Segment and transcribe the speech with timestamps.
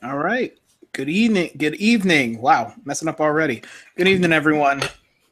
[0.00, 0.56] All right.
[0.92, 1.50] Good evening.
[1.56, 2.40] Good evening.
[2.40, 3.62] Wow, messing up already.
[3.96, 4.80] Good evening, everyone.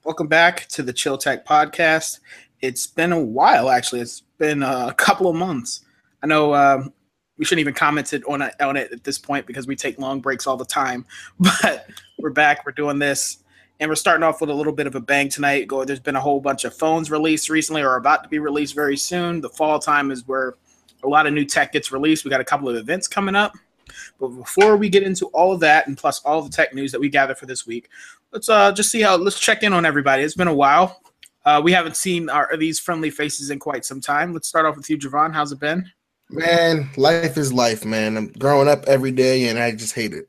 [0.03, 2.19] Welcome back to the Chill Tech Podcast.
[2.61, 4.01] It's been a while, actually.
[4.01, 5.85] It's been a couple of months.
[6.21, 6.93] I know um,
[7.39, 10.21] we shouldn't even comment on it, on it at this point because we take long
[10.21, 11.07] breaks all the time.
[11.39, 11.89] But
[12.19, 12.67] we're back.
[12.67, 13.45] We're doing this,
[13.79, 15.69] and we're starting off with a little bit of a bang tonight.
[15.87, 18.97] There's been a whole bunch of phones released recently, or about to be released very
[18.97, 19.41] soon.
[19.41, 20.55] The fall time is where
[21.05, 22.25] a lot of new tech gets released.
[22.25, 23.53] We got a couple of events coming up.
[24.19, 27.01] But before we get into all of that and plus all the tech news that
[27.01, 27.89] we gather for this week,
[28.33, 30.23] let's uh just see how let's check in on everybody.
[30.23, 31.01] It's been a while.
[31.45, 34.33] Uh, we haven't seen our these friendly faces in quite some time.
[34.33, 35.33] Let's start off with you, Javon.
[35.33, 35.89] How's it been?
[36.29, 38.17] Man, life is life, man.
[38.17, 40.29] I'm growing up every day and I just hate it.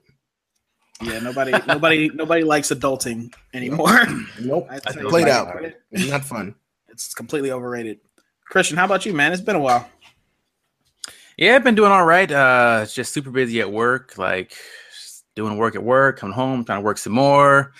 [1.02, 4.05] Yeah, nobody nobody nobody likes adulting anymore.
[4.41, 4.68] Nope.
[4.71, 5.55] I played out.
[5.91, 6.55] It's not fun.
[6.88, 7.99] It's completely overrated.
[8.46, 9.34] Christian, how about you, man?
[9.34, 9.88] It's been a while.
[11.38, 12.32] Yeah, I've been doing all right.
[12.32, 14.58] Uh, just super busy at work, like
[15.36, 17.74] doing work at work, coming home, trying to work some more.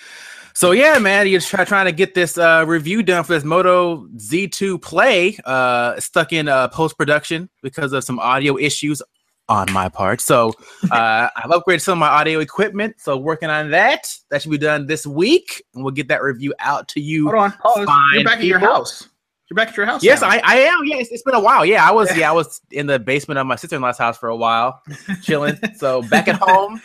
[0.54, 4.06] So yeah, man, you're try, trying to get this uh, review done for this Moto
[4.16, 5.38] Z2 Play.
[5.44, 9.02] Uh, stuck in uh, post production because of some audio issues
[9.48, 10.20] on my part.
[10.20, 10.52] So
[10.92, 12.96] uh, I've upgraded some of my audio equipment.
[12.98, 14.12] So working on that.
[14.30, 17.24] That should be done this week, and we'll get that review out to you.
[17.62, 18.14] Hold on.
[18.14, 19.08] You're back at your house.
[19.50, 20.04] You're back at your house.
[20.04, 20.84] Yes, I, I am.
[20.84, 21.64] Yeah, it's, it's been a while.
[21.64, 22.08] Yeah, I was.
[22.18, 24.82] Yeah, I was in the basement of my sister in law's house for a while,
[25.22, 25.56] chilling.
[25.76, 26.80] so back at home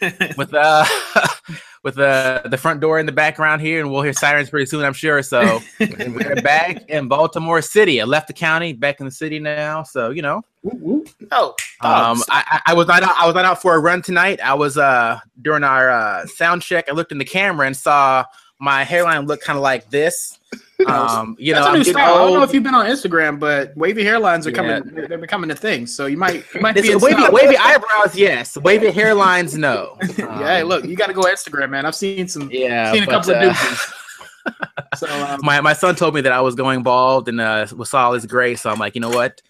[0.36, 0.84] with uh
[1.82, 4.84] with uh, the front door in the background here, and we'll hear sirens pretty soon,
[4.84, 5.22] I'm sure.
[5.22, 8.00] So we're back in Baltimore City.
[8.00, 9.82] I left the county, back in the city now.
[9.82, 10.42] So you know.
[11.32, 14.40] Oh, um, I, I was not out, I was not out for a run tonight.
[14.40, 16.88] I was uh during our uh, sound check.
[16.88, 18.24] I looked in the camera and saw
[18.58, 20.38] my hairline look kind of like this.
[20.86, 22.14] Um, you That's know, a new style.
[22.14, 24.56] I don't know if you've been on Instagram, but wavy hairlines are Yeah.
[24.56, 24.94] coming.
[24.94, 25.86] They're, they're becoming a thing.
[25.86, 27.32] So you might, you might This- be wavy, style.
[27.32, 28.56] wavy eyebrows, yes.
[28.58, 29.96] Wavy hairlines, no.
[30.18, 31.86] yeah, hey, Um, look, you got to go Instagram, man.
[31.86, 32.92] I've seen some, yeah.
[32.92, 33.92] seen a but, couple of uh, doozies.
[34.96, 37.92] So um, my my son told me that I was going bald and uh, was
[37.92, 39.42] all his gray, so I'm like, you know what?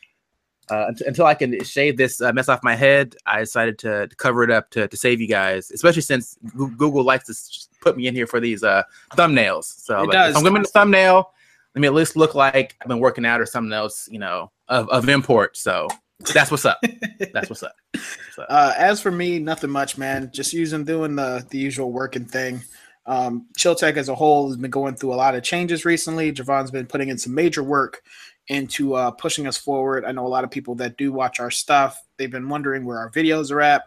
[0.71, 4.17] Uh, until I can shave this uh, mess off my head, I decided to, to
[4.17, 8.07] cover it up to, to save you guys, especially since Google likes to put me
[8.07, 8.83] in here for these uh,
[9.13, 9.65] thumbnails.
[9.65, 10.31] So like, does.
[10.33, 11.33] if I'm going to thumbnail,
[11.75, 14.51] let me at least look like I've been working out or something else, you know,
[14.69, 15.57] of, of import.
[15.57, 15.89] So
[16.33, 16.81] that's what's up.
[17.33, 17.75] That's what's up.
[17.93, 18.47] What's up.
[18.49, 20.31] Uh, as for me, nothing much, man.
[20.33, 22.63] Just using doing the the usual working thing.
[23.05, 26.33] Um, Chill Tech as a whole has been going through a lot of changes recently.
[26.33, 28.03] Javon's been putting in some major work
[28.49, 30.05] into uh, pushing us forward.
[30.05, 32.03] I know a lot of people that do watch our stuff.
[32.17, 33.85] They've been wondering where our videos are at.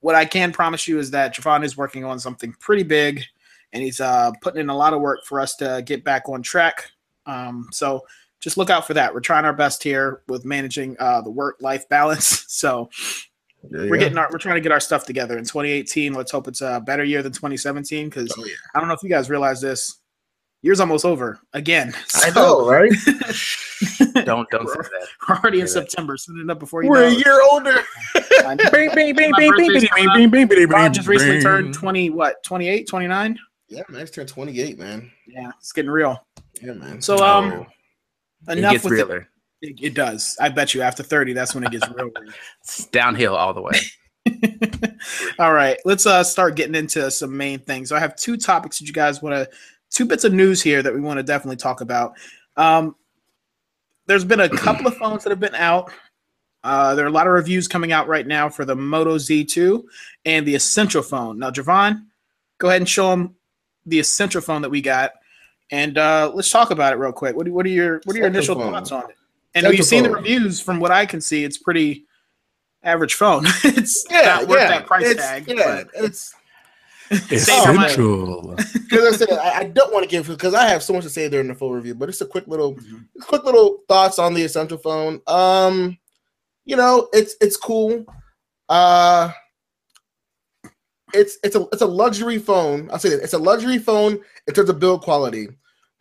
[0.00, 3.24] What I can promise you is that Javon is working on something pretty big,
[3.72, 6.42] and he's uh, putting in a lot of work for us to get back on
[6.42, 6.90] track.
[7.26, 8.06] Um, so
[8.40, 9.12] just look out for that.
[9.12, 12.44] We're trying our best here with managing uh, the work life balance.
[12.58, 12.90] So
[13.62, 16.12] we're getting our we're trying to get our stuff together in 2018.
[16.12, 18.54] Let's hope it's a better year than 2017 because Oh, yeah.
[18.74, 19.98] I don't know if you guys realize this.
[20.62, 21.94] Year's almost over again.
[22.16, 22.90] I know, right?
[24.24, 25.06] Don't don't say that.
[25.28, 25.70] We're already in that.
[25.70, 26.16] September.
[26.16, 27.16] Send it up before you We're a know.
[27.16, 27.24] it.
[27.24, 27.80] year older.
[28.44, 28.70] I know.
[28.72, 30.14] Bing, bing, bing, My bing, bing, birthday's bing, coming up.
[30.16, 31.42] bing, bing, bing, Ron bing, just recently bing.
[31.44, 33.38] turned 20, what, 28, 29?
[33.68, 35.10] Yeah, man, it's turned 28, man.
[35.28, 36.26] Yeah, it's getting real.
[36.60, 37.00] Yeah, man.
[37.00, 37.66] So, um,
[38.48, 38.96] it enough gets with it.
[38.96, 39.28] realer.
[39.62, 40.36] It, it does.
[40.40, 42.10] I bet you after 30, that's when it gets real.
[42.14, 42.34] weird.
[42.62, 43.80] It's downhill all the way.
[45.38, 47.88] All right, let's uh start getting into some main things.
[47.88, 49.48] So I have two topics that you guys want to,
[49.90, 52.12] two bits of news here that we want to definitely talk about.
[52.56, 52.96] Um,
[54.06, 55.92] there's been a couple of phones that have been out.
[56.64, 59.82] Uh, there are a lot of reviews coming out right now for the Moto Z2
[60.24, 61.38] and the Essential phone.
[61.38, 62.06] Now, Javon,
[62.58, 63.36] go ahead and show them
[63.86, 65.12] the Essential phone that we got,
[65.70, 67.36] and uh, let's talk about it real quick.
[67.36, 68.72] What, do, what are your what are your initial phone.
[68.72, 69.16] thoughts on it?
[69.54, 70.60] And you've seen the reviews.
[70.60, 72.04] From what I can see, it's pretty
[72.82, 73.44] average phone.
[73.64, 75.44] it's yeah, not worth yeah, that price it's, tag.
[75.48, 76.34] Yeah, but- it's
[77.10, 77.86] Save your money.
[77.86, 78.54] Essential.
[78.56, 81.10] because I said I, I don't want to give because I have so much to
[81.10, 83.04] say during the full review, but it's a quick little, Mhm.
[83.22, 85.20] quick little thoughts on the essential phone.
[85.26, 85.98] Um,
[86.64, 88.04] you know, it's it's cool.
[88.68, 89.32] Uh,
[91.14, 92.90] it's it's a it's a luxury phone.
[92.90, 95.48] I'll say that it's a luxury phone in terms of build quality,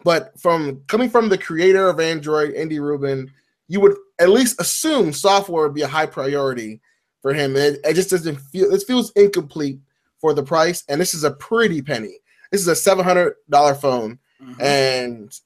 [0.03, 3.31] but from coming from the creator of Android, Andy Rubin,
[3.69, 6.81] you would at least assume software would be a high priority
[7.21, 7.55] for him.
[7.55, 9.79] It, it just doesn't feel it feels incomplete
[10.19, 12.17] for the price, and this is a pretty penny.
[12.51, 14.61] This is a seven hundred dollar phone, Mhm.
[14.61, 15.39] and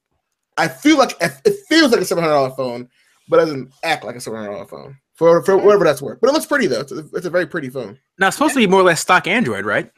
[0.57, 2.89] I feel like it feels like a seven hundred dollar phone,
[3.29, 6.19] but it doesn't act like a seven hundred dollar phone for for whatever that's worth.
[6.21, 6.81] But it looks pretty though.
[6.81, 7.97] It's a, it's a very pretty phone.
[8.19, 9.91] Now it's supposed to be more or less stock Android, right?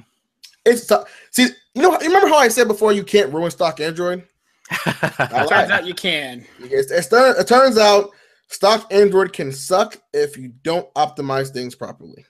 [0.66, 0.96] It's t-
[1.32, 4.26] see, you know, you remember how I said before you can't ruin stock Android.
[4.86, 6.46] I Turns out you can.
[6.62, 8.12] It's, it's, it turns out
[8.48, 12.26] stock Android can suck if you don't optimize things properly.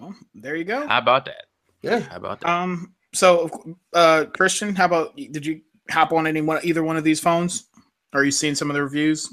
[0.00, 0.86] Well, there you go.
[0.86, 1.44] How about that?
[1.82, 2.00] Yeah.
[2.00, 2.48] How about that?
[2.50, 2.94] Um.
[3.12, 5.60] So, uh, Christian, how about did you
[5.90, 7.66] hop on any one either one of these phones?
[8.12, 9.32] Are you seeing some of the reviews?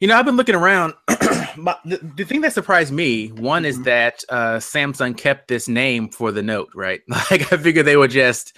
[0.00, 0.94] You know, I've been looking around.
[1.56, 3.84] My, the, the thing that surprised me, one is Mhm.
[3.84, 7.00] that uh, Samsung kept this name for the Note, right?
[7.08, 8.56] Like I figured they would just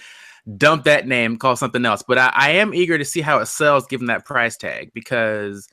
[0.57, 2.03] dump that name, call something else.
[2.07, 5.67] But I, I am eager to see how it sells given that price tag because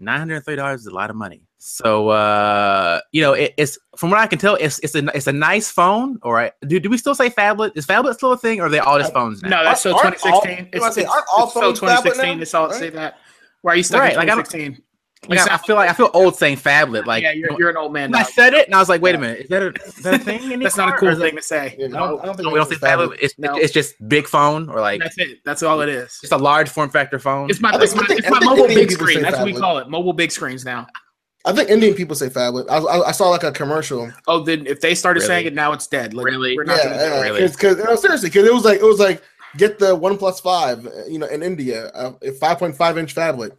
[0.00, 1.42] nine hundred thirty dollars is a lot of money.
[1.58, 5.26] So uh, you know, it, it's from what I can tell, it's it's a it's
[5.26, 6.18] a nice phone.
[6.22, 7.72] All right, do do we still say phablet?
[7.76, 9.50] Is phablet still a thing, or are they all just phones now?
[9.50, 10.70] No, that's still Aren't all- 2016.
[10.72, 12.36] I was gonna say, it's, aren't all it's still phones tablet 2016.
[12.36, 12.42] now?
[12.42, 12.78] It's all Right?
[12.78, 13.18] say that.
[13.62, 14.72] Why are you stuck Right, in like, I 2016?
[14.72, 14.82] Like,
[15.28, 17.04] I, I feel like I feel old saying phablet.
[17.04, 18.10] Like yeah, you're, you're an old man.
[18.10, 19.94] when I said it, and I was like, wait a minute, is that a, is
[19.96, 20.38] that a thing?
[20.40, 20.58] anymore?
[20.62, 21.76] That's not a cool thing to say.
[21.78, 23.10] Yeah, no, I don't think No, we don't say it's valid.
[23.10, 23.18] phablet.
[23.20, 23.54] It's, No.
[23.56, 25.38] it's just big phone or like that's it.
[25.44, 26.18] That's all it is.
[26.20, 27.50] just a large form factor phone.
[27.50, 29.16] It's my, think- it's my, think- it's my mobile Indian big screen.
[29.16, 29.88] say That's what we call it.
[29.90, 30.86] Mobile big screens now.
[31.44, 32.68] I think Indian people say phablet.
[32.70, 34.10] I, I, I saw like a commercial.
[34.26, 35.26] Oh, then if they started Really?
[35.28, 36.12] saying it now, it's dead.
[36.14, 36.56] Like, Really?
[36.56, 37.08] We're not yeah, gonna do it.
[37.08, 37.48] yeah, really.
[37.48, 39.22] Because no, seriously, because it was like it was like
[39.56, 42.96] get the One Plus Five, uh, you know, in India, uh, a five point five
[42.98, 43.52] inch phablet.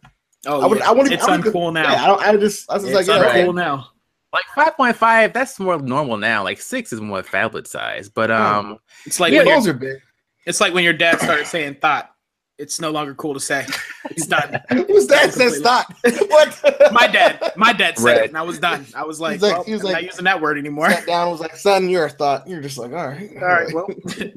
[0.46, 0.88] Oh, I would, yeah.
[0.88, 1.12] I wouldn't.
[1.12, 1.90] it's I wouldn't- uncool now.
[1.92, 2.22] Yeah, I don't.
[2.22, 2.70] I just.
[2.70, 3.52] I was just it's like, yeah, uncool okay.
[3.52, 3.88] now.
[4.32, 5.32] like five point five.
[5.32, 6.42] That's more normal now.
[6.42, 8.08] Like six is more phablet size.
[8.08, 9.98] But um, It's like yeah, when your, those are big.
[10.46, 12.11] it's like when your dad started saying thought.
[12.58, 13.66] It's no longer cool to say.
[14.10, 14.60] It's done.
[14.68, 15.86] Who's that says thought?
[16.04, 16.92] what?
[16.92, 18.16] My dad, my dad said Right.
[18.24, 18.84] it, and I was done.
[18.96, 20.90] I was like, He's like- well, he was I'm like- not using that word anymore.
[20.90, 23.48] Sat down, and was like, "Son, you're a thought." You're just like, all right, All
[23.48, 23.86] right, well,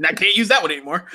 [0.07, 1.07] I can't use that one anymore.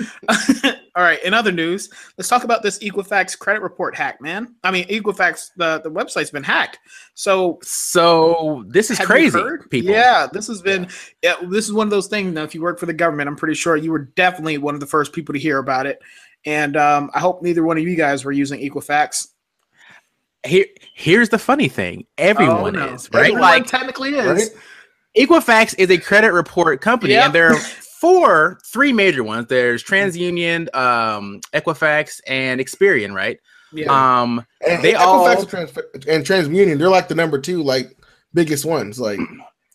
[0.97, 1.88] All right, in other news,
[2.19, 4.56] let's talk about this Equifax credit report hack, man.
[4.64, 6.81] I mean, Equifax, the, the website's been hacked.
[7.14, 9.93] So so this is crazy, people.
[9.93, 10.88] Yeah, this has been,
[11.23, 12.35] yeah, this is one of those things.
[12.35, 14.81] Now, if you work for the government, I'm pretty sure you were definitely one of
[14.81, 16.00] the first people to hear about it.
[16.46, 19.28] And um, I hope neither one of you guys were using Equifax.
[20.46, 20.64] Here,
[20.94, 22.06] here's the funny thing.
[22.16, 22.94] Everyone Oh, no.
[22.94, 23.20] is right.
[23.26, 24.26] Everyone Like technically is.
[24.26, 24.48] Right?
[25.19, 27.25] Equifax is a credit report company, Yep.
[27.26, 27.56] and there are
[28.00, 29.48] four, three major ones.
[29.48, 33.38] There's TransUnion, um, Equifax, and Experian, right?
[33.72, 33.90] Yeah.
[34.22, 35.76] Um, And They Equifax all- and, Trans-
[36.08, 37.90] and TransUnion, they're like the number two, like
[38.32, 38.98] biggest ones.
[38.98, 39.20] Like,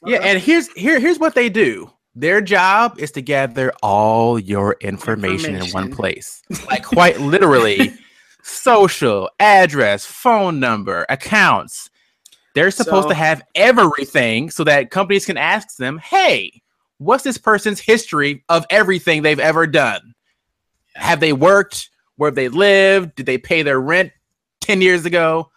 [0.05, 1.91] yeah, and here's here here's what they do.
[2.15, 7.93] Their job is to gather all your information, in one place, like quite literally,
[8.43, 11.89] social, address, phone number, accounts.
[12.53, 16.61] They're supposed So- to have everything so that companies can ask them, "Hey,
[16.99, 20.13] what's this person's history of everything they've ever done?
[20.95, 21.89] Have they worked?
[22.15, 23.15] Where have they lived?
[23.15, 24.13] Did they pay their rent
[24.61, 25.51] 10 years ago?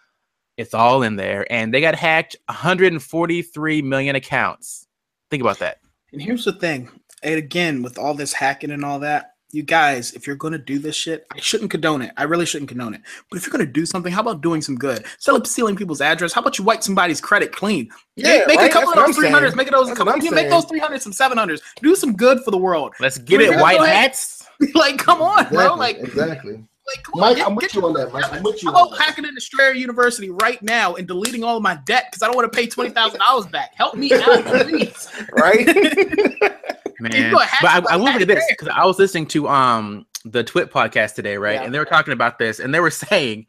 [0.57, 1.49] It's all in there.
[1.49, 4.85] And they got hacked 143 million accounts.
[5.31, 5.77] Think about that.
[6.11, 6.89] And here's the thing,
[7.23, 10.77] and again, with all this hacking and all that, you guys, if you're gonna do
[10.77, 12.11] this shit, I shouldn't condone it.
[12.17, 13.01] I really shouldn't condone it.
[13.29, 14.99] But if you're gonna do something, how about doing some good?
[14.99, 17.89] Instead of stealing people's address, how about you wipe somebody's credit clean?
[18.15, 18.69] yeah, make, make right?
[18.69, 19.55] a couple That's of those three saying.
[19.55, 21.63] make those That's couple, what I'm make those three hundred, some seven hundreds.
[21.81, 22.93] Do some good for the world.
[22.99, 24.47] Let's get it, white hats.
[24.75, 25.73] like, come on, bro.
[25.73, 26.63] Like, exactly.
[26.95, 28.33] Like come on, Mike, get- I'm with you on that, Mike.
[28.33, 29.05] I'm with you How on about that.
[29.05, 32.35] hacking into Strayer University right now and deleting all of my debt because I don't
[32.35, 33.73] want to pay twenty thousand dollars back?
[33.75, 35.07] Help me out, please.
[35.33, 35.65] Right?
[37.01, 37.31] Man.
[37.31, 40.43] But I, I somebody will look at this because I was listening to um the
[40.43, 41.55] Twit podcast today, right?
[41.55, 41.63] Yeah.
[41.63, 43.45] And they were talking about this, and they were saying,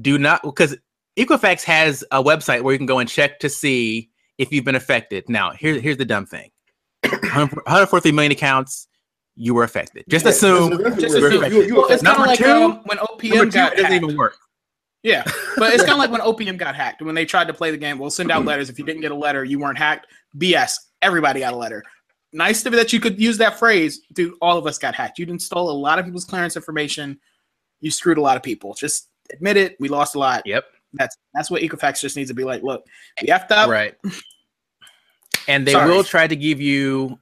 [0.00, 0.76] do not because
[1.16, 4.74] Equifax has a website where you can go and check to see if you've been
[4.74, 5.28] affected.
[5.28, 6.50] Now, here's here's the dumb thing:
[7.04, 8.86] 143 million accounts,
[9.36, 10.04] you were affected.
[10.08, 10.78] Just Yeah, assume.
[10.98, 11.52] Just assume.
[11.52, 14.16] You- you Well, it's kind of Number like two- um, when OPM got doesn't even
[14.16, 14.36] work.
[15.02, 15.22] Yeah,
[15.58, 17.02] but it's kind of like when OPM got hacked.
[17.02, 18.70] When they tried to play the game, we'll send out letters.
[18.70, 20.06] If you didn't get a letter, you weren't hacked.
[20.38, 20.72] BS.
[21.02, 21.82] Everybody got a letter.
[22.32, 24.00] Nice to be that you could use that phrase.
[24.14, 25.18] Dude, all of us got hacked.
[25.18, 27.20] You stole a lot of people's clearance information.
[27.80, 28.72] You screwed a lot of people.
[28.74, 29.76] Just admit it.
[29.78, 30.42] We lost a lot.
[30.46, 30.64] Yep.
[30.94, 32.62] That's that's what Equifax just needs to be like.
[32.62, 32.86] Look,
[33.20, 33.68] we effed up.
[33.68, 33.94] Right.
[35.48, 35.90] And they Sorry.
[35.90, 37.18] will try to give you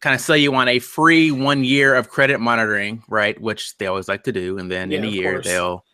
[0.00, 3.40] kind of sell you on a free one year of credit monitoring, right?
[3.40, 4.58] Which they always like to do.
[4.58, 5.46] And then in a year course.
[5.46, 5.84] they'll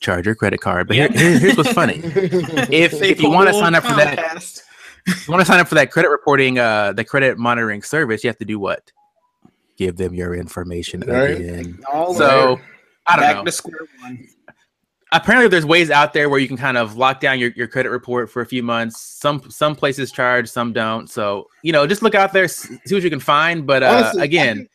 [0.00, 0.88] charge your credit card.
[0.88, 1.08] But Yeah.
[1.08, 2.00] here, here- here's what's funny.
[2.04, 4.62] If if you want to sign up for that,
[5.06, 8.28] you want to sign up for that credit reporting, uh, the credit monitoring service, you
[8.28, 8.90] have to do what?
[9.76, 11.36] Give them your information Right.
[11.36, 11.80] again.
[11.92, 12.60] All So
[13.06, 13.44] I don't back know.
[13.44, 14.26] to square one.
[15.16, 17.90] Apparently, there's ways out there where you can kind of lock down your, your credit
[17.90, 19.00] report for a few months.
[19.00, 21.08] Some some places charge, some don't.
[21.08, 23.66] So you know, just look out there, see what you can find.
[23.66, 24.70] But uh, Honestly, again, think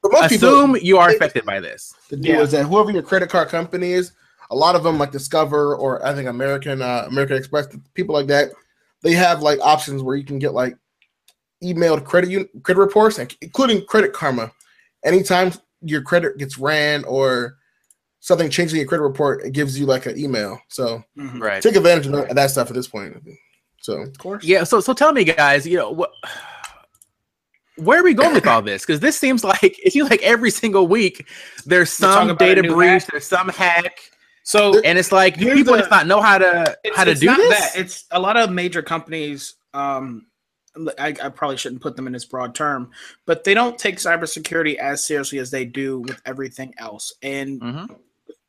[0.00, 1.94] for most people, assume you are affected by this.
[2.08, 2.42] the deal Yeah.
[2.42, 4.12] is that whoever your credit card company is,
[4.50, 8.26] a lot of them like Discover or I think American uh, American Express, people like
[8.28, 8.50] that,
[9.02, 10.76] they have like options where you can get like
[11.62, 14.50] emailed credit un- credit reports, including Credit Karma.
[15.04, 17.56] Anytime your credit gets ran or
[18.24, 20.58] something changes in your credit report, it gives you like an email.
[20.68, 21.40] So Mhm.
[21.40, 21.60] Right.
[21.62, 23.16] take advantage of that stuff at this point.
[23.80, 24.44] So Of course.
[24.44, 24.62] Yeah.
[24.64, 26.12] So so tell me, guys, you know what.
[27.76, 28.82] Where are we going with all this?
[28.86, 31.26] Because this seems like it seems like every single week
[31.66, 33.08] there's some data breach, hack.
[33.10, 33.98] there's some hack,
[34.44, 37.12] So and it's like do people the- just not know how to it's, how to
[37.12, 37.72] it's do not this.
[37.72, 37.80] that.
[37.80, 39.54] It's a lot of major companies.
[39.74, 40.26] Um,
[40.98, 42.90] I, I probably shouldn't put them in this broad term,
[43.26, 47.12] but they don't take cybersecurity as seriously as they do with everything else.
[47.22, 47.96] And Mhm.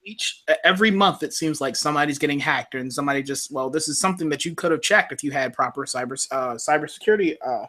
[0.06, 4.00] Each every month, it seems like somebody's getting hacked, and somebody just well, this is
[4.00, 7.66] something that you could have checked if you had proper cyber uh, cybersecurity uh,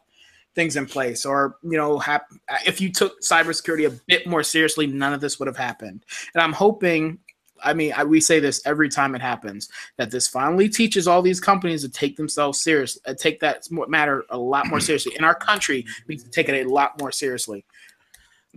[0.55, 2.31] things in place, or you know, hap-
[2.67, 6.05] if you took cybersecurity a bit more seriously, none of this would have happened.
[6.35, 7.19] And I'm hoping.
[7.63, 11.23] I mean, I, we say this every time it happens that this finally teaches all
[11.23, 15.15] these companies to take themselves seriously, uh, take that matter a lot more seriously.
[15.17, 17.65] In our country, we take it a lot more seriously.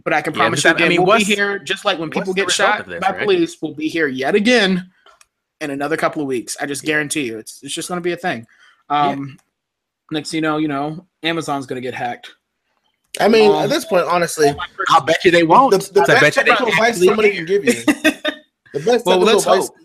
[0.04, 2.00] But I can Yeah, promise because you, I- I mean, we'll be here just like
[2.00, 3.24] when people get shot of this, by right?
[3.24, 3.58] police.
[3.62, 4.92] We'll be here yet again
[5.62, 6.56] in another couple of weeks.
[6.62, 8.46] I just guarantee you, it's it's just going to be a thing.
[8.90, 9.38] Um,
[10.10, 12.34] Next, you know, you know, Amazon's going to get hacked.
[13.20, 14.54] I mean, Um, at this point, honestly,
[14.90, 15.72] I'll bet you they won't.
[15.72, 19.20] the, the I bet best you technical advice somebody can give you, the best Well,
[19.20, 19.76] technical let's advice hope.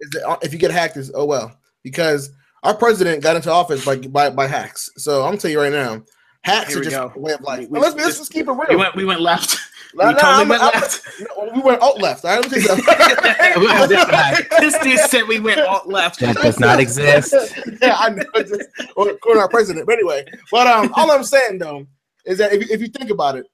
[0.00, 2.30] is that uh, if you get hacked, is oh well, because
[2.64, 4.90] our president got into office by by, by hacks.
[4.96, 6.02] So I'm gonna tell you right now,
[6.48, 7.12] hacks Here are we just go.
[7.14, 7.60] a way of life.
[7.60, 8.66] We- we- let's, let's just keep it real.
[8.68, 9.56] We went we went left.
[9.94, 11.06] No, we no, totally I'm- went I'm- left.
[11.20, 12.22] no, we went alt left.
[12.22, 14.46] All right, let me take This that.
[14.60, 16.20] this dude said we went alt left.
[16.20, 17.32] That does not exist.
[17.82, 18.22] yeah, I know.
[18.34, 19.86] it's Just, or according to our president.
[19.86, 21.86] But anyway, but um, all I'm saying though
[22.26, 23.46] is that if, you- if you think about it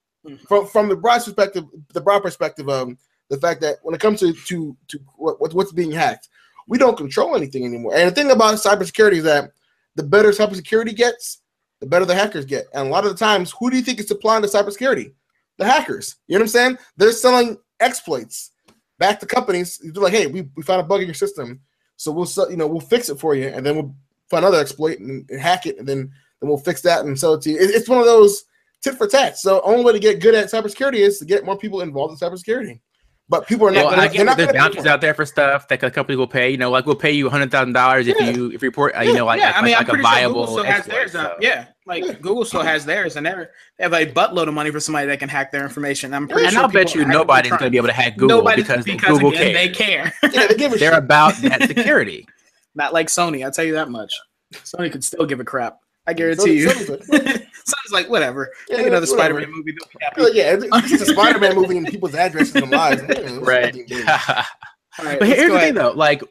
[0.48, 2.96] from from the broad perspective, the broad perspective of
[3.30, 6.28] the fact that when it comes to to to what, what- what's being hacked,
[6.66, 7.94] we don't control anything anymore.
[7.94, 9.52] And the thing about cybersecurity is that
[9.94, 11.38] the better cybersecurity gets,
[11.84, 12.66] the better the hackers get.
[12.72, 15.12] And a lot of the times, who do you think is supplying the cybersecurity?
[15.58, 16.16] The hackers.
[16.26, 16.78] You know what I'm saying?
[16.96, 18.52] They're selling exploits
[18.98, 19.78] back to companies.
[19.78, 21.60] They're like, hey, we, we found a bug in your system.
[21.96, 23.94] So we'll sell, you know, we'll fix it for you, and then we'll
[24.30, 26.10] find another exploit and, and hack it, and then
[26.40, 27.56] then we'll fix that and sell it to you.
[27.58, 28.44] It- it's one of those
[28.82, 29.38] tit for tat.
[29.38, 32.28] So only way to get good at cybersecurity is to get more people involved in
[32.28, 32.80] cybersecurity.
[33.26, 33.86] But people are not.
[33.86, 36.26] Well, gonna, I get not there's bounties out there for stuff that a company will
[36.26, 36.50] pay.
[36.50, 38.28] You know, like we'll pay you hundred thousand dollars if Yeah.
[38.30, 39.88] you if you report, uh, you know, like yeah, like, I mean, like, I'm a
[39.88, 41.14] pretty viable sure Google still has theirs.
[41.14, 41.36] uh, so.
[41.40, 42.12] yeah, like Yeah.
[42.12, 45.20] Google still has theirs, and they're, they have a buttload of money for somebody that
[45.20, 46.12] can hack their information.
[46.12, 48.38] I'm pretty And sure I'll bet you nobody's going to be able to hack Google
[48.38, 49.54] Nobody because, because Google again, cares.
[49.54, 50.12] they care.
[50.34, 50.98] Yeah, they give a They're shit.
[50.98, 52.26] about that security.
[52.74, 53.42] Not like Sony.
[53.42, 54.12] I'll tell you that much.
[54.52, 55.78] Sony could still give a crap.
[56.06, 56.68] I guarantee you.
[56.70, 57.46] Sounds like,
[57.92, 58.52] like whatever.
[58.68, 59.06] Yeah, Make another.
[59.06, 59.74] Spider-Man movie.
[60.00, 60.22] Happy.
[60.22, 63.02] Like, yeah, it's it's a Spider-Man movie and people's addresses and lives.
[63.02, 64.08] Yeah, it's nothing big.
[64.08, 65.92] All right, but here's go the thing, though.
[65.92, 66.22] Like,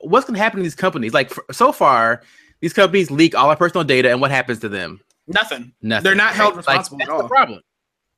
[0.00, 1.14] what's going to happen to these companies?
[1.14, 2.22] Like, f- so far,
[2.60, 5.00] these companies leak all our personal data, and what happens to them?
[5.26, 5.72] Nothing.
[5.80, 6.04] Nothing.
[6.04, 7.22] They're not held Like, responsible that's at all.
[7.22, 7.60] the problem.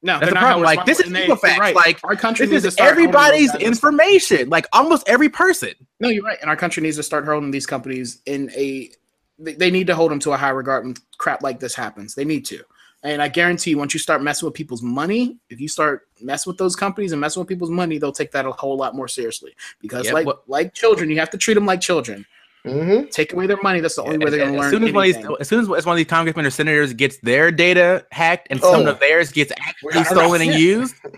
[0.04, 0.64] No, That's they're the not problem.
[0.64, 1.76] Like, this is responsible, and right.
[1.76, 4.48] Like, our country This needs is start everybody's information.
[4.48, 5.74] Like, almost every person.
[6.00, 6.38] No, you're right.
[6.40, 8.90] And our country needs to start holding these companies in a.
[9.38, 12.14] They, they need to hold them to a high regard when crap like this happens.
[12.14, 12.62] They need to.
[13.04, 16.58] And I guarantee once you start messing with people's money, if you start messing with
[16.58, 19.54] those companies and messing with people's money, they'll take that a whole lot more seriously.
[19.80, 22.24] Because Yeah, like what- like children, you have to treat them like children.
[22.64, 23.10] Mhm.
[23.10, 23.80] Take away their money.
[23.80, 24.66] That's the only way they're going to learn.
[24.66, 26.50] as soon as one, of these, as soon as as one of these congressmen or
[26.50, 28.70] senators gets their data hacked and Oh.
[28.70, 31.08] some of theirs gets actually stolen and used, Oh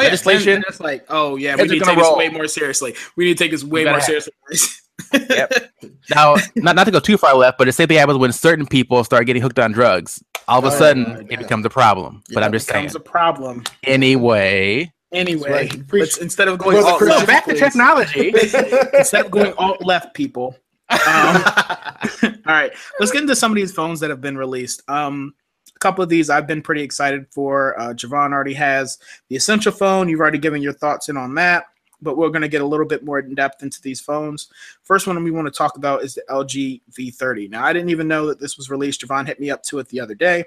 [0.00, 0.64] yeah, legislation- legislation.
[0.66, 2.96] That's like, oh yeah, we need to gonna take this way more seriously.
[3.14, 4.32] We need to take this way more have seriously.
[5.12, 5.52] Yep.
[6.14, 8.66] now not, not to go too far left, but the same thing happens when certain
[8.66, 10.22] people start getting hooked on drugs.
[10.48, 11.34] All of a Oh, sudden, yeah.
[11.34, 12.22] it becomes a problem.
[12.32, 12.84] but I'm just saying.
[12.84, 13.64] becomes a problem.
[13.84, 15.88] Anyway, Anyway, right.
[15.88, 17.10] Preach- let's, instead of going Brother alt Chris.
[17.12, 18.28] so left, back to technology.
[18.98, 20.56] instead of going alt left, people.
[20.90, 20.98] Um,
[22.22, 24.82] all right, let's get into some of these phones that have been released.
[24.88, 25.34] Um,
[25.74, 27.78] a couple of these I've been pretty excited for.
[27.80, 28.98] Uh, Javon already has
[29.28, 30.08] the Essential phone.
[30.08, 31.66] You've already given your thoughts in on that,
[32.02, 34.48] but we're going to get a little bit more in depth into these phones.
[34.82, 37.50] First one we want to talk about is the LG V30.
[37.50, 39.00] Now, I didn't even know that this was released.
[39.00, 40.44] Javon hit me up to it the other day.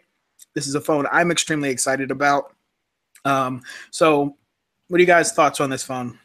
[0.54, 2.54] This is a phone I'm extremely excited about.
[3.26, 4.38] Um, so,
[4.88, 6.18] what are you guys' thoughts on this phone?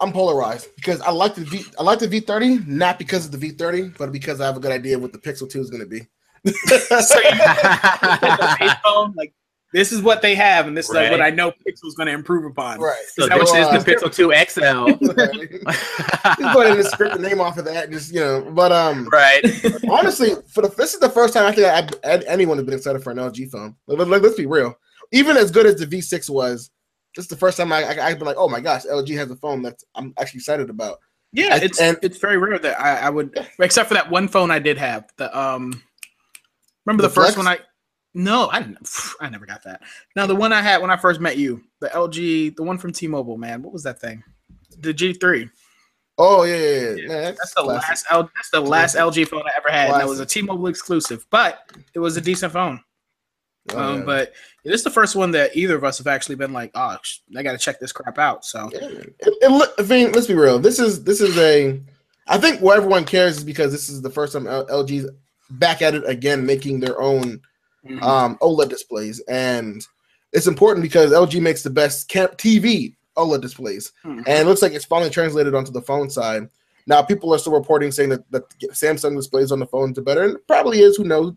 [0.00, 1.64] I'm polarized because I like the V.
[1.78, 4.72] I like the V30 not because of the V30, but because I have a good
[4.72, 6.00] idea what the Pixel 2 is going to be.
[6.44, 9.32] so you the base phone, like
[9.72, 12.44] this is what they have, and this is what I know Pixel's going to improve
[12.46, 12.80] upon.
[12.80, 12.96] right.
[13.12, 15.04] so that this what is the Pixel 2 XL.
[15.04, 18.50] Just go ahead and just script the name off of that, just you know.
[18.50, 19.42] But um, right.
[19.90, 22.74] honestly, for the this is the first time I think I, I, anyone has been
[22.74, 23.76] excited for an LG phone.
[23.86, 24.74] Let, let, us be real.
[25.12, 26.70] Even as good as the G6 was,
[27.14, 29.30] this is the first time I, I I've been like, oh my gosh, LG has
[29.30, 30.98] a phone that I'm actually excited about.
[31.32, 34.28] Yeah, I- it's and- it's very rare that I, I would, except for that one
[34.28, 35.10] phone I did have.
[35.18, 35.82] The um,
[36.86, 37.36] remember the, The first Flex?
[37.36, 37.58] one I.
[38.18, 38.88] No, I didn't.
[39.20, 39.80] I never got that.
[40.16, 42.92] Now the one I had when I first met you, the LG, the one from
[42.92, 43.62] T-Mobile, man.
[43.62, 44.24] What was that thing?
[44.80, 45.48] The G3.
[46.18, 46.94] Oh yeah, yeah, yeah.
[46.96, 47.88] Yeah, Man, That's the classic.
[47.88, 49.90] last L, that's the last LG phone I ever had.
[49.92, 50.42] And that was a Classic.
[50.42, 51.60] T-Mobile exclusive, but
[51.94, 52.80] it was a decent phone.
[53.72, 54.04] Oh, um, yeah.
[54.04, 54.32] But
[54.64, 57.18] it is the first one that either of us have actually been like, oh, sh-
[57.36, 58.44] I got to check this crap out.
[58.44, 58.80] So Yeah.
[58.80, 60.58] It- it look- I mean, let's be real.
[60.58, 61.80] This is this is a.
[62.26, 65.08] I think what everyone cares is because this is the first time L- LG's
[65.50, 67.40] back at it again, making their own
[67.88, 68.02] mhm.
[68.02, 69.86] um, OLED displays, and
[70.32, 74.18] it's important because LG makes the best camp TV OLED displays, Mhm.
[74.26, 76.48] and it looks like it's finally translated onto the phone side.
[76.86, 80.22] Now, people are still reporting saying that, that Samsung displays on the phones are better,
[80.24, 80.96] and it probably is.
[80.96, 81.32] Who knows?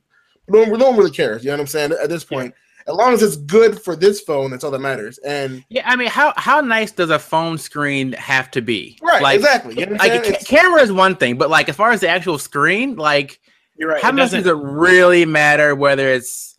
[0.47, 1.43] No, one- no one really cares.
[1.43, 1.91] You know what I'm saying?
[2.01, 2.53] At this point,
[2.87, 5.17] as long as it's good for this phone, that's all that matters.
[5.19, 8.97] And Yeah, I mean, how how nice does a phone screen have to be?
[9.03, 9.77] right, like, exactly.
[9.79, 12.07] You know Like a ca- camera is one thing, but like as far as the
[12.09, 13.39] actual screen, like
[13.77, 14.01] you're right.
[14.01, 16.57] how it much doesn't- does it really matter whether it's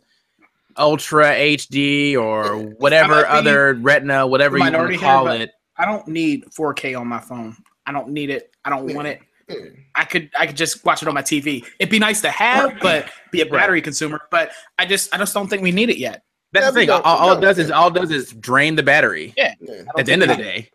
[0.77, 5.51] ultra HD or whatever other retina, whatever you want to call but- it?
[5.77, 7.55] I don't need 4K on my phone.
[7.85, 8.51] I don't need it.
[8.63, 8.95] I don't Yeah.
[8.95, 9.21] want it.
[9.49, 9.65] Hmm.
[9.95, 11.65] I could I could just watch it on my TV.
[11.79, 14.21] It'd be nice to have, but be a battery consumer.
[14.31, 16.23] But I just I just don't think we need it yet.
[16.53, 16.87] That's Yeah, the thing.
[16.87, 17.65] we All, all we it does don't.
[17.65, 19.53] is all it does is drain the battery Yeah.
[19.95, 20.69] I at the end of the day.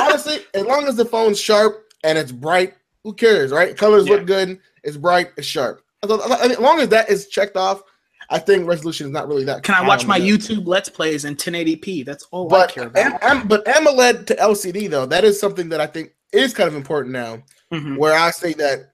[0.00, 2.74] Honestly, as long as the phone's sharp and it's bright,
[3.04, 3.76] who cares, right?
[3.76, 4.14] Colors Yeah.
[4.14, 5.82] look good, it's bright, it's sharp.
[6.02, 6.10] As
[6.58, 7.82] long- as that is checked off,
[8.30, 9.62] I think resolution is not really that.
[9.62, 10.24] Can I watch my that.
[10.26, 12.04] YouTube Let's Plays in 1080p?
[12.04, 13.48] That's all I But care about.
[13.48, 17.12] but AMOLED to LCD though, that is something that I think is kind of important
[17.12, 17.42] now.
[17.72, 17.96] Mhm.
[17.96, 18.90] Where I say that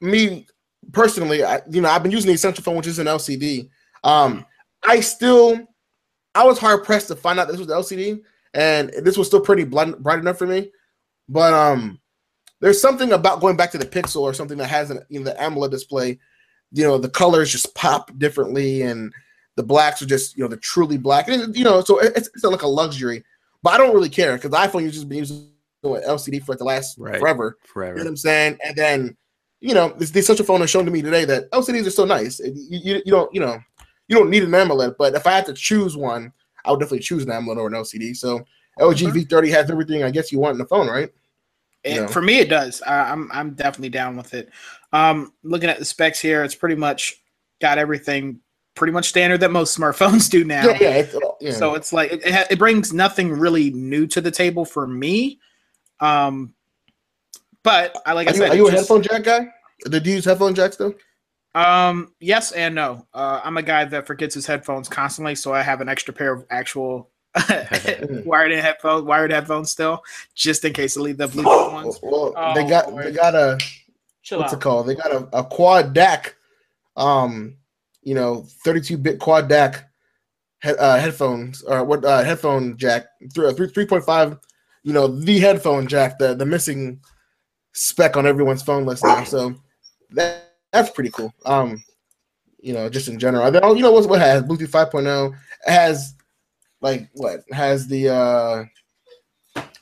[0.00, 0.46] me
[0.92, 3.68] personally, I, you know, I've been using the Essential phone, which is an LCD.
[4.04, 4.44] Um,
[4.82, 5.58] I still,
[6.34, 8.22] I was hard pressed to find out this was LCD,
[8.54, 10.72] and this was still pretty bright, bright enough for me.
[11.28, 12.00] But um,
[12.62, 15.24] there's something about going back to the Pixel or something that has an you know,
[15.24, 16.18] the AMOLED display.
[16.70, 19.12] You know, the colors just pop differently, and
[19.56, 21.28] the blacks are just you know the truly black.
[21.28, 23.24] And, you know, so it's, it's like a luxury.
[23.62, 25.50] But I don't really care because the iPhone you've just been using
[25.84, 27.18] LCD for like the last Right.
[27.18, 27.58] forever.
[27.98, 28.58] You know what I'm saying?
[28.64, 29.16] And then,
[29.60, 32.04] you know, this such a phone has shown to me today that LCDs are so
[32.04, 32.38] nice.
[32.40, 33.58] You, you, you don't, you know,
[34.08, 36.32] you don't need an AMOLED, but if I had to choose one,
[36.64, 38.16] I would definitely choose an AMOLED over an LCD.
[38.16, 38.38] So
[38.78, 39.18] LG mm-hmm.
[39.18, 41.10] V30 has everything I guess you want in the phone, right?
[41.84, 42.08] It- No.
[42.08, 42.82] For me, it does.
[42.82, 44.50] I, I'm I'm definitely down with it.
[44.92, 47.14] Um, looking at the specs here, it's pretty much
[47.60, 48.40] got everything
[48.74, 50.64] pretty much standard that most smartphones do now.
[50.66, 50.88] Yeah, yeah.
[50.96, 51.52] It's, yeah.
[51.52, 55.40] So it's like it, it, it brings nothing really new to the table for me.
[56.00, 56.54] Um,
[57.62, 59.48] but I like I are you, are you a just- headphone jack guy?
[59.88, 60.94] Did you use headphone jacks though?
[61.54, 63.06] Um, yes and no.
[63.12, 66.32] Uh, I'm a guy that forgets his headphones constantly, so I have an extra pair
[66.32, 67.10] of actual
[68.24, 70.02] wired in headphones, wired headphones still,
[70.34, 71.98] just in case I leave the Bluetooth ones.
[72.02, 73.06] Well, Oh, they got Lord.
[73.06, 73.58] they got a
[74.22, 74.58] Chill what's out.
[74.58, 74.86] it called?
[74.86, 76.32] They got a, a quad DAC,
[76.96, 77.56] um,
[78.02, 79.82] you know, 32 bit quad DAC
[80.62, 84.38] he- uh, headphones or what uh, headphone jack through three three point five,
[84.84, 87.00] You know, the headphone jack, the the missing
[87.72, 89.24] spec on everyone's phone list now.
[89.24, 89.54] So
[90.10, 91.32] that that's pretty cool.
[91.46, 91.82] Um,
[92.60, 93.50] you know, just in general.
[93.50, 96.14] Then, you know what what has Bluetooth 5.0 has
[96.82, 98.64] like what has the uh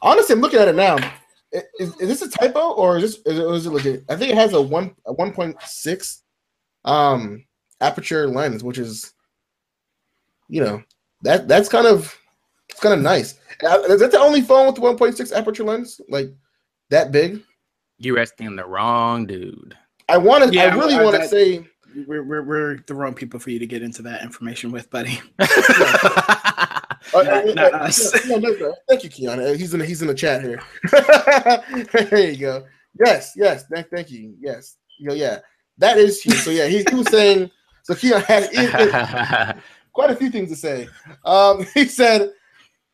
[0.00, 0.96] honestly I'm looking at it now.
[1.52, 4.04] Is, is this a typo or is this is it, is it legit?
[4.08, 6.22] I think it has a one a one point six
[6.84, 7.44] um
[7.80, 9.12] aperture lens, which is
[10.48, 10.82] you know
[11.22, 12.16] that that's kind of
[12.68, 13.38] it's kind of nice.
[13.62, 16.32] Uh, Is that the only phone with the one point six aperture lens like
[16.90, 17.42] that big?
[17.98, 19.76] You're asking the wrong dude.
[20.08, 20.54] I want to.
[20.54, 21.66] Yeah, I really want to say.
[22.06, 25.20] We're, we're, we're the wrong people for you to get into that information with, buddy.
[27.14, 28.26] Uh, Not- uh, not uh, us.
[28.28, 28.74] no, no, no.
[28.88, 29.28] Thank you.
[29.30, 29.80] Uh, He's in.
[29.80, 30.60] He's in the chat here.
[32.10, 32.66] there you go.
[33.04, 33.64] Yes, yes.
[33.72, 34.34] Thank, thank you.
[34.40, 34.76] Yes.
[34.98, 35.38] Yeah, yeah.
[35.78, 36.36] That is huge.
[36.38, 37.50] So yeah, he, he was saying.
[37.82, 39.60] So Keon had he- he-
[39.92, 40.88] quite a few things to say.
[41.24, 42.30] Um, he said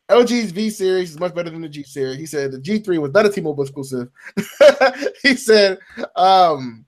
[0.09, 2.17] LG's V series is much better than the G series.
[2.17, 4.09] He said the G3 was not a T-Mobile exclusive.
[5.21, 5.77] he said,
[6.15, 6.85] um,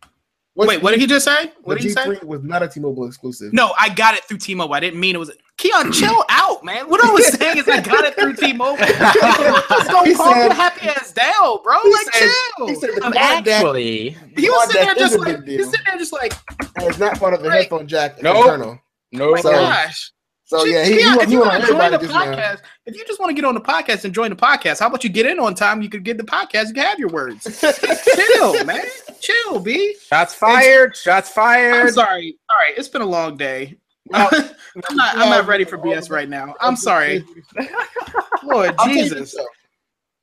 [0.56, 1.52] Wait, what did he just say?
[1.62, 2.06] What the did he say?
[2.06, 3.54] G3 was not a T-Mobile exclusive.
[3.54, 4.74] No, I got it through T-Mobile.
[4.74, 5.32] I didn't mean it was.
[5.60, 6.90] Keon, chill out, man.
[6.90, 8.78] What I was saying is I got it through T-Mobile.
[8.86, 11.80] Just don't He calm said- your happy ass down, bro.
[11.84, 12.68] He Like, said- chill.
[12.68, 15.58] he said the Um, quad DAC actually, he was sitting there just like big deal.
[15.58, 16.34] he's sitting there just like,
[16.82, 17.62] is not part of the Right.
[17.62, 18.38] headphone jack Nope.
[18.38, 18.80] internal.
[19.12, 19.32] no.
[19.34, 20.12] my So- gosh.
[20.46, 22.26] So yeah, he, Keon, he, if you want to join the just now.
[22.26, 24.88] podcast, if you just want to get on the podcast and join the podcast, how
[24.88, 25.84] about you get in on time?
[25.84, 26.70] You could get the podcast.
[26.70, 27.44] You can have your words.
[28.16, 28.82] Chill, man.
[29.20, 29.96] Chill, B.
[30.08, 30.96] Shots fired.
[30.98, 31.74] Shots fired.
[31.76, 31.94] I'm fired.
[31.94, 32.38] sorry.
[32.50, 33.78] All right, it's been a long day.
[34.14, 35.18] I'm not.
[35.18, 36.56] I'm not ready for BS right now.
[36.62, 37.26] I'm sorry.
[38.44, 39.36] Lord I'll tell you Jesus.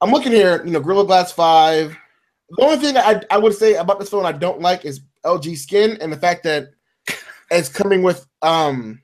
[0.00, 1.96] I'm looking here, you know, Gorilla Glass 5.
[2.50, 5.56] The only thing I, I would say about this phone I don't like is LG
[5.56, 6.68] skin and the fact that
[7.50, 9.00] it's coming with um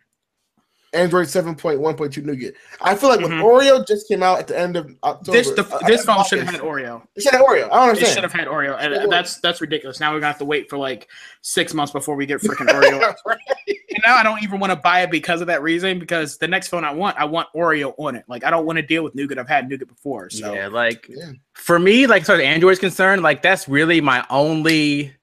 [0.94, 2.54] Android 7.1.2 Nougat.
[2.82, 3.42] I feel like when Mhm.
[3.42, 6.40] Oreo just came out at the end of October, This the, uh, this phone should
[6.40, 7.02] have had Oreo.
[7.16, 7.64] It should have Oreo.
[7.64, 8.12] I don't It understand.
[8.14, 10.00] should have had Oreo, and It that's that's ridiculous.
[10.00, 11.08] Now we're gonna have to wait for like
[11.40, 13.14] six months before we get freaking Oreo.
[13.66, 15.98] and now I don't even want to buy it because of that reason.
[15.98, 18.24] Because the next phone I want, I want Oreo on it.
[18.28, 19.38] Like I don't want to deal with nougat.
[19.38, 21.32] I've had nougat before, so yeah, like Yeah.
[21.54, 25.14] for me, like as far as Android is concerned, like that's really my only,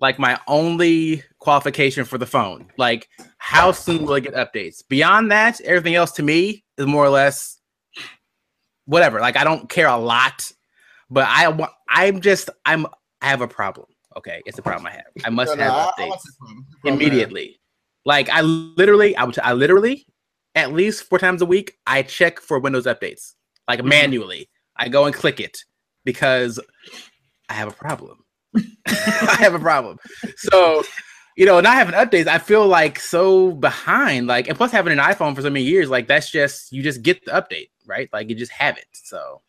[0.00, 2.70] like my only qualification for the phone.
[2.78, 4.82] Like, how soon will I get updates?
[4.88, 7.58] Beyond that, everything else to me is more or less
[8.84, 9.20] whatever.
[9.20, 10.50] Like, I don't care a lot,
[11.10, 11.72] but I want.
[11.88, 12.48] I'm just.
[12.64, 12.86] I'm.
[13.20, 13.86] I have a problem.
[14.16, 15.04] Okay, it's a problem I have.
[15.24, 16.64] I must No, no, have I- I updates want this phone.
[16.70, 16.94] This phone, man.
[16.94, 17.60] immediately.
[18.06, 20.06] Like I literally, I would, I literally,
[20.54, 23.34] at least four times a week, I check for Windows updates,
[23.68, 23.84] like Mhm.
[23.84, 24.48] manually.
[24.76, 25.58] I go and click it
[26.04, 26.58] because
[27.50, 28.24] I have a problem.
[28.86, 29.98] I have a problem.
[30.38, 30.82] So,
[31.36, 34.26] you know, not having updates, I feel like so behind.
[34.26, 37.02] Like, and plus having an iPhone for so many years, like that's just you just
[37.02, 38.08] get the update, right?
[38.12, 38.86] Like you just have it.
[38.92, 39.40] So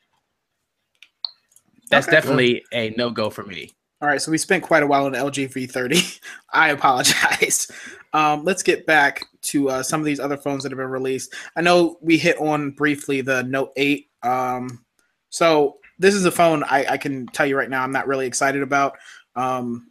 [1.89, 2.15] that's Okay.
[2.15, 3.71] definitely a no go for me.
[4.01, 6.19] All right, so we spent quite a while on the LG V30.
[6.53, 7.69] I apologize.
[8.13, 11.35] Um, let's get back to uh, some of these other phones that have been released.
[11.55, 14.07] I know we hit on briefly the Note 8.
[14.23, 14.83] Um,
[15.29, 18.25] so this is a phone I, I can tell you right now I'm not really
[18.25, 18.97] excited about.
[19.35, 19.90] Um,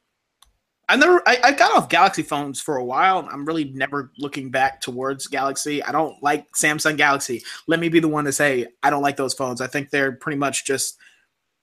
[0.90, 3.29] I never I, I got off Galaxy phones for a while.
[3.31, 5.81] I'm really never looking back towards Galaxy.
[5.85, 7.44] I don't like Samsung Galaxy.
[7.68, 9.61] Let me be the one to say I don't like those phones.
[9.61, 10.98] I think they're pretty much just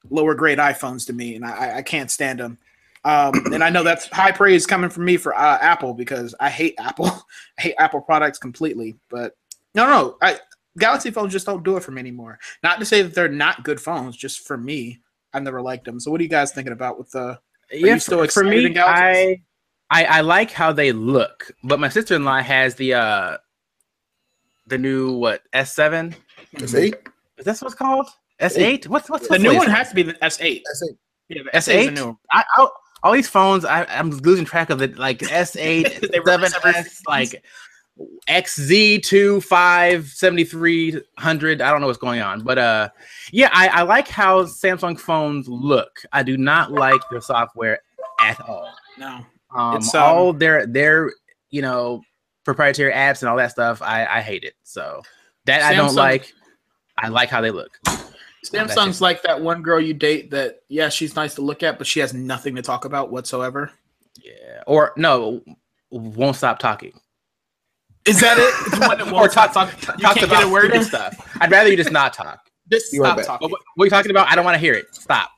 [0.09, 2.57] lower grade iPhones to me, and I, I can't stand them.
[3.03, 6.49] Um, and I know that's high praise coming from me for uh, Apple because I
[6.49, 7.07] hate Apple.
[7.59, 8.95] I hate Apple products completely.
[9.09, 9.35] But
[9.75, 10.39] no, no, I,
[10.77, 12.39] Galaxy phones just don't do it for me anymore.
[12.63, 15.01] Not to say that they're not good phones, just for me,
[15.33, 15.99] I've never liked them.
[15.99, 17.39] So what are you guys thinking about with the?
[17.71, 19.39] Yeah, you still for, for me, Galaxies?
[19.89, 23.37] I, I I like how they look, but my sister in law has the uh
[24.67, 26.15] the new what S seven
[26.53, 26.95] It's eight.
[27.37, 28.07] is that what's called
[28.39, 28.87] S eight?
[28.87, 30.61] What's what's The what's new latest one has to be the S8.
[30.65, 30.97] That's eight.
[31.29, 32.19] Yeah, the S8 is the new.
[32.31, 32.67] I, I
[33.03, 35.87] all these phones I I'm losing track of it like S eight
[36.25, 37.43] seven S like
[38.27, 41.61] XZ two five seventy three hundred.
[41.61, 42.89] I don't know what's going on, but uh,
[43.31, 46.01] yeah, I, I like how Samsung phones look.
[46.11, 47.79] I do not like their software
[48.21, 48.71] at all.
[48.97, 49.25] No.
[49.55, 51.11] Um, It's, um, all their their
[51.49, 52.01] you know
[52.43, 53.81] proprietary apps and all that stuff.
[53.81, 54.55] I I hate it.
[54.63, 55.01] So
[55.45, 56.33] that I don't like.
[56.97, 57.79] I like how they look.
[58.45, 61.87] Samsung's like that one girl you date that, yeah, she's nice to look at, but
[61.87, 63.71] she has nothing to talk about whatsoever.
[64.21, 65.43] Yeah, or no,
[65.89, 66.93] won't stop talking.
[68.07, 68.71] Is that it?
[68.71, 69.99] The one that or talk, talk, talking?
[69.99, 70.83] You talk can't about get a word in?
[70.83, 71.37] stuff.
[71.41, 72.39] I'd rather you just not talk.
[72.71, 73.49] Just You stop talking.
[73.49, 74.27] What, what are you talking about?
[74.31, 74.93] I don't want to hear it.
[74.93, 75.29] Stop.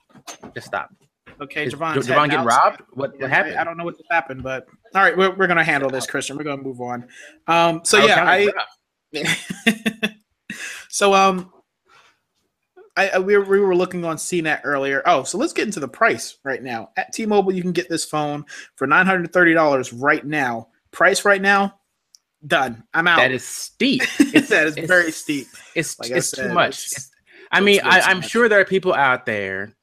[0.53, 0.89] Just stop.
[1.41, 1.95] Okay, Is Javon.
[1.95, 2.81] Javon getting robbed?
[2.91, 3.57] What, what happened?
[3.57, 6.05] I, I don't know what just happened, but all right, we're, we're gonna handle this,
[6.05, 6.37] Christian.
[6.37, 7.07] We're gonna move on.
[7.47, 8.49] Um, so I
[9.11, 10.15] yeah, I
[10.89, 11.51] so um,
[12.97, 15.01] I, I we, were, we were looking on CNET earlier.
[15.05, 16.89] Oh, so let's get into the price right now.
[16.97, 20.67] At T-Mobile, you can get this phone for nine hundred thirty dollars right now.
[20.91, 21.78] Price right now,
[22.45, 22.83] done.
[22.93, 23.17] I'm out.
[23.17, 24.01] that is steep.
[24.17, 24.33] that
[24.67, 25.47] is it's- very steep.
[25.75, 26.69] It's Like it's said, too much.
[26.87, 27.11] it's- It's-
[27.51, 28.29] I mean, I, I'm much.
[28.29, 29.73] sure there are people out there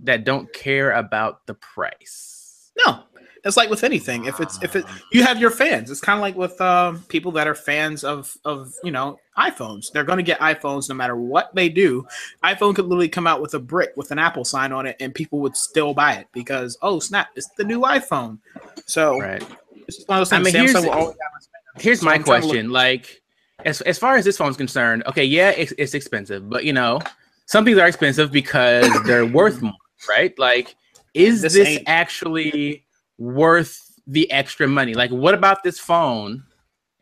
[0.00, 2.72] that don't care about the price.
[2.84, 3.04] No,
[3.44, 4.24] it's like with anything.
[4.24, 7.30] If it's if it you have your fans, it's kind of like with um, people
[7.32, 9.92] that are fans of of you know iPhones.
[9.92, 12.04] They're going to get iPhones no matter what they do.
[12.42, 15.14] iPhone could literally come out with a brick with an Apple sign on it, and
[15.14, 18.38] people would still buy it because oh snap, it's the new iPhone.
[18.86, 19.44] So right.
[19.86, 20.54] it's just one of those I things.
[20.54, 21.31] mean, Samsung will always have.
[21.78, 23.22] Here's So my I'm trying to look- question: like,
[23.64, 27.00] as as far as this phone's concerned, okay, yeah, it's, it's expensive, but you know,
[27.46, 29.72] some things are expensive because they're worth more,
[30.08, 30.36] right?
[30.38, 30.74] Like,
[31.14, 32.84] is This this, actually
[33.18, 34.94] worth the extra money?
[34.94, 36.42] Like, what about this phone?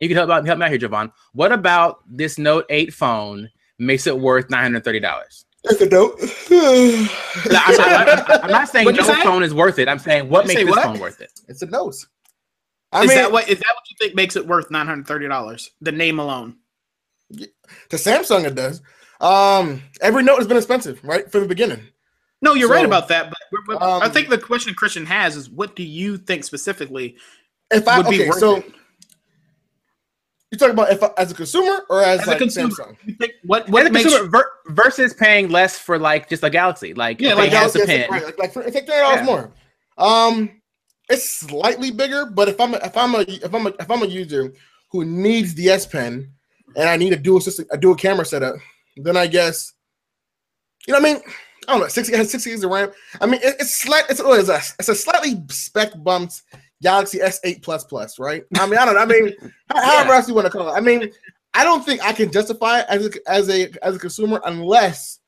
[0.01, 1.13] You can help out help me out here, Javon.
[1.35, 5.45] What about this Note 8 phone makes it worth nine hundred thirty dollars?
[5.65, 6.19] That's a dope.
[6.51, 7.09] I'm,
[7.51, 9.23] I'm- I'm not saying What'd no say?
[9.23, 9.89] phone is worth it.
[9.89, 10.85] I'm saying what What'd makes you this what?
[10.85, 11.33] phone worth it.
[11.49, 12.07] it's a nose.
[12.93, 15.07] I is mean, that what is that what you think makes it worth nine hundred
[15.07, 15.71] thirty dollars?
[15.81, 16.57] The name alone.
[17.33, 18.83] to Samsung it does.
[19.21, 21.81] Um, every note has been expensive, right, from the beginning.
[22.43, 23.29] No, you're right about that.
[23.31, 26.43] But we're- we're- I um, think the question Christian has is, what do you think
[26.43, 27.17] specifically
[27.71, 28.73] If I would be okay, worth so it?
[30.51, 32.71] you talking about if as a consumer or as, As a consumer.
[32.71, 32.97] Samsung?
[33.05, 36.95] You think what What what makes ver- versus paying less for like just a Galaxy?
[36.95, 38.11] Like, Yeah, okay, like it has Galaxy, the pen.
[38.11, 39.25] right, like, like for, it's like thirty dollars Yeah.
[39.27, 39.53] more.
[39.99, 40.60] Um,
[41.11, 44.03] it's slightly bigger, but if I'm a, if I'm a if I'm a, if I'm
[44.03, 44.53] a user
[44.91, 46.31] who needs the S Pen
[46.77, 48.55] and I need a dual system a dual camera setup,
[48.97, 49.73] then I guess
[50.87, 51.23] you know what I mean.
[51.69, 51.89] I don't know.
[51.89, 52.91] Sixty has sixty gigs of RAM.
[53.21, 54.05] I mean, it, it's slight.
[54.09, 54.73] It's, oh, what is that?
[54.79, 56.43] It's a slightly spec bumped
[56.83, 58.43] Galaxy S8 Plus Plus, right?
[58.59, 59.01] I mean, I don't know.
[59.01, 59.35] I mean,
[59.71, 60.17] however Yeah.
[60.17, 60.73] else you want to call it.
[60.77, 61.11] I mean,
[61.53, 65.19] I don't think I can justify it as a, as a as a consumer unless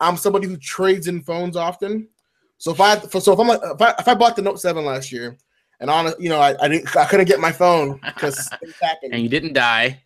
[0.00, 2.08] I'm somebody who trades in phones often.
[2.58, 4.84] So if I so if I'm like, if I, if I bought the Note Seven
[4.84, 5.36] last year,
[5.80, 8.50] and on you know I, I didn't I couldn't get my phone because.
[9.02, 10.02] And you didn't die.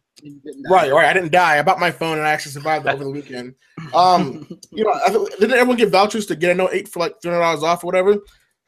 [0.68, 1.06] Right, right.
[1.06, 1.58] I didn't die.
[1.58, 3.54] I bought my phone and I actually survived over the weekend.
[3.94, 5.08] Um, you know, I,
[5.38, 7.84] didn't everyone get vouchers to get a Note Eight for like three hundred dollars off
[7.84, 8.18] or whatever?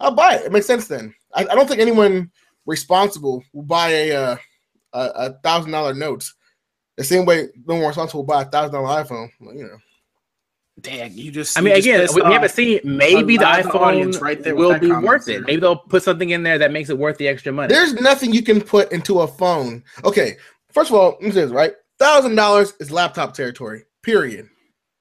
[0.00, 0.46] I'll buy it.
[0.46, 1.14] It makes sense then.
[1.34, 2.30] I, I don't think anyone
[2.66, 4.36] responsible will buy a uh,
[4.94, 6.30] a, a thousand dollar note
[6.96, 9.30] the same way no one responsible will buy a thousand dollar iPhone.
[9.40, 9.78] Well, you know,
[10.80, 11.58] Dang, you just.
[11.58, 12.80] I mean, again, pissed we, we haven't seen.
[12.82, 15.32] Maybe the lot the iPhone right there will be worth sir.
[15.32, 15.46] it.
[15.46, 17.72] Maybe they'll put something in there that makes it worth the extra money.
[17.72, 19.84] there's nothing you can put into a phone.
[20.04, 20.38] Okay,
[20.70, 21.74] first of all, let me say this right.
[21.98, 23.84] Thousand dollars is laptop territory.
[24.02, 24.48] Period.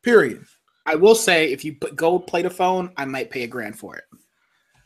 [0.03, 0.43] Period.
[0.85, 3.77] I will say, if you put gold plate a phone, I might pay a grand
[3.79, 4.03] for it.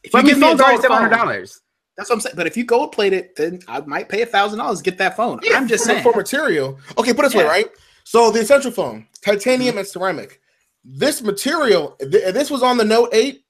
[0.04, 1.62] If But I you mean, give me a phone's already gold seven phone, hundred dollars.
[1.98, 2.36] That's what I'm saying.
[2.36, 4.98] But if you gold plate it, then I might pay a thousand dollars to get
[5.00, 5.40] that phone.
[5.54, 6.04] I'm just for, saying.
[6.04, 6.80] for material.
[6.98, 7.68] Okay, put it this way, right?
[8.04, 9.80] So the essential phone, titanium mm-hmm.
[9.80, 10.42] and ceramic.
[10.88, 13.42] This material, th- this was on the Note 8,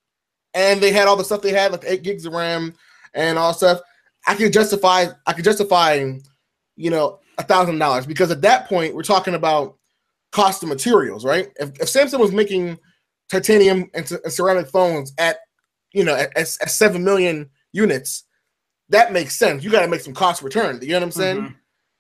[0.54, 2.74] and they had all the stuff they had, like eight gigs of RAM
[3.14, 3.82] and all stuff.
[4.26, 6.14] I could justify, I could justify,
[6.78, 9.78] you know, a thousand dollars because at that point we're talking about
[10.32, 11.50] cost of materials, right?
[11.60, 12.80] If, if Samsung was making
[13.30, 15.38] titanium and, ce- and ceramic phones at,
[15.94, 18.24] you know, at, at, at seven million units,
[18.90, 19.64] that makes sense.
[19.64, 20.80] You got to make some cost return.
[20.82, 21.38] You know what I'm saying?
[21.42, 21.56] Mhm.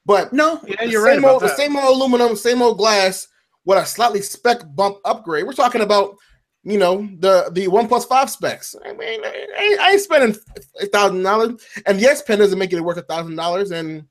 [0.05, 1.21] But No, yeah, you're right.
[1.23, 3.27] old, the same old aluminum, same old glass
[3.65, 5.45] with a slightly spec bump upgrade.
[5.45, 6.15] We're talking about,
[6.63, 8.75] you know, the the One Plus Five specs.
[8.83, 10.35] I mean, I ain't, I ain't spending
[10.81, 13.71] a thousand dollars, and the S Pen doesn't make it worth a thousand dollars.
[13.71, 14.05] And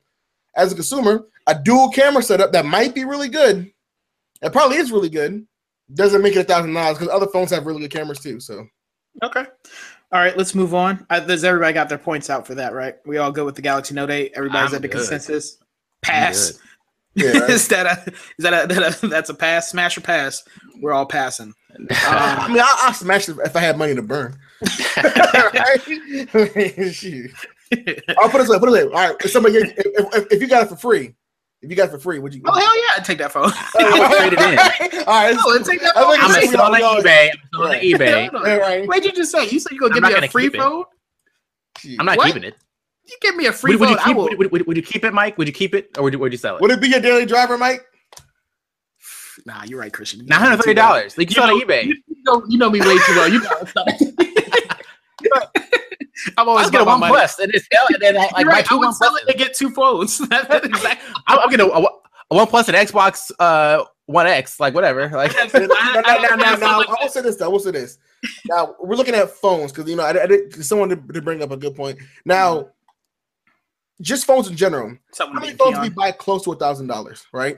[0.55, 3.71] as a consumer, a dual camera setup that might be really good,
[4.41, 5.45] it probably is really good,
[5.93, 8.39] doesn't make it a thousand dollars because other phones have really good cameras too.
[8.39, 8.67] So
[9.23, 9.45] Okay.
[10.11, 11.05] All right, let's move on.
[11.09, 12.95] Uh, does everybody got their points out for that, right?
[13.05, 14.33] We all go with the Galaxy Note 8.
[14.35, 14.97] Everybody's I'm at the good.
[14.97, 15.57] consensus.
[15.61, 15.67] I'm
[16.01, 16.59] Pass.
[17.15, 19.69] Yeah, is that a is that a, that a that's a pass?
[19.69, 20.43] Smash or pass?
[20.81, 21.53] We're all passing.
[21.91, 24.37] I mean, I, I'll smash it if I had money to burn.
[24.61, 25.17] right?
[25.17, 25.51] I'll
[28.25, 28.59] oh, put it this way.
[28.59, 28.83] Put it this way.
[28.83, 29.15] All right.
[29.23, 31.13] If somebody, if, if, if you got it for free,
[31.61, 32.41] if you got it for free, would you?
[32.45, 33.51] oh hell yeah, I'd take that phone.
[33.53, 34.39] I would trade it
[34.93, 34.99] in.
[34.99, 35.35] All right.
[35.37, 36.11] Oh, let's take that I phone.
[36.11, 37.29] think I'm gonna sell on we all- eBay.
[37.31, 38.29] I'm selling on eBay.
[38.29, 38.51] Hold on.
[38.51, 38.87] All right.
[38.87, 39.49] What'd you just say?
[39.49, 40.83] You said you're gonna I'm give me a free phone?
[41.99, 42.27] I'm not What?
[42.27, 42.55] keeping it.
[43.07, 44.03] You give me a free Would, would you phone?
[44.03, 44.17] I keep?
[44.17, 44.29] will.
[44.37, 45.37] Would, would, would you keep it, Mike?
[45.37, 46.61] Would you keep it, or would you, would you sell it?
[46.61, 47.85] Would it be your daily driver, Mike?
[49.45, 50.21] Nah, you're right, Christian.
[50.21, 50.93] You Nine know me hundred thirty too well.
[50.93, 51.17] dollars.
[51.17, 51.83] Like you sell it on eBay.
[51.85, 53.29] You, you know, you know me way too well.
[53.31, 53.87] You know what's up.
[56.37, 57.19] I'm always getting one my money.
[57.19, 58.65] plus, and it's hell, and then I, like You're right.
[58.65, 59.31] I two would one sell it pluses.
[59.31, 60.17] to get two phones.
[60.29, 61.13] That's exactly.
[61.27, 65.09] I'm, I'm getting a, a, a one plus and Xbox uh One X, like whatever.
[65.09, 65.65] Like Now, now,
[66.01, 67.35] now, now, now, I will say this.
[67.37, 67.97] though, I will say this.
[68.47, 70.65] Now we're looking at phones because you know I, I did.
[70.65, 71.99] Someone did, did bring up a good point.
[72.25, 72.69] Now,
[74.01, 74.97] just phones in general.
[75.11, 75.83] Something How many phones on.
[75.83, 77.57] we buy close to a thousand dollars, right?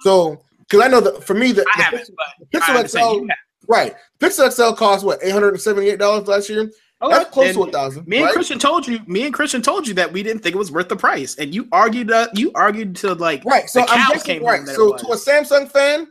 [0.00, 3.72] So, because I know that for me, the, the Pixel, but Pixel I understand XL,
[3.72, 3.94] right?
[4.18, 6.70] Pixel XL cost what eight hundred and seventy-eight dollars last year.
[7.02, 8.08] Okay, That's close to a thousand.
[8.08, 8.32] Me and right?
[8.32, 9.00] Christian told you.
[9.06, 11.54] Me and Christian told you that we didn't think it was worth the price, and
[11.54, 12.10] you argued.
[12.10, 13.68] Uh, you argued to like Right.
[13.68, 14.58] So I'm guessing right.
[14.58, 16.08] home that it So to a Samsung fan,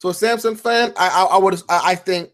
[0.00, 2.30] to a Samsung fan, I I, I would I, I think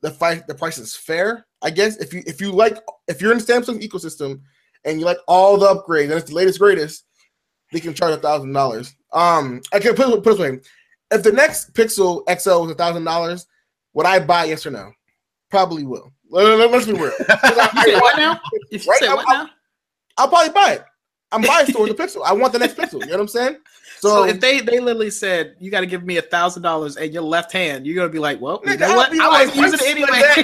[0.00, 1.44] the fight the price is fair.
[1.60, 4.42] I guess if you if you like if you're in the Samsung ecosystem
[4.84, 7.04] and you like all the upgrades and it's the latest greatest,
[7.72, 8.94] they can charge a thousand dollars.
[9.12, 10.60] Um, I can put put this way:
[11.10, 13.46] if the next Pixel XL was a thousand dollars,
[13.94, 14.44] would I buy?
[14.44, 14.92] Yes or no?
[15.50, 16.12] Probably will.
[16.30, 17.10] Let- let- Let's be real.
[17.18, 18.40] 'Cause I- You said what now?
[18.70, 19.50] You Right, said I'm- what now?
[20.18, 20.84] I'll probably buy it.
[21.32, 22.22] I'm biased towards the Pixel.
[22.24, 22.94] I want the next Pixel.
[23.00, 23.56] You know what I'm saying?
[24.00, 27.12] So, if they they literally said you got to give me a thousand dollars and
[27.12, 29.12] your left hand, you're gonna be like, well, you know I'll what?
[29.12, 30.08] I like, like using it anyway.
[30.20, 30.34] that.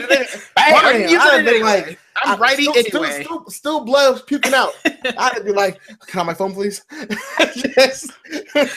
[0.59, 1.96] Hey, Man, I'm using it anyway.
[2.24, 3.22] I'm righty still, anyway.
[3.22, 4.72] Still, still, still blood puking out.
[4.85, 6.85] I'd be like, can I have my phone, please?
[7.76, 8.09] yes.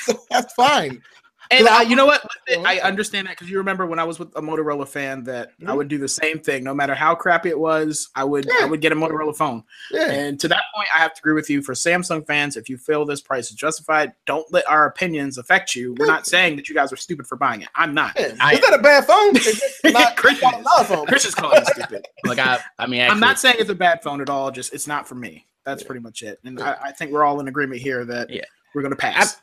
[0.04, 1.02] so that's fine.
[1.52, 2.24] And I, I- you know what?
[2.66, 5.72] I understand that because you remember when I was with a Motorola fan that I
[5.72, 5.78] Mhm.
[5.78, 6.64] would do the same thing.
[6.64, 8.54] No matter how crappy it was, I would Yeah.
[8.62, 9.64] I would get a Motorola phone.
[9.92, 10.12] Yeah.
[10.12, 11.62] And to that point, I have to agree with you.
[11.64, 15.76] For Samsung fans, if you feel this price is justified, don't let our opinions affect
[15.76, 15.96] you.
[15.98, 17.70] We're not saying that you guys are stupid for buying it.
[17.76, 18.14] I'm not.
[18.20, 18.36] yeah.
[18.40, 19.34] I- It's not a bad phone.
[19.92, 20.50] Not Christian
[20.86, 21.06] phone.
[21.08, 22.06] Chris is calling me stupid.
[22.26, 24.52] like I, I mean, I'm not saying it's a bad phone at all.
[24.52, 25.48] Just it's not for me.
[25.66, 26.40] That's pretty much it.
[26.46, 28.42] And I, I think we're all in agreement here that Yeah.
[28.74, 29.38] we're gonna I, pass.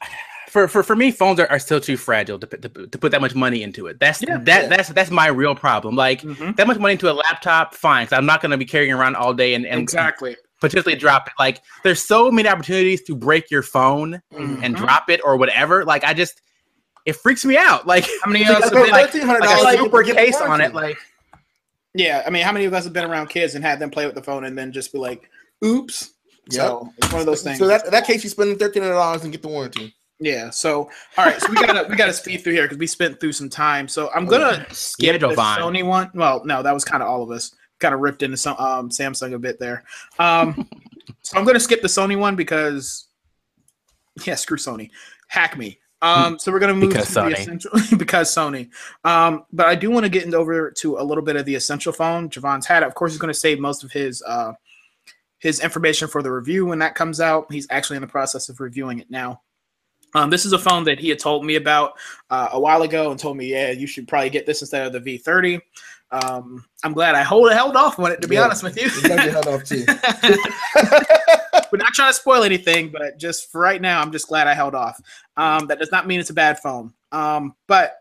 [0.56, 3.12] For for for me, phones are, are still too fragile to, put- to to put
[3.12, 4.00] that much money into it.
[4.00, 4.38] That's Yeah.
[4.44, 4.68] that Yeah.
[4.76, 5.96] that's that's my real problem.
[5.96, 6.56] Like Mhm.
[6.56, 8.06] that much money into a laptop, fine.
[8.06, 10.34] Cause I'm not gonna be carrying around all day and, and Exactly.
[10.62, 11.34] potentially drop it.
[11.38, 14.76] Like there's so many opportunities to break your phone and Mhm.
[14.76, 15.84] drop it or whatever.
[15.84, 16.40] Like I just
[17.04, 17.86] it freaks me out.
[17.86, 20.16] Like How many of us have like, been like, like a you super can get
[20.16, 20.72] the case on it.
[20.74, 20.96] Like
[21.94, 24.06] Yeah, I mean, how many of us have been around kids and had them play
[24.06, 25.28] with the phone and then just be like,
[25.64, 26.10] "Oops,
[26.50, 27.58] So it's one of those things.
[27.58, 29.94] So that that case, you spend thirteen hundred dollars and get the warranty.
[30.18, 30.50] Yeah.
[30.50, 31.40] So all right.
[31.40, 33.88] So we gotta we gotta speed through here because we spent through some time.
[33.88, 35.58] So I'm gonna skip Yeah, the Javon.
[35.58, 36.10] Sony one.
[36.14, 37.54] Well, no, that was kind of all of us.
[37.78, 39.84] Kind of ripped into some um, Samsung a bit there.
[40.18, 40.68] Um,
[41.22, 43.08] so I'm gonna skip the Sony one because
[44.24, 44.90] yeah, screw Sony,
[45.28, 45.78] hack me.
[46.02, 48.70] Um, so we're gonna move Because to the essential because Sony.
[49.04, 51.54] Um, but I do want to get into over to a little bit of the
[51.54, 52.30] essential phone.
[52.30, 52.86] Javon's had it.
[52.86, 54.52] Of course, he's gonna save most of his uh
[55.38, 57.50] his information for the review when that comes out.
[57.52, 59.42] He's actually in the process of reviewing it now.
[60.14, 61.92] Um, this is a phone that he had told me about
[62.30, 64.92] uh, a while ago and told me, yeah, you should probably get this instead of
[65.04, 65.60] the V30.
[66.12, 68.44] Um, I'm glad I hold, held off on it, to be Yeah.
[68.44, 68.84] honest with you.
[68.88, 69.84] You held off too.
[71.72, 74.54] We're not trying to spoil anything, but just for right now, I'm just glad I
[74.54, 75.00] held off.
[75.36, 76.92] Um, that does not mean it's a bad phone.
[77.12, 77.98] Um, but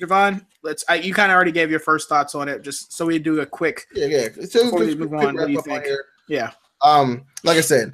[0.00, 0.84] Javon, let's.
[0.88, 3.40] I, you kind of already gave your first thoughts on it, just so we do
[3.40, 3.86] a quick.
[3.94, 4.28] Yeah, yeah.
[4.48, 5.84] So Before we move on, what do you think?
[6.28, 6.50] Yeah,
[6.82, 7.92] Um, like I said,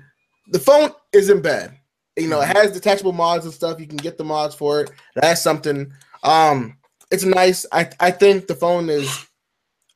[0.48, 1.76] the phone isn't bad.
[2.20, 3.80] You know, it has detachable mods and stuff.
[3.80, 4.90] You can get the mods for it.
[5.14, 5.92] That's something.
[6.22, 6.76] Um,
[7.10, 7.66] it's nice.
[7.72, 9.26] I I think the phone is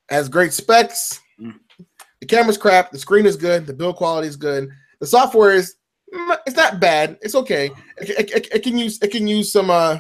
[0.09, 1.21] has great specs.
[1.41, 1.59] Mm.
[2.21, 2.91] The camera's crap.
[2.91, 3.67] The screen is good.
[3.67, 4.71] The build quality is good.
[5.01, 5.77] The software is
[6.13, 7.19] mm, it's not bad.
[7.21, 7.71] It's okay.
[7.99, 9.99] It, it, it, it can use it can use some uh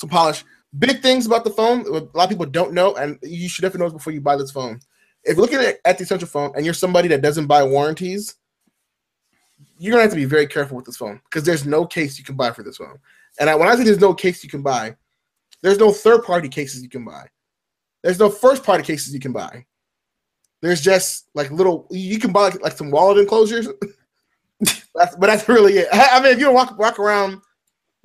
[0.00, 0.44] some polish.
[0.78, 1.86] Big things about the phone.
[1.86, 4.50] A lot of people don't know, and you should definitely know before you buy this
[4.50, 4.80] phone.
[5.24, 8.34] If you're looking at, at the essential phone and you're somebody that doesn't buy warranties,
[9.82, 12.24] you're gonna have to be very careful with this phone because there's no case you
[12.24, 13.00] can buy for this phone.
[13.40, 14.94] And I, when I say there's no case you can buy,
[15.60, 17.26] there's no third party cases you can buy.
[18.02, 19.66] There's no first party cases you can buy.
[20.60, 23.66] There's just like little you can buy like, like some wallet enclosures.
[24.60, 25.88] that's, but that's really it.
[25.92, 27.40] I, I mean, if you don't walk walk around,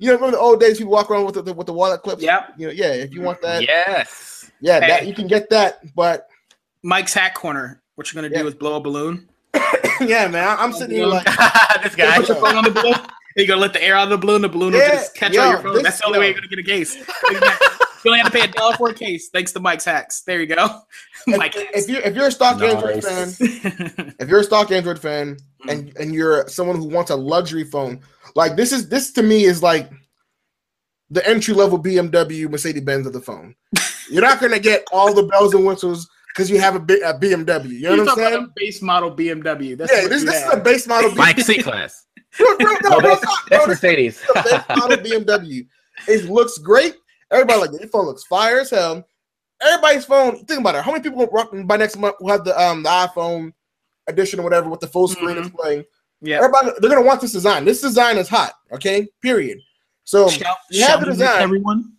[0.00, 2.24] you know, remember the old days people walk around with the, with the wallet clips.
[2.24, 2.54] Yep.
[2.56, 2.92] You know, yeah.
[2.92, 4.50] If you want that, yes.
[4.60, 5.94] yeah, that you can get that.
[5.94, 6.26] But
[6.82, 7.82] Mike's hat corner.
[7.94, 8.42] What you're gonna Yeah.
[8.42, 9.28] do is blow a balloon.
[10.00, 11.24] yeah, man, I- I'm sitting here like.
[11.82, 12.16] this guy.
[12.18, 12.96] put your phone on the balloon.
[13.36, 14.42] You're gonna let the air out of the balloon.
[14.42, 15.74] The balloon will just catch yo, on your phone.
[15.74, 16.96] this- That's the only way you're gonna get a case.
[16.96, 20.22] you only have to pay a dollar for a case, thanks to Mike's hacks.
[20.22, 20.80] There you go.
[21.26, 23.28] Mike If, if you're if you're a stock Android fan,
[24.18, 25.36] if you're a stock Android fan
[25.68, 28.00] and and you're someone who wants a luxury phone,
[28.34, 29.90] like this is this to me is like
[31.10, 33.54] the entry level BMW Mercedes Benz of the phone.
[34.10, 37.14] You're not gonna get all the bells and whistles because you have a, bi- a
[37.14, 37.68] BMW.
[37.70, 38.44] You know You're what I'm talking about saying?
[38.44, 39.76] a base model BMW.
[39.76, 41.14] That's Yeah, what this, you this is a base model.
[41.14, 42.04] Mike C class.
[42.38, 44.16] Bro, bro, no, No, bro, that's, bro, that's this Mercedes.
[44.20, 45.66] is a base model BMW.
[46.06, 46.94] It looks great.
[47.32, 49.04] Everybody like your phone looks fire as hell.
[49.60, 50.44] Everybody's phone.
[50.44, 50.82] Think about it.
[50.84, 53.52] How many people rock- by next month will have the um the iPhone
[54.06, 55.42] edition or whatever with the full screen Mhm.
[55.42, 55.86] display?
[56.20, 56.36] yeah.
[56.36, 57.64] Everybody they're gonna want this design.
[57.64, 58.52] This design is hot.
[58.72, 59.58] Okay, period.
[60.04, 61.42] So Shout, you have shout the design.
[61.42, 61.92] everyone.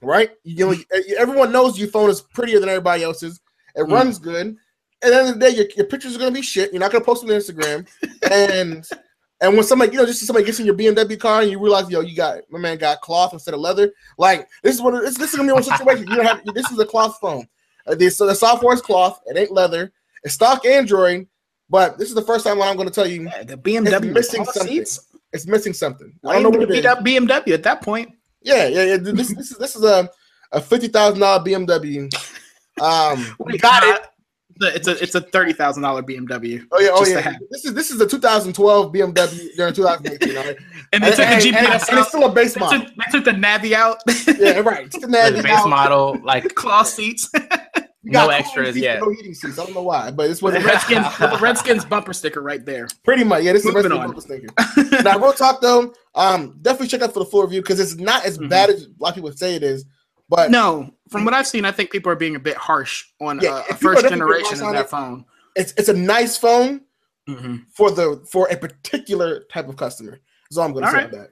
[0.00, 0.76] right, you know,
[1.18, 3.40] everyone knows your phone is prettier than everybody else's.
[3.76, 3.92] It Mm.
[3.92, 4.56] runs good.
[5.02, 6.72] At the end of the day, your, your pictures are gonna be shit.
[6.72, 7.86] You're not gonna post them on Instagram.
[8.30, 8.86] and
[9.40, 11.90] and when somebody, you know, just somebody gets in your BMW car and you realize,
[11.90, 13.92] yo, you got my man got cloth instead of leather.
[14.18, 16.06] Like this is what this, this is gonna be one situation.
[16.08, 17.46] You don't have this is a cloth phone.
[17.86, 19.20] Uh, this, so the software is cloth.
[19.26, 19.92] It ain't leather.
[20.22, 21.26] It's stock Android.
[21.68, 24.12] But this is the first time when I'm going to tell you Yeah, the BMW
[24.12, 24.68] missing something.
[24.68, 25.06] seats.
[25.32, 26.12] it's missing something.
[26.24, 26.84] I don't know what it is.
[26.84, 28.10] BMW at that point?
[28.42, 28.96] Yeah, yeah, yeah.
[28.98, 30.08] This this is this is a
[30.52, 32.12] a fifty thousand dollar BMW.
[32.80, 34.06] Um, we got it.
[34.60, 37.36] It's a it's a thirty thousand dollar BMW, Oh yeah, oh yeah.
[37.50, 40.36] This is this is a 2012 BMW during 2018.
[40.36, 40.56] All right?
[40.92, 41.88] and And, they took the and- GPS and- out.
[41.90, 42.80] and it's still a base They model.
[42.80, 43.98] took, they took the Navi out.
[44.38, 44.86] Yeah, right.
[44.86, 45.66] It's the The base now.
[45.66, 47.28] model, like cloth seats.
[48.04, 49.00] You no got cooling extras seats, yet.
[49.00, 49.58] No heating seats.
[49.58, 52.64] I don't know why, but it's what with the Redskins, the Redskins bumper sticker right
[52.64, 52.88] there.
[53.04, 53.42] pretty much.
[53.44, 54.46] Yeah, this is the rest Moving of the on.
[54.76, 55.02] bumper sticker.
[55.04, 58.24] now, real talk though, um, definitely check out for the full review because it's not
[58.26, 58.48] as Mhm.
[58.48, 59.84] bad as a lot of people say it is.
[60.28, 63.40] But No, from what I've seen, I think people are being a bit harsh on
[63.40, 65.24] Yeah, uh, if a first generation of that it- phone.
[65.56, 66.82] it's it's a nice phone
[67.28, 70.20] hmm for the for a particular type of customer.
[70.50, 71.08] That's all I'm going to All say right.
[71.12, 71.30] about that.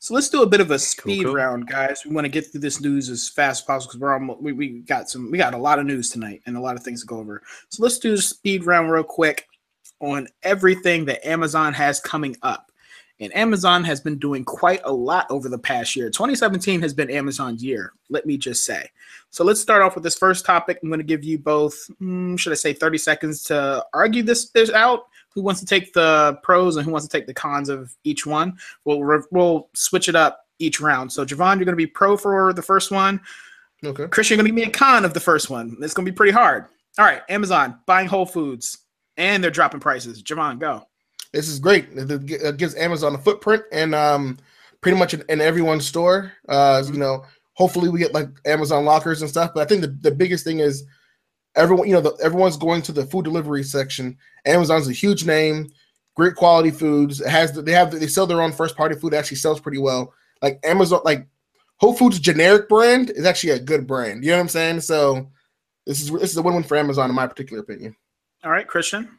[0.00, 1.34] So let's do a bit of a speed cool.
[1.34, 2.02] round, guys.
[2.06, 4.52] We want to get through this news as fast as possible because we're almost, we,
[4.52, 7.00] we got some we got a lot of news tonight and a lot of things
[7.00, 7.42] to go over.
[7.70, 9.46] So let's do a speed round real quick
[10.00, 12.70] on everything that Amazon has coming up.
[13.20, 16.08] And Amazon has been doing quite a lot over the past year.
[16.08, 18.88] 2017 has been Amazon's year, let me just say.
[19.30, 20.78] So let's start off with this first topic.
[20.82, 24.50] I'm going to give you both, mm, should I say, 30 seconds to argue this,
[24.50, 25.08] this out.
[25.30, 28.26] Who wants to take the pros and who wants to take the cons of each
[28.26, 28.58] one?
[28.84, 31.12] We'll we'll switch it up each round.
[31.12, 33.20] So Javon, you're going to be pro for the first one.
[33.84, 34.08] Okay.
[34.08, 35.76] Christian, you're going to give me a con of the first one.
[35.80, 36.66] It's going to be pretty hard.
[36.98, 38.78] All right, Amazon buying Whole Foods
[39.16, 40.22] and they're dropping prices.
[40.22, 40.84] Javon, go.
[41.32, 41.88] This is great.
[41.92, 44.38] It gives Amazon a footprint and um,
[44.80, 46.32] pretty much in, in everyone's store.
[46.48, 46.92] Uh, Mhm.
[46.94, 47.24] You know,
[47.54, 49.52] hopefully we get like Amazon lockers and stuff.
[49.54, 50.84] But I think the, the biggest thing is
[51.54, 51.88] everyone.
[51.88, 54.16] You know, the, everyone's going to the food delivery section.
[54.46, 55.70] Amazon's a huge name,
[56.16, 57.20] great quality foods.
[57.20, 59.12] It has they have they sell their own first party food.
[59.12, 60.14] It actually sells pretty well.
[60.40, 61.26] Like Amazon, like
[61.76, 64.24] Whole Foods generic brand is actually a good brand.
[64.24, 64.80] You know what I'm saying?
[64.80, 65.30] So
[65.86, 67.96] this is this is a win win for Amazon in my particular opinion.
[68.44, 69.17] All right, Christian.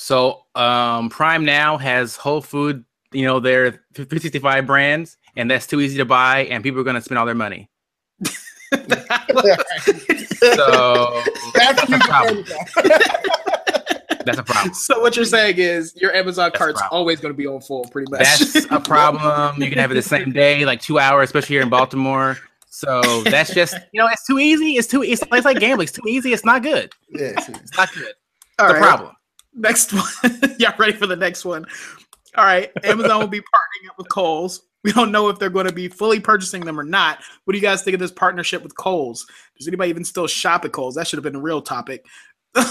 [0.00, 5.82] So um, Prime now has Whole Food, you know, their 365 brands, and that's too
[5.82, 7.68] easy to buy, and people are going to spend all their money.
[10.40, 11.22] So
[11.54, 12.44] That's a problem.
[14.24, 14.72] that's a problem.
[14.72, 17.84] So what you're saying is your Amazon That's cart's always going to be on full,
[17.84, 18.20] pretty much.
[18.20, 19.60] That's a problem.
[19.60, 22.38] You can have it the same day, like two hours, especially here in Baltimore.
[22.70, 24.76] So that's just you know, it's too easy.
[24.76, 25.88] It's too it's, it's like gambling.
[25.88, 26.32] It's too easy.
[26.32, 26.90] It's not good.
[27.10, 27.52] yeah, see.
[27.52, 28.14] It's not good.
[28.58, 28.82] All the right.
[28.82, 29.14] problem.
[29.60, 30.04] Next one.
[30.58, 31.66] Y'all ready for the next one?
[32.36, 32.70] All right.
[32.84, 34.62] Amazon will be partnering up with Kohl's.
[34.82, 37.18] We don't know if they're going to be fully purchasing them or not.
[37.44, 39.26] What do you guys think of this partnership with Kohl's?
[39.58, 40.94] Does anybody even still shop at Kohl's?
[40.94, 42.04] That should have been a real topic.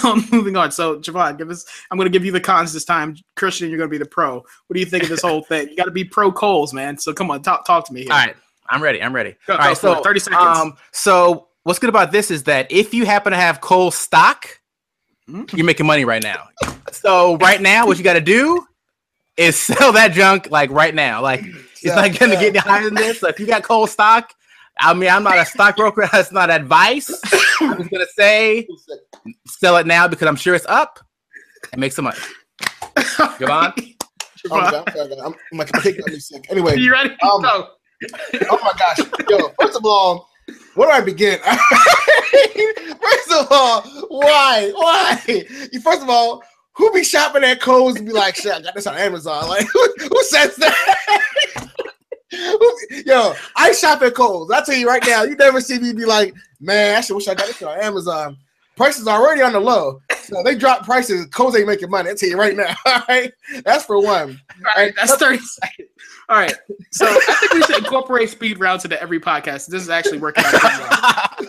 [0.03, 0.71] Um, moving on.
[0.73, 1.65] So, Javon, give us.
[1.89, 3.15] I'm going to give you the cons this time.
[3.37, 4.35] Christian, you're going to be the pro.
[4.35, 5.69] What do you think of this whole thing?
[5.69, 6.97] You got to be pro Kohl's, man.
[6.97, 8.11] So, come on, talk talk to me here.
[8.11, 8.35] All right,
[8.69, 9.01] I'm ready.
[9.01, 9.37] I'm ready.
[9.47, 10.03] Go- All go right, so it.
[10.03, 10.59] 30 seconds.
[10.59, 14.59] Um, so what's good about this is that if you happen to have coal stock.
[15.53, 16.47] You're making money right now.
[16.91, 18.65] So right now, what you got to do
[19.37, 21.21] is sell that junk like right now.
[21.21, 21.43] Like
[21.81, 23.19] it's not going to get any higher than this.
[23.19, 24.33] So if you got cold stock,
[24.79, 26.07] I mean, I'm not a stockbroker.
[26.11, 27.09] That's not advice.
[27.61, 28.67] I'm just gonna say
[29.45, 30.99] sell it now because I'm sure it's up
[31.71, 32.19] and make some money.
[32.97, 33.95] Javon?
[34.49, 36.45] Oh my God, I'm sorry, I'm, my kid got sick.
[36.49, 37.09] Anyway, you ready?
[37.09, 37.67] Um, Go.
[38.49, 39.49] oh my gosh, yo!
[39.59, 40.29] First of all,
[40.75, 41.39] where do I begin?
[43.01, 45.21] first of all, why, why?
[45.71, 46.43] You first of all,
[46.73, 49.47] who be shopping at Kohl's and be like, "Shit, I got this on Amazon"?
[49.47, 51.69] Like, who, who says that?
[53.05, 54.51] Yo, I shop at Kohl's.
[54.51, 57.27] I tell you right now, you never see me be like, "Man, I should wish
[57.27, 58.37] I got this on Amazon."
[58.77, 61.25] Prices are already on the low, so they drop prices.
[61.27, 62.11] Kohl's ain't making money.
[62.11, 62.73] I tell you right now.
[62.85, 63.31] All right,
[63.65, 64.39] that's for one.
[64.57, 65.89] All right, that's 30 seconds.
[66.29, 66.53] All right.
[66.91, 69.65] So I think we should incorporate speed rounds into every podcast.
[69.67, 71.41] This is actually working out.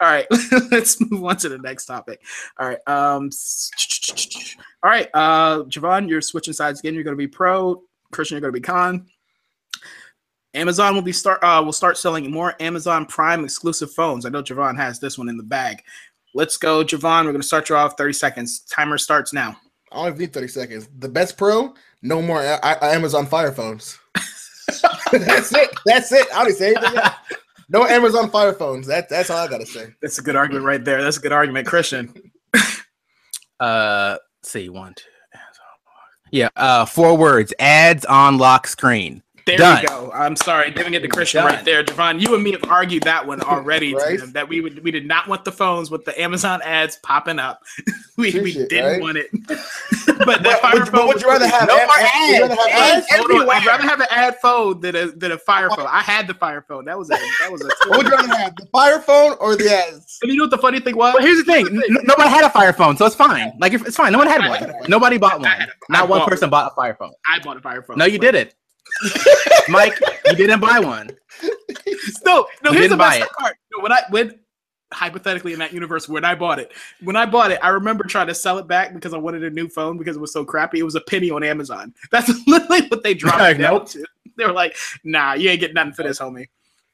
[0.00, 0.26] All right.
[0.70, 2.22] Let's move on to the next topic.
[2.58, 2.78] All right.
[2.86, 3.30] Um
[4.82, 5.08] all right.
[5.14, 6.94] Uh Javon, you're switching sides again.
[6.94, 7.82] You're gonna be pro.
[8.12, 9.06] Christian, you're gonna be con.
[10.54, 14.24] Amazon will be start uh will start selling more Amazon Prime exclusive phones.
[14.24, 15.82] I know Javon has this one in the bag.
[16.34, 17.24] Let's go, Javon.
[17.24, 18.60] We're gonna start you off 30 seconds.
[18.60, 19.56] Timer starts now.
[19.92, 20.88] I only need 30 seconds.
[20.98, 23.98] The best pro, no more A- A- Amazon Fire phones.
[25.12, 25.70] that's it.
[25.86, 26.26] That's it.
[26.34, 26.98] I don't say anything.
[26.98, 27.14] else.
[27.74, 28.86] No Amazon Fire phones.
[28.86, 29.88] That, that's all I gotta say.
[30.00, 31.02] That's a good argument right there.
[31.02, 32.14] That's a good argument, Christian.
[33.60, 35.04] Uh, let's see one, two.
[36.32, 39.22] Yeah, uh, four words: ads on lock screen.
[39.46, 39.82] There Done.
[39.82, 40.10] you go.
[40.14, 41.54] I'm sorry, giving it to Christian Done.
[41.54, 41.84] right there.
[41.84, 43.90] Javon, you and me have argued that one already.
[43.90, 44.18] to Right?
[44.18, 47.38] them, that we would we did not want the phones with the Amazon ads popping
[47.38, 47.60] up.
[48.16, 49.02] we, we shit, didn't right?
[49.02, 49.28] want it.
[50.24, 50.92] but that fire would, phone.
[50.92, 53.06] but would you rather have No ad- more ad- would you rather have ads.
[53.12, 53.20] ads?
[53.26, 55.86] Hold I'd rather have an ad phone than a than a fire phone.
[55.90, 56.86] I had the fire phone.
[56.86, 57.68] That was a that was a.
[57.88, 58.56] What would you rather have?
[58.56, 60.18] The Fire phone or the ads?
[60.22, 61.12] and you know what the funny thing was?
[61.14, 63.52] Well, here's the thing: N- nobody had a fire phone, so it's fine.
[63.60, 64.12] Like it's fine.
[64.12, 64.72] No one had one.
[64.88, 65.46] Nobody bought one.
[65.48, 67.12] I had a- I Not one person bought a fire phone.
[67.26, 67.98] I bought a fire phone.
[67.98, 68.54] No, you did it,
[69.68, 69.98] Mike.
[70.26, 71.10] You didn't buy one.
[72.24, 72.70] No, no.
[72.70, 73.56] You Here's the best part.
[73.74, 74.38] No, when I when
[74.92, 76.72] hypothetically in that universe when I bought it,
[77.02, 79.50] when I bought it, I remember trying to sell it back because I wanted a
[79.50, 80.78] new phone because it was so crappy.
[80.78, 81.94] It was a penny on Amazon.
[82.10, 83.88] That's literally what they dropped it down nope.
[83.90, 84.04] to.
[84.36, 86.48] They were like, "Nah, you ain't getting nothing for this, homie."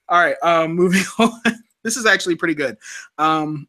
[0.08, 1.40] All right, um, moving on.
[1.82, 2.76] this is actually pretty good.
[3.18, 3.68] Um,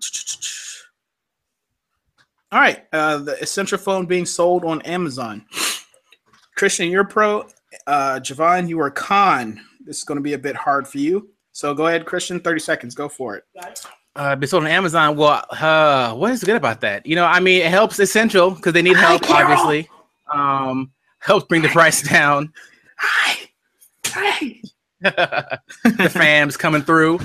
[2.52, 5.44] all right, uh, the essential phone being sold on Amazon.
[6.60, 7.46] Christian, you're pro.
[7.86, 9.58] Uh, Javon, you are con.
[9.82, 11.30] This is going to be a bit hard for you.
[11.52, 12.38] So go ahead, Christian.
[12.38, 12.94] Thirty seconds.
[12.94, 13.44] Go for it.
[14.14, 15.16] Uh, be sold on Amazon.
[15.16, 17.06] Well, uh, what is good about that?
[17.06, 19.88] You know, I mean, it helps essential because they need help, Hi, obviously.
[20.34, 22.52] Um, helps bring the price down.
[22.98, 23.48] Hi.
[24.08, 24.60] Hi.
[25.00, 27.20] the fams coming through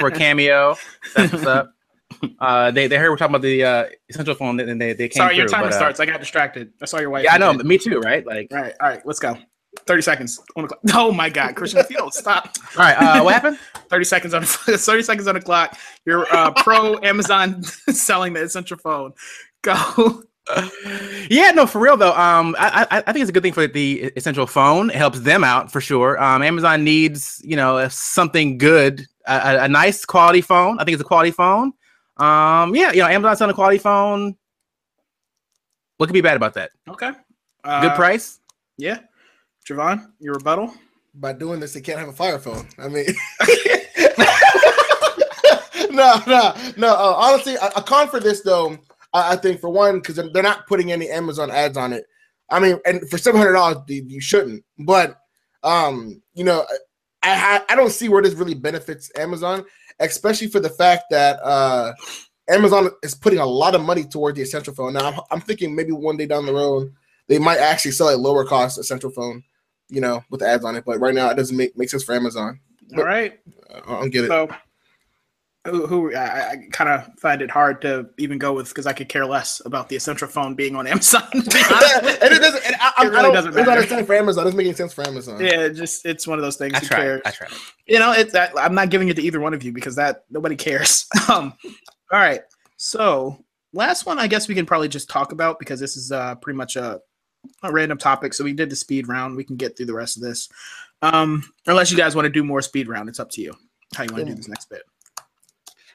[0.00, 0.76] for a cameo.
[1.14, 1.74] That's what's up.
[2.40, 5.20] Uh, they they heard we're talking about the uh, essential phone, and they they came
[5.20, 6.00] Sorry, your through, timer but, uh, starts.
[6.00, 6.72] I got distracted.
[6.82, 7.24] I saw your wife.
[7.24, 7.52] Yeah, I know.
[7.52, 8.00] Me too.
[8.00, 8.26] Right?
[8.26, 9.02] Like, All right, all right.
[9.04, 9.36] Let's go.
[9.86, 10.40] Thirty seconds.
[10.56, 10.80] On the clock.
[10.94, 12.50] Oh my God, Christian, don't stop.
[12.76, 12.94] all right.
[12.94, 13.58] Uh, what happened?
[13.88, 15.78] 30 seconds on 30 seconds on the clock.
[16.04, 19.12] You're uh, pro Amazon selling the essential phone.
[19.62, 20.22] Go.
[21.30, 22.14] yeah, no, for real though.
[22.14, 24.88] Um, I, I I think it's a good thing for the essential phone.
[24.90, 26.20] It helps them out for sure.
[26.22, 30.78] Um, Amazon needs you know something good, a, a nice quality phone.
[30.80, 31.72] I think it's a quality phone.
[32.18, 34.36] Um, yeah, you know, Amazon selling a quality phone.
[35.98, 36.70] What could be bad about that?
[36.88, 37.12] Okay.
[37.64, 38.40] Uh, Good price.
[38.76, 39.00] Yeah.
[39.68, 40.72] Javon, your rebuttal.
[41.14, 42.66] By doing this, they can't have a Fire phone.
[42.78, 43.04] I mean,
[45.90, 46.94] no, no, no.
[46.94, 48.78] Uh, honestly, a, a con for this though.
[49.12, 52.04] I, I think for one, because they're, they're not putting any Amazon ads on it.
[52.50, 54.64] I mean, and for seven hundred dollars, you shouldn't.
[54.78, 55.18] But
[55.62, 56.64] um, you know,
[57.22, 59.64] I, I I don't see where this really benefits Amazon,
[60.00, 61.92] especially for the fact that uh,
[62.48, 64.94] Amazon is putting a lot of money toward the essential phone.
[64.94, 66.92] Now, I'm, I'm thinking maybe one day down the road
[67.28, 69.44] they might actually sell a lower cost essential phone,
[69.88, 70.84] you know, with ads on it.
[70.84, 72.58] But right now, it doesn't make make sense for Amazon.
[72.96, 73.38] All right.
[73.70, 74.28] I don't get it.
[74.28, 74.48] So,
[75.68, 78.92] who, who I, I kind of find it hard to even go with because I
[78.92, 81.22] could care less about the essential phone being on Amazon.
[81.32, 82.22] to be honest.
[82.22, 82.66] and it doesn't.
[82.66, 84.42] And I, I, It really I don't, doesn't it doesn't for Amazon.
[84.42, 85.40] It doesn't make any sense for Amazon.
[85.40, 86.74] yeah, it just it's one of those things.
[86.74, 86.98] I who tried.
[86.98, 87.22] cares?
[87.24, 87.50] I tried.
[87.86, 90.24] You know, it's that I'm not giving it to either one of you because that
[90.30, 91.06] nobody cares.
[91.28, 91.54] um,
[92.12, 92.40] all right.
[92.76, 96.34] So last one, I guess we can probably just talk about because this is uh
[96.36, 97.00] pretty much a,
[97.62, 98.34] a random topic.
[98.34, 99.36] So we did the speed round.
[99.36, 100.48] We can get through the rest of this.
[101.00, 103.52] Um, unless you guys want to do more speed round, it's up to you
[103.94, 104.82] how you want to do this next bit.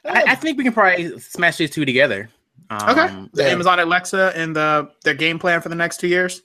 [0.06, 2.30] I, I think we can probably smash these two together.
[2.70, 3.08] Um, Okay.
[3.34, 3.50] The Yeah.
[3.50, 6.42] Amazon Alexa and the their game plan for the next two years.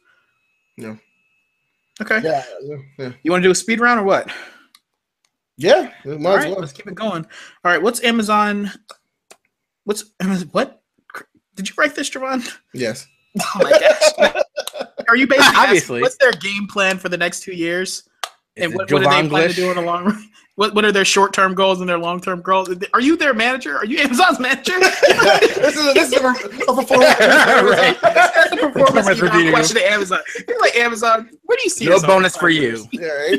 [0.77, 0.97] Yeah.
[2.01, 2.21] Okay.
[2.23, 3.13] Yeah, yeah, yeah.
[3.23, 4.31] You want to do a speed round or what?
[5.57, 6.55] Yeah, it might All as well.
[6.61, 7.25] let's keep it going.
[7.65, 8.71] All right, what's Amazon?
[9.85, 10.49] What's Amazon?
[10.53, 10.81] What?
[11.57, 12.49] Did you write this, Javon?
[12.75, 13.07] Yes.
[13.41, 14.43] Oh my gosh.
[15.09, 16.01] Are you basically asking Obviously.
[16.03, 18.03] what's their game plan for the next two years?
[18.57, 20.29] Is And what, what do they Javon plan to do in the long run?
[20.59, 22.69] What, what are their short term goals and their long term goals?
[22.93, 23.77] Are you their manager?
[23.77, 24.73] Are you Amazon's manager?
[24.81, 27.15] this is a, this is a, a performance.
[27.69, 27.97] Right.
[28.03, 29.53] That's the performance Performance review review.
[29.53, 30.19] question to Amazon.
[30.49, 31.31] You're like Amazon.
[31.45, 32.85] Where do you see No bonus for you.
[32.93, 33.39] Right?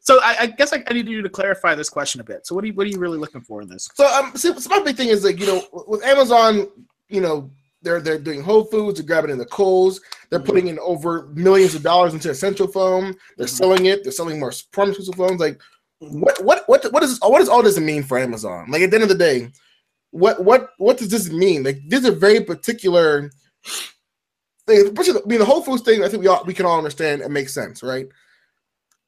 [0.00, 2.48] So I, I guess I, I need you to clarify this question a bit.
[2.48, 3.88] So what are you what are you really looking for in this?
[3.94, 6.66] So um, see, so my big thing is like you know with Amazon,
[7.08, 7.48] you know
[7.82, 11.74] they're they're doing Whole Foods, they're grabbing in the Kohl's, they're putting in over millions
[11.74, 13.58] of dollars into essential phone, they're Mhm.
[13.58, 15.40] selling it, they're selling more pharmaceutical phones.
[15.40, 15.60] Like
[16.00, 18.70] what what what what is what does all this mean for Amazon?
[18.70, 19.50] Like at the end of the day,
[20.10, 21.62] what what what does this mean?
[21.62, 23.30] Like these are very particular
[24.66, 24.90] things.
[24.96, 26.02] I mean, the Whole Foods thing.
[26.02, 28.06] I think we all we can all understand and make sense, right?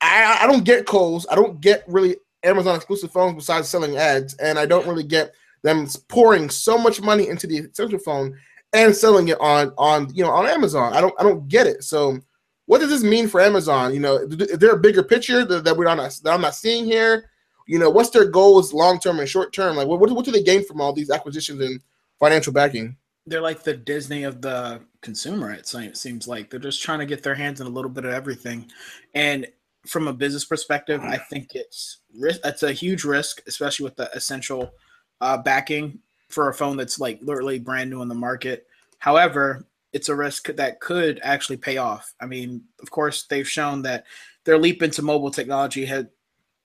[0.01, 1.27] I I don't get Kohl's.
[1.31, 5.33] I don't get really Amazon exclusive phones besides selling ads, and I don't really get
[5.63, 8.37] them pouring so much money into the essential phone
[8.73, 10.93] and selling it on on you know on Amazon.
[10.93, 11.85] I don't I don't get it.
[11.85, 12.19] So
[12.67, 13.93] what does this mean for Amazon?
[13.93, 16.85] You know, is there a bigger picture that, that we're not that I'm not seeing
[16.85, 17.29] here?
[17.67, 19.77] You know, what's their goals long term and short term?
[19.77, 21.81] Like, what, what do they gain from all these acquisitions and
[22.19, 22.97] financial backing?
[23.27, 25.53] They're like the Disney of the consumer.
[25.53, 28.13] It seems like they're just trying to get their hands in a little bit of
[28.13, 28.71] everything.
[29.15, 29.47] And
[29.87, 32.41] from a business perspective, I think it's risk.
[32.45, 34.73] It's a huge risk, especially with the essential
[35.21, 36.01] uh, backing
[36.33, 38.67] for a phone that's like literally brand new on the market.
[38.99, 42.15] However, it's a risk that could actually pay off.
[42.21, 44.05] I mean, of course, they've shown that
[44.45, 46.09] their leap into mobile technology had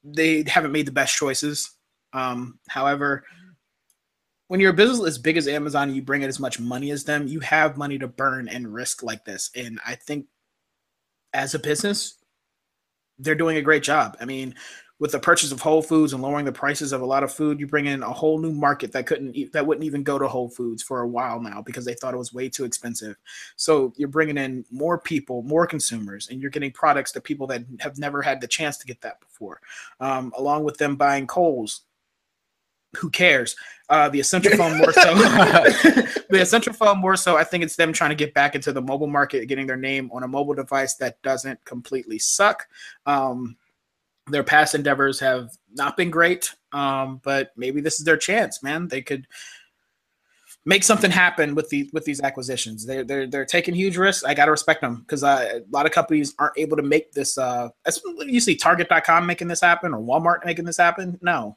[0.03, 1.71] they haven't made the best choices.
[2.13, 3.25] Um, however,
[4.47, 6.91] when you're a business as big as Amazon, and you bring in as much money
[6.91, 9.51] as them, you have money to burn and risk like this.
[9.55, 10.27] And I think
[11.33, 12.17] as a business,
[13.19, 14.15] they're doing a great job.
[14.21, 14.55] I mean,
[14.99, 17.59] with the purchase of Whole Foods and lowering the prices of a lot of food,
[17.59, 20.27] you bring in a whole new market that couldn't e- that wouldn't even go to
[20.27, 23.15] Whole Foods for a while now because they thought it was way too expensive.
[23.55, 27.63] So you're bringing in more people, more consumers, and you're getting products to people that
[27.79, 29.61] have never had the chance to get that before.
[29.99, 31.81] Um, along with them buying Kohl's,
[32.95, 33.55] who cares?
[33.89, 35.01] Uh, the essential phone more so.
[36.29, 37.37] the essential phone more so.
[37.37, 40.09] I think it's them trying to get back into the mobile market, getting their name
[40.11, 42.67] on a mobile device that doesn't completely suck.
[43.05, 43.57] Um,
[44.29, 48.87] their past endeavors have not been great, um, but maybe this is their chance, man.
[48.87, 49.27] They could
[50.65, 52.85] make something happen with the with these acquisitions.
[52.85, 54.23] They're they're they're taking huge risks.
[54.25, 57.37] I gotta respect them because a lot of companies aren't able to make this.
[57.37, 57.69] Uh,
[58.25, 61.17] you see Target.com making this happen or Walmart making this happen.
[61.21, 61.55] No,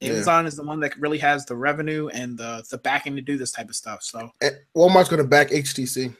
[0.00, 0.10] Yeah.
[0.10, 3.38] Amazon is the one that really has the revenue and the the backing to do
[3.38, 4.02] this type of stuff.
[4.02, 6.12] So, And Walmart's going to back HTC.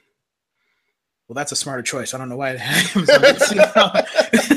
[1.26, 2.14] well, that's a smarter choice.
[2.14, 2.52] I don't know why.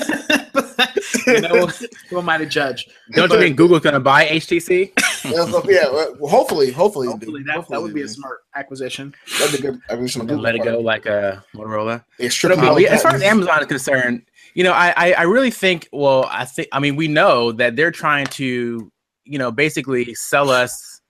[1.28, 1.92] Amazon makes it.
[1.92, 2.88] you know, who am I to judge?
[3.12, 4.92] Don't you think Google's gonna buy HTC?
[5.26, 7.48] yeah, well, hopefully, hopefully, Hopefully dude.
[7.48, 9.14] that, that would be a smart acquisition.
[9.40, 9.80] That'd be good.
[9.90, 12.04] acquisition on And let it go like a Motorola.
[12.20, 13.22] Yeah, It'll be- Uh, yeah, as far as.
[13.24, 14.22] Amazon is concerned,
[14.54, 15.90] you know, I, I I really think.
[15.92, 18.92] Well, I think I mean we know that they're trying to,
[19.24, 21.02] you know, basically sell us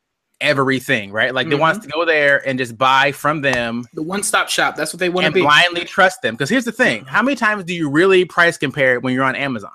[0.42, 1.34] everything, right?
[1.34, 4.50] Like they want us to go there and just buy from them The one stop
[4.50, 4.76] shop.
[4.76, 5.42] That's what they want to be.
[5.42, 6.36] blindly trust them.
[6.36, 9.36] Because here's the thing: how many times do you really price compare when you're on
[9.36, 9.72] Amazon?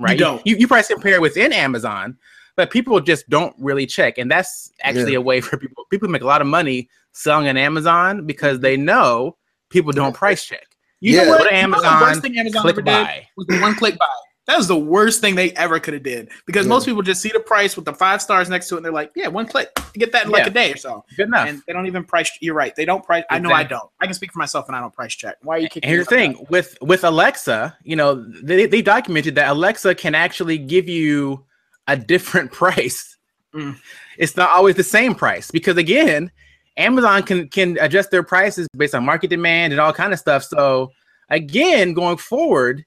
[0.00, 0.18] Right?
[0.18, 0.44] don't.
[0.46, 2.16] You, you price compare within Amazon,
[2.56, 5.18] but people just don't really check, and that's actually Yeah.
[5.18, 5.84] a way for people.
[5.90, 9.36] People make a lot of money selling on Amazon because they know
[9.70, 10.66] people don't price check.
[11.00, 11.24] You Yeah.
[11.24, 11.38] know what?
[11.38, 13.26] You know the Amazon, worst thing Amazon click ever did buy.
[13.36, 14.06] was the one click buy.
[14.46, 16.70] That was the worst thing they ever could have did because Yeah.
[16.70, 18.92] most people just see the price with the five stars next to it and they're
[18.92, 21.02] like, yeah, one click, you get that in like a day or so.
[21.16, 21.48] Good enough.
[21.48, 22.30] And they don't even price.
[22.40, 22.76] You're right.
[22.76, 23.24] They don't price.
[23.30, 23.88] I know I don't.
[24.00, 25.36] I can speak for myself and I don't price check.
[25.42, 25.84] Why are you kicking?
[25.84, 26.36] And here's the me out?
[26.36, 31.42] thing with with Alexa, you know, they, they documented that Alexa can actually give you
[31.88, 33.16] a different price.
[33.54, 33.78] Mm.
[34.18, 36.30] It's not always the same price because again,
[36.76, 40.42] Amazon can can adjust their prices based on market demand and all kind of stuff.
[40.44, 40.90] So
[41.30, 42.84] again, going forward,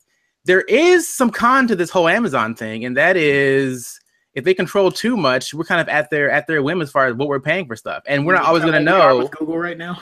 [0.48, 4.00] there is some con to this whole Amazon thing, and that is
[4.34, 7.08] if they control too much, we're kind of at their at their whim as far
[7.08, 9.20] as what we're paying for stuff, and we're not always going to Kinda like we
[9.20, 9.28] are know.
[9.28, 10.02] Google right now.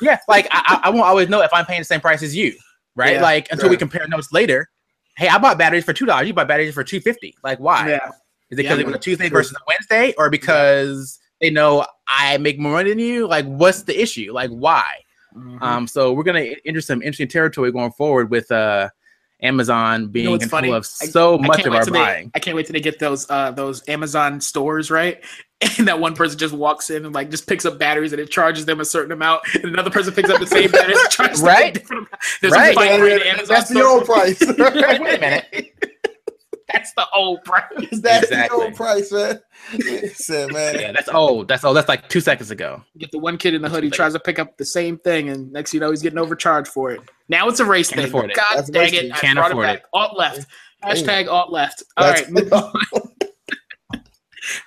[0.00, 2.54] Yeah, like I, I won't always know if I'm paying the same price as you,
[2.96, 3.14] right?
[3.14, 4.70] Yeah, like until we compare notes later.
[5.16, 6.26] Hey, I bought batteries for two dollars.
[6.26, 7.36] You bought batteries for two fifty.
[7.44, 7.88] Like, why?
[7.90, 8.10] Yeah.
[8.50, 8.98] Is it Yeah, because it was a.
[8.98, 9.38] Tuesday True.
[9.38, 13.28] versus a Wednesday, or because they know I make more money than you?
[13.28, 14.32] Like, what's the issue?
[14.32, 15.02] Like, why?
[15.36, 15.60] Mhm.
[15.62, 18.88] Um, so we're gonna enter some interesting territory going forward with uh
[19.42, 20.76] Amazon being what's in control funny?
[20.76, 22.30] of so I much can't of our till they- buying.
[22.34, 25.22] I can't wait till they get those uh those Amazon stores right,
[25.78, 28.30] and that one person just walks in and like just picks up batteries and it
[28.30, 31.40] charges them a certain amount, and another person picks up the same batteries and charges
[31.40, 31.74] them a Right.
[31.74, 32.22] different amount.
[32.40, 32.72] There's Right.
[32.72, 33.88] a fight Yeah, yeah, the Amazon that's the store.
[33.88, 34.40] old price.
[34.40, 34.58] Like,
[35.00, 35.74] wait a minute.
[36.74, 37.64] That's the old price.
[37.92, 38.58] That's Exactly.
[38.58, 39.40] the old price, man.
[40.14, 40.78] Said, man.
[40.78, 41.48] Yeah, that's old.
[41.48, 41.76] That's old.
[41.76, 42.82] That's like two seconds ago.
[42.98, 45.50] Get the one kid in the hoodie tries to pick up the same thing, and
[45.52, 47.00] next you know he's getting overcharged for it.
[47.28, 48.08] Now it's a race Can't thing.
[48.08, 48.36] afford it.
[48.36, 49.00] God That's dang it!
[49.00, 49.12] thing.
[49.12, 49.84] I Can't brought afford it back.
[49.92, 50.46] Alt left.
[50.84, 51.82] Hashtag alt left.
[51.96, 52.72] All That's- right, move on.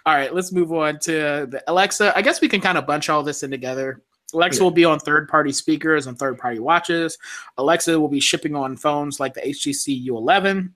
[0.07, 1.11] All right, let's move on to
[1.51, 2.17] the Alexa.
[2.17, 4.01] I guess we can kind of bunch all this in together.
[4.33, 4.63] Alexa Yeah.
[4.63, 7.17] will be on third party speakers and third party watches.
[7.57, 10.71] Alexa will be shipping on phones like the HTC U11.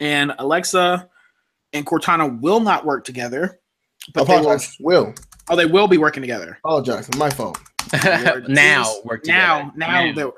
[0.00, 1.08] And Alexa
[1.72, 3.60] and Cortana will not work together.
[4.14, 4.76] But they will, Apologize.
[4.80, 5.14] Will.
[5.50, 6.58] oh, they will be working together.
[6.64, 7.08] Apologize.
[7.16, 7.58] My fault.
[8.48, 9.04] Now Jesus.
[9.04, 9.38] work together.
[9.38, 10.30] now now they're-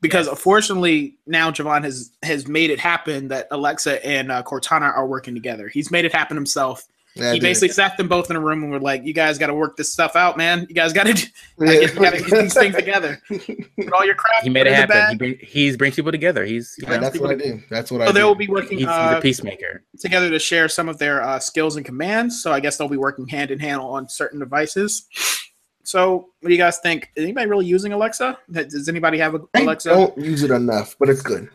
[0.00, 5.06] because unfortunately now Javon has has made it happen that Alexa and uh, Cortana are
[5.06, 5.68] working together.
[5.68, 6.84] He's made it happen himself.
[7.16, 9.46] Yeah, he basically sat them both in a room and were like, "You guys got
[9.46, 10.66] to work this stuff out, man.
[10.68, 11.12] You guys got to
[11.58, 11.86] Yeah.
[11.86, 11.96] get,
[12.26, 13.20] get these things together.
[13.28, 14.42] Put all your crap.
[14.42, 15.08] he made it happen.
[15.08, 16.44] He bring, he's brings people together.
[16.44, 17.62] He's you Yeah, know, that's what I do.
[17.70, 18.08] That's what I do.
[18.10, 19.82] So they will be working he's, he's uh, a peacemaker.
[19.98, 22.42] together to share some of their uh, skills and commands.
[22.42, 25.06] So I guess they'll be working hand in hand on certain devices.
[25.84, 27.08] So what do you guys think?
[27.16, 28.36] Is anybody really using Alexa?
[28.50, 29.90] Does anybody have a I Alexa?
[29.90, 31.48] I don't use it enough, but it's good.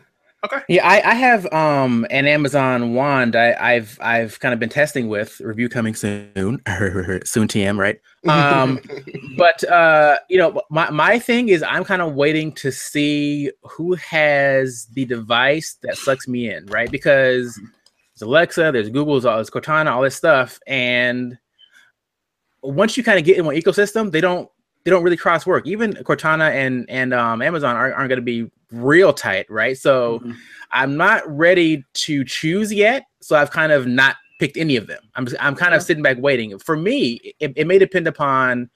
[0.68, 3.36] Yeah, I, I have um an Amazon wand.
[3.36, 6.32] I, I've I've kind of been testing with review coming soon.
[6.34, 8.00] soon TM, right?
[8.28, 8.80] Um,
[9.36, 13.94] but uh, you know, my my thing is I'm kind of waiting to see who
[13.94, 16.90] has the device that sucks me in, right?
[16.90, 17.54] Because
[18.14, 21.38] there's Alexa, there's Google's, all this Cortana, all this stuff, and
[22.62, 24.48] once you kind of get in one ecosystem, they don't
[24.84, 25.66] they don't really cross work.
[25.66, 29.76] Even Cortana and and um, Amazon aren't, aren't going to be real tight, right?
[29.76, 30.36] So Mhm.
[30.70, 33.04] I'm not ready to choose yet.
[33.20, 35.02] So I've kind of not picked any of them.
[35.14, 36.58] I'm I'm kind of sitting back waiting.
[36.58, 38.70] For me, it, it may depend upon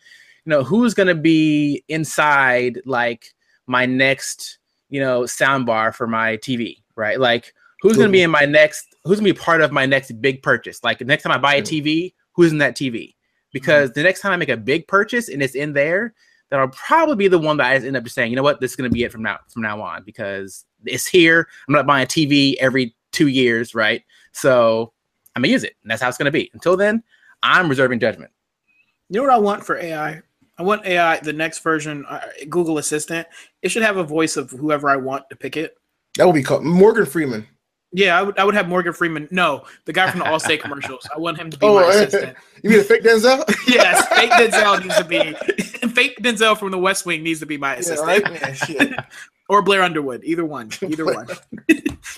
[0.45, 3.35] you know who's going to be inside like
[3.67, 4.59] my next
[4.91, 7.19] you know soundbar for my TV, right?
[7.19, 8.27] Like who's going to be mm-hmm.
[8.27, 10.85] in my next who's going to be part of my next big purchase?
[10.85, 11.89] Like next time I buy a mm-hmm.
[11.89, 12.95] TV, who's in that TV?
[12.95, 13.13] Mm-hmm.
[13.53, 16.15] Because the next time I make a big purchase and it's in there,
[16.51, 18.73] that'll probably be the one that I end up just saying, you know what, this
[18.73, 21.49] is going to be it from now from now on because it's here.
[21.67, 24.03] I'm not buying a TV every two years, right?
[24.33, 24.93] So
[25.35, 26.51] I'm gonna use it, and that's how it's gonna be.
[26.55, 27.03] Until then,
[27.43, 28.31] I'm reserving judgment.
[29.09, 30.21] You know what I want for AI?
[30.59, 33.27] I want AI, the next version, uh, Google Assistant.
[33.63, 35.77] It should have a voice of whoever I want to pick it.
[36.17, 37.47] That would be called Morgan Freeman.
[37.93, 38.39] Yeah, I would.
[38.39, 39.29] I would have Morgan Freeman.
[39.31, 41.09] No, the guy from the Allstate commercials.
[41.15, 42.37] I want him to be Oh, my assistant.
[42.63, 43.45] You mean fake Denzel?
[43.69, 45.89] yes, fake Denzel needs to be.
[45.91, 48.23] fake Denzel from The West Wing needs to be my yeah, assistant, right?
[48.33, 48.95] Yeah, shit.
[49.49, 50.23] or Blair Underwood.
[50.25, 50.71] Either one.
[50.83, 51.29] Either one.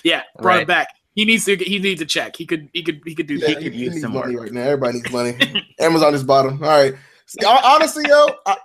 [0.03, 0.61] yeah, brought Right.
[0.63, 0.87] it back.
[1.13, 1.55] He needs to.
[1.55, 2.35] He needs to check.
[2.35, 2.69] He could.
[2.73, 3.01] He could.
[3.05, 3.61] He could do Yeah, that.
[3.63, 4.43] could he use needs some money more.
[4.43, 4.61] right now.
[4.61, 5.65] Everybody needs money.
[5.79, 6.63] Amazon is bottom.
[6.63, 6.95] All right.
[7.27, 8.57] See, honestly, yo, I,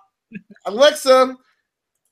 [0.67, 1.37] Alexa.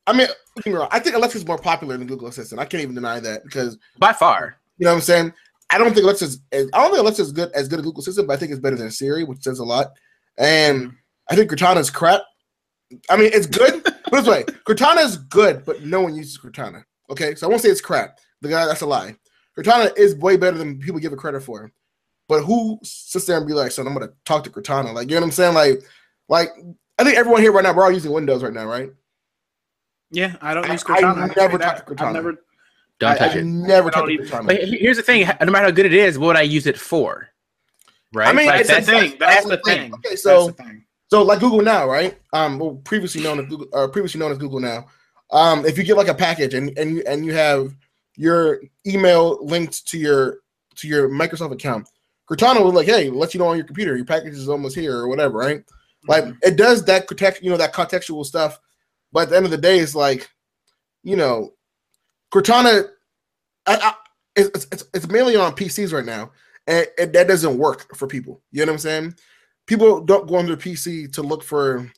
[0.07, 2.61] I mean, don't get me wrong, I think Alexa's more popular than Google Assistant.
[2.61, 5.33] I can't even deny that because By far, you know what I'm saying.
[5.71, 6.41] I don't think Alexa's.
[6.51, 8.61] As, I don't think Alexa's good as good as Google Assistant, but I think it's
[8.61, 9.93] better than Siri, which says a lot.
[10.39, 10.93] And
[11.31, 12.23] I think Cortana's crap.
[13.09, 13.85] I mean, it's good.
[13.85, 16.83] Put this way, Cortana is good, but no one uses Cortana.
[17.11, 18.19] Okay, so I won't say it's crap.
[18.41, 19.15] The guy, that's a lie.
[19.57, 21.71] Cortana is way better than people give it credit for.
[22.29, 24.93] But who sits there and be like, "Son, I'm gonna talk to Cortana"?
[24.93, 25.55] Like, you know what I'm saying?
[25.55, 25.83] Like,
[26.29, 26.49] like
[26.99, 28.91] I think everyone here right now, we're all using Windows right now, right?
[30.11, 31.31] Yeah, I don't I- use Cortana.
[31.31, 31.77] I, never that.
[31.77, 32.13] talk to I've Cortana.
[32.15, 32.35] never.
[33.03, 33.45] Don't I, touch I it.
[33.45, 34.47] never I talk don't to even- Cortana.
[34.47, 36.79] But here's the thing: no matter how good it is, what would I use it
[36.79, 37.29] for?
[38.15, 38.29] Right?
[38.29, 39.17] I mean, Like, it's That's the thing.
[39.19, 39.95] That's the thing.
[39.95, 40.85] Okay, so That's thing.
[41.11, 42.19] So like Google Now, right?
[42.33, 44.87] Um, well, previously known as Google, uh, previously known as Google Now.
[45.31, 47.75] Um, if you get like a package and and you, and you have
[48.17, 50.39] your email linked to your
[50.77, 51.89] to your Microsoft account,
[52.31, 54.97] Cortana will like, hey, let you know on your computer your package is almost here
[54.97, 55.63] or whatever, right?
[56.09, 56.37] Like Mhm.
[56.43, 58.59] it does that context, you know, that contextual stuff.
[59.13, 60.29] But at the end of the day, it's like,
[61.05, 61.53] you know,
[62.33, 62.89] Cortana,
[63.67, 63.95] I, I,
[64.37, 66.33] it's, it's it's mainly on PCs right now,
[66.67, 68.41] and, and that doesn't work for people.
[68.51, 69.15] You know what I'm saying?
[69.67, 71.91] People don't go on their PC to look for,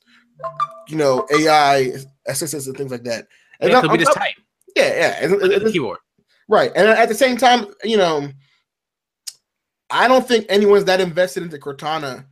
[0.88, 1.92] you know, AI
[2.26, 3.26] assistants and things like that.
[3.60, 4.34] And Yeah, we just type
[4.76, 5.18] yeah, yeah.
[5.24, 5.98] and- and- the and- keyboard.
[6.48, 6.70] Right.
[6.76, 8.28] And at the same time, you know,
[9.88, 12.26] I don't think anyone's that invested into Cortana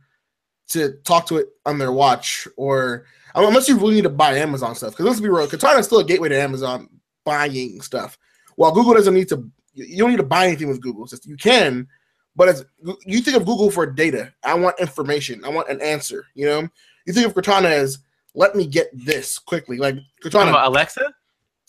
[0.69, 4.75] to talk to it on their watch or unless you really need to buy Amazon
[4.75, 4.91] stuff.
[4.91, 6.89] Because let's be real, Cortana is still a gateway to Amazon
[7.25, 8.17] buying stuff.
[8.55, 11.03] While Google doesn't need to, you don't need to buy anything with Google.
[11.03, 11.87] It's just you can,
[12.35, 12.65] but as
[13.05, 14.33] you think of Google for data.
[14.43, 15.43] I want information.
[15.45, 16.25] I want an answer.
[16.35, 16.69] You know,
[17.05, 17.99] you think of Cortana as
[18.35, 19.77] let me get this quickly.
[19.77, 21.13] Like Cortana, about Alexa?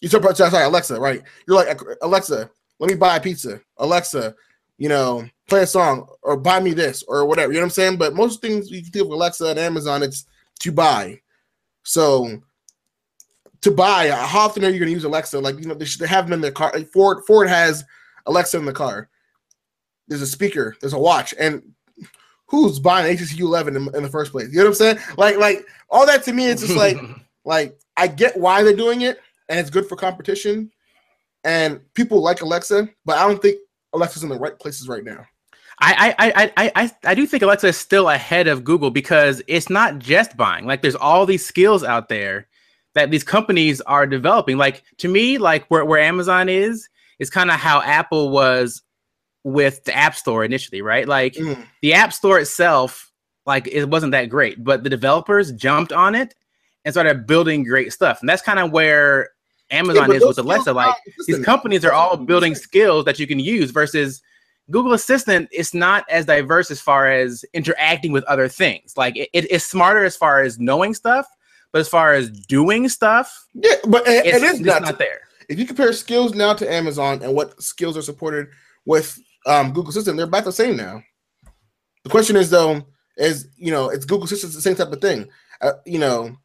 [0.01, 1.23] you start sorry, Alexa, right?
[1.47, 3.61] You're like Alexa, let me buy a pizza.
[3.79, 4.35] Alexa,
[4.77, 7.53] you know, play a song or buy me this or whatever.
[7.53, 7.97] You know what I'm saying?
[7.97, 10.27] But most things you think of Alexa and Amazon, it's
[10.61, 11.21] to buy.
[11.85, 12.43] So
[13.65, 15.39] to buy, how often are you going to use Alexa?
[15.39, 16.71] Like you know, they, should, they have them in their car.
[16.73, 17.85] Like Ford Ford has
[18.27, 19.09] Alexa in the car.
[20.09, 20.77] There's a speaker.
[20.81, 21.63] There's a watch, and
[22.47, 24.49] who's buying HTC U11 in, in the first place?
[24.51, 24.99] You know what I'm saying?
[25.17, 26.97] Like like all that to me, it's just like
[27.45, 30.71] like I get why they're doing it, and it's good for competition,
[31.43, 33.59] and people like Alexa, but I don't think
[33.93, 35.25] Alexa's in the right places right now.
[35.81, 39.43] I, I, I, I, I, I do think Alexa is still ahead of Google because
[39.49, 40.67] it's not just buying.
[40.67, 42.47] Like, there's all these skills out there
[42.95, 44.57] that these companies are developing.
[44.57, 46.89] Like, to me, like where, where Amazon is,
[47.19, 48.83] is kind of how Apple was
[49.43, 51.07] with the App Store initially, right?
[51.07, 51.67] Like, Mm.
[51.83, 53.11] the App Store itself,
[53.47, 56.35] like, it wasn't that great, but the developers jumped on it
[56.85, 58.21] and started building great stuff.
[58.21, 59.31] And that's kind of where
[59.71, 60.73] Amazon but is with Alexa.
[60.73, 60.95] Like,
[61.27, 64.23] these companies are all That's what I'm building skills that you can use versus
[64.71, 68.97] Google Assistant is not as diverse as far as interacting with other things.
[68.97, 71.27] Like it, it- it's smarter as far as knowing stuff,
[71.75, 74.83] but as far as doing stuff, Yeah, but it, it's, it is it's not.
[74.83, 75.23] not there.
[75.49, 78.47] If you compare skills now to Amazon and what skills are supported
[78.87, 81.03] with um, Google Assistant, they're about the same now.
[82.05, 85.29] The question is though, is you know, it's Google Assistant the same type of thing.
[85.61, 86.37] Uh, you know,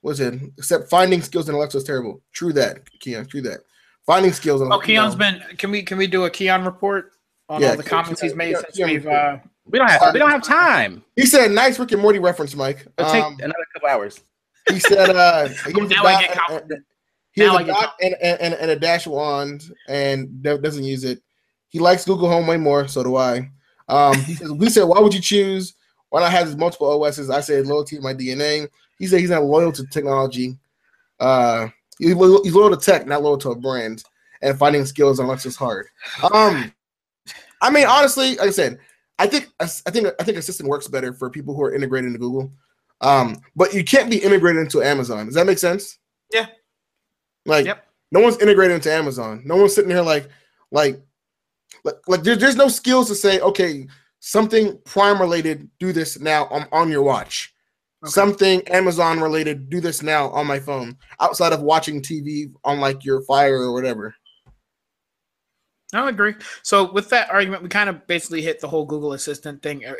[0.00, 0.40] what's it?
[0.56, 2.22] Except finding skills in Alexa is terrible.
[2.32, 3.26] True that, Keon.
[3.26, 3.60] True that.
[4.06, 4.62] Finding skills.
[4.62, 5.42] In, Oh, you know, Keon's been.
[5.58, 7.12] Can we can we do a Keon report
[7.50, 9.06] on Yeah, all the Keon- comments he's made Keon- since we've?
[9.06, 9.36] Uh,
[9.66, 11.02] We don't have we don't have time.
[11.16, 14.20] He said, "Nice Rick and Morty reference, Mike." It'll take Um, another couple hours.
[14.68, 16.84] he said, uh, he has a Now I get and- confident.
[17.32, 18.14] he has a I dot and,
[18.54, 21.20] and, a dash wand and doesn't use it.
[21.68, 22.86] He likes Google Home way more.
[22.88, 23.50] So do I.
[23.88, 25.74] Um, he says, we said, why would you choose?
[26.10, 27.28] Why not have multiple OSs?
[27.30, 28.68] I said, loyalty to my DNA.
[28.98, 30.56] He said he's not loyal to technology.
[31.18, 34.04] Uh, he's loyal, to tech, not loyal to a brand.
[34.40, 35.86] And finding skills on Alexa's hard.
[36.32, 36.72] Um,
[37.60, 38.78] I mean, honestly, like I said,
[39.18, 42.18] I think I think I think Assistant works better for people who are integrated into
[42.18, 42.52] Google.
[43.00, 45.26] Um, but you can't be integrated into Amazon.
[45.26, 45.98] Does that make sense?
[46.32, 46.46] Yeah.
[47.44, 47.86] Like, Yep.
[48.12, 49.42] no one's integrated into Amazon.
[49.44, 50.28] No one's sitting here like,
[50.70, 51.00] like,
[51.84, 53.86] like, like there, there's no skills to say, okay,
[54.20, 57.54] something Prime related, do this now on, on your watch.
[58.02, 58.10] Okay.
[58.10, 60.96] Something Amazon related, do this now on my phone.
[61.20, 64.14] Outside of watching TV on like your Fire or whatever.
[65.94, 66.34] I agree.
[66.62, 69.94] So with that argument, we kind of basically hit the whole Google Assistant thing uh,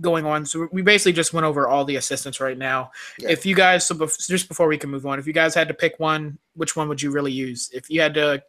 [0.00, 0.44] going on.
[0.46, 2.90] So we basically just went over all the assistants right now.
[3.18, 3.30] Yeah.
[3.30, 5.68] If you guys, so bef- just before we can move on, if you guys had
[5.68, 7.70] to pick one, which one would you really use?
[7.72, 8.42] If you had to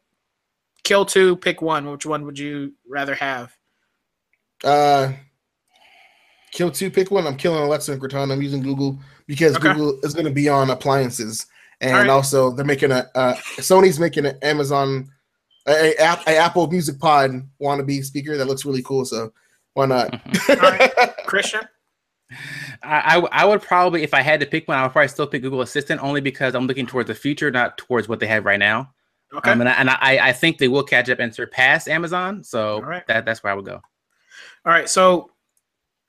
[0.83, 1.89] kill two, pick one.
[1.91, 3.55] Which one would you rather have?
[4.63, 5.13] Uh,
[6.51, 7.27] kill two, pick one.
[7.27, 8.31] I'm killing Alexa and Cortana.
[8.31, 9.73] I'm using Google because Okay.
[9.73, 11.47] Google is going to be on appliances,
[11.81, 12.09] and Alright.
[12.09, 15.09] also they're making a uh, Sony's making an Amazon,
[15.67, 17.31] a, a, a Apple Music Pod
[17.61, 19.05] wannabe speaker that looks really cool.
[19.05, 19.33] So
[19.73, 20.21] why not?
[21.25, 21.61] Christian?
[22.83, 25.27] I, I I would probably if I had to pick one, I would probably still
[25.27, 28.45] pick Google Assistant only because I'm looking towards the future, not towards what they have
[28.45, 28.93] right now.
[29.33, 29.51] Okay.
[29.51, 32.43] Um, and I, and I, I think they will catch up and surpass Amazon.
[32.43, 33.05] So All right.
[33.07, 33.81] that that's where I would go.
[34.65, 35.30] All right, so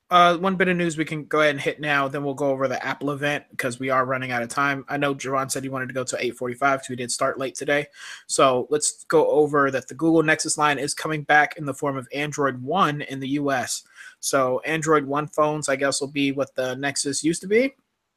[0.09, 2.07] uh, one bit of news we can go ahead and hit now.
[2.07, 4.85] Then we'll go over the Apple event because we are running out of time.
[4.87, 7.39] I know Jerron said he wanted to go to eight forty-five because we did start
[7.39, 7.87] late today.
[8.27, 9.87] So let's go over that.
[9.87, 13.29] The Google Nexus line is coming back in the form of Android One in the
[13.29, 13.83] U.S.
[14.19, 17.73] So Android One phones, I guess, will be what the Nexus used to be.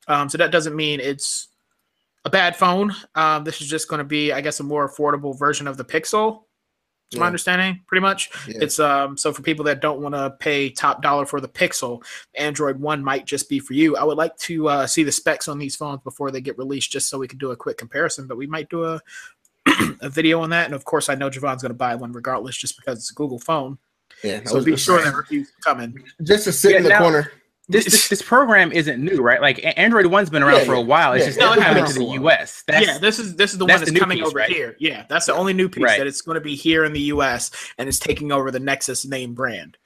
[0.08, 1.48] Um, so that doesn't mean it's
[2.24, 2.92] a bad phone.
[3.14, 5.84] Um, this is just going to be, I guess, a more affordable version of the
[5.84, 6.42] Pixel.
[7.12, 8.30] To my understanding, pretty much.
[8.48, 8.58] Yeah.
[8.62, 12.02] It's um so for people that don't want to pay top dollar for the Pixel,
[12.34, 13.96] Android One might just be for you.
[13.96, 16.90] I would like to uh, see the specs on these phones before they get released,
[16.90, 18.26] just so we can do a quick comparison.
[18.26, 19.00] But we might do a
[20.00, 20.64] a video on that.
[20.66, 23.14] And of course, I know Javon's going to buy one regardless, just because it's a
[23.14, 23.78] Google phone.
[24.24, 26.02] Yeah, So be sure that review's coming.
[26.24, 27.30] just to sit Yeah, in the now- corner.
[27.68, 29.40] This, this this program isn't new, right?
[29.40, 31.12] Like Android One's been around Yeah, for a yeah, while.
[31.14, 32.24] It's yeah, just yeah, not it's coming to the.
[32.24, 32.62] US.
[32.68, 34.38] That's yeah, this is this is the that's one the that's new coming piece, over
[34.38, 34.48] right?
[34.48, 34.76] here.
[34.78, 35.98] Yeah, that's the only new piece Right.
[35.98, 37.50] that it's going to be here in the U.S.
[37.78, 39.76] and it's taking over the Nexus name brand.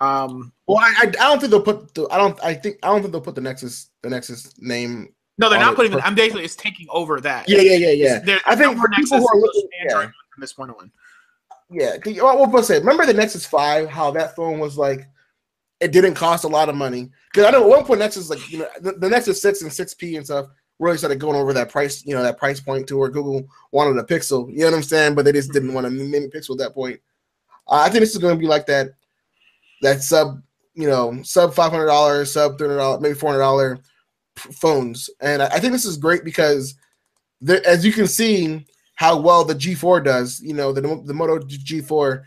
[0.00, 1.92] Um, Well, I, I, I don't think they'll put.
[1.94, 2.38] The, I don't.
[2.44, 5.12] I think I don't think they'll put the Nexus the Nexus name.
[5.38, 5.90] no, they're On not putting.
[5.90, 7.48] for- I'm basically it's taking over that.
[7.48, 8.18] Yeah, yeah, yeah, yeah.
[8.20, 10.40] There- I think no for more people who are Nexus, looking, it's Android yeah, from
[10.40, 10.92] this point on.
[11.68, 11.96] yeah.
[11.98, 12.78] 'cause What what was it?
[12.80, 13.88] Remember the Nexus Five?
[13.88, 15.08] How that phone was like,
[15.84, 17.10] it didn't cost a lot of money.
[17.30, 19.72] Because I know at one point Nexus like you know the, the Nexus Six and
[19.72, 20.46] Six P and stuff
[20.78, 23.98] really started going over that price, you know, that price point to where Google wanted
[23.98, 24.50] a Pixel.
[24.50, 25.14] You know what I'm saying?
[25.14, 26.98] But they just didn't want to name Pixel at that point.
[27.68, 28.88] Uh, I think this is going to be like that.
[29.82, 30.42] That sub,
[30.74, 33.78] you know, sub five hundred dollars, sub three hundred dollars, maybe four hundred dollar
[34.36, 36.74] phones, and I I think this is great because,
[37.40, 38.64] there, as you can see,
[38.94, 40.40] how well the G4 does.
[40.40, 42.22] You know, the the Moto G4,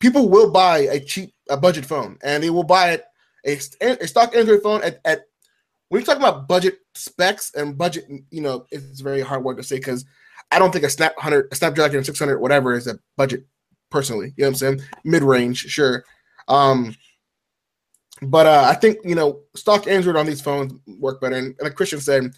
[0.00, 3.04] people will buy a cheap, a budget phone, and they will buy it
[3.44, 5.26] a, a stock Android phone at, at
[5.88, 9.62] when you talk about budget specs and budget, you know, it's very hard work to
[9.62, 10.04] say because
[10.52, 13.46] I don't think a Snap hundred, a Snapdragon six hundred, whatever, is a budget.
[13.90, 14.80] Personally, you know what I'm saying?
[15.04, 16.04] Mid range, sure.
[16.46, 16.94] Um,
[18.20, 21.36] but uh, I think you know stock Android on these phones work better.
[21.36, 22.32] And, and like Christian said,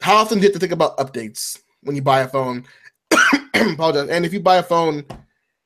[0.00, 2.64] how often do you have to think about updates when you buy a phone?
[3.54, 4.08] Apologize.
[4.08, 5.04] And if you buy a phone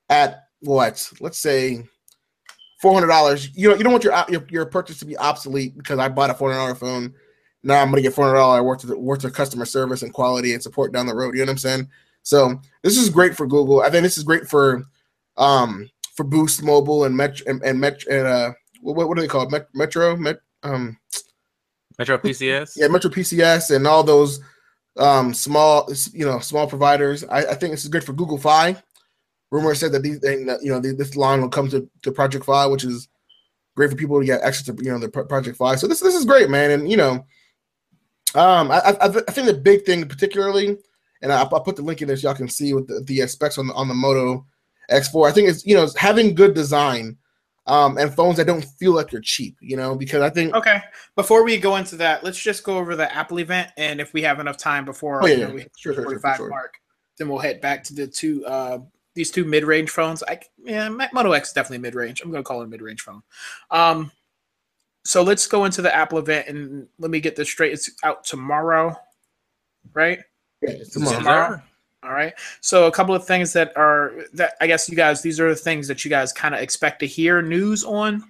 [0.08, 1.84] at what, let's say,
[2.80, 5.76] four hundred dollars, you know you don't want your, your your purchase to be obsolete
[5.76, 7.14] because I bought a four hundred dollar phone.
[7.62, 10.54] Now I'm gonna get four hundred dollar worth of worth of customer service and quality
[10.54, 11.34] and support down the road.
[11.34, 11.88] You know what I'm saying?
[12.22, 13.82] So this is great for Google.
[13.82, 14.84] I think this is great for
[15.36, 19.28] um for Boost Mobile and Metro and, and Metro and uh what, what do they
[19.28, 19.52] called?
[19.52, 20.98] Met, Metro Met um
[21.98, 22.72] Metro PCS.
[22.76, 24.40] yeah Metro PCS and all those
[24.96, 27.24] um small you know small providers.
[27.24, 28.76] I, I think this is good for Google Fi.
[29.50, 32.66] Rumor said that these and, you know this line will come to, to Project Fi,
[32.66, 33.08] which is
[33.74, 35.74] great for people to get access to you know the Project Fi.
[35.76, 36.70] So this this is great, man.
[36.70, 37.24] And you know,
[38.34, 40.76] um, I I, I think the big thing particularly,
[41.22, 43.26] and I, I'll put the link in there so y'all can see with the, the
[43.26, 44.46] specs on the on the Moto
[44.90, 45.28] X4.
[45.28, 47.16] I think it's you know it's having good design,
[47.66, 49.56] um, and phones that don't feel like they're cheap.
[49.60, 50.80] You know, because I think Okay.
[51.16, 54.22] Before we go into that, let's just go over the Apple event, and if we
[54.22, 56.36] have enough time before Oh, yeah, you know, we hit Sure, the sure, sure, 45
[56.36, 56.48] sure.
[56.48, 56.74] mark,
[57.18, 58.78] then we'll head back to the two uh
[59.20, 60.22] these two mid-range phones.
[60.22, 62.22] I yeah, Ma- Moto X is definitely mid-range.
[62.22, 63.22] I'm gonna call it a mid-range phone.
[63.70, 64.10] Um,
[65.04, 67.72] so let's go into the Apple event, and let me get this straight.
[67.74, 68.96] It's out tomorrow,
[69.92, 70.20] right?
[70.62, 71.60] yeah, it's Yes, tomorrow.
[72.02, 72.32] All right.
[72.62, 75.56] So a couple of things that are that I guess you guys these are the
[75.56, 78.24] things that you guys kind of expect to hear news on.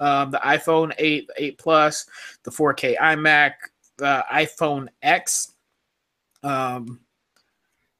[0.00, 2.06] Um, the iPhone 8, 8 Plus,
[2.42, 3.52] the 4K iMac,
[3.98, 5.52] the iPhone X.
[6.42, 6.98] Um,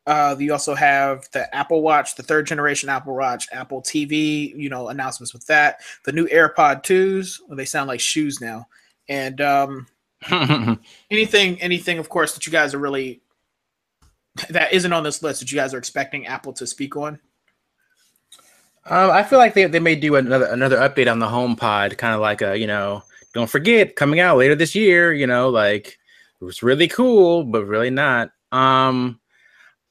[0.07, 4.55] uh, you also have the Apple Watch, the third generation Apple Watch, Apple TV.
[4.57, 5.81] You know announcements with that.
[6.05, 7.41] The new AirPod 2s.
[7.47, 8.67] Well, they sound like shoes now.
[9.09, 9.87] And um,
[11.11, 13.23] anything, anything, of course, that you guys are really
[14.49, 17.19] that isn't on this list that you guys are expecting Apple to speak on?
[18.85, 22.15] Um, I feel like they, they may do another another update on the HomePod, kind
[22.15, 25.13] of like a you know, don't forget coming out later this year.
[25.13, 25.99] You know, like
[26.41, 28.31] it was really cool, but really not.
[28.51, 29.21] Um,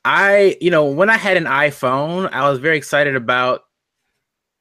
[0.03, 3.61] I you know when I had an iPhone, I was very excited about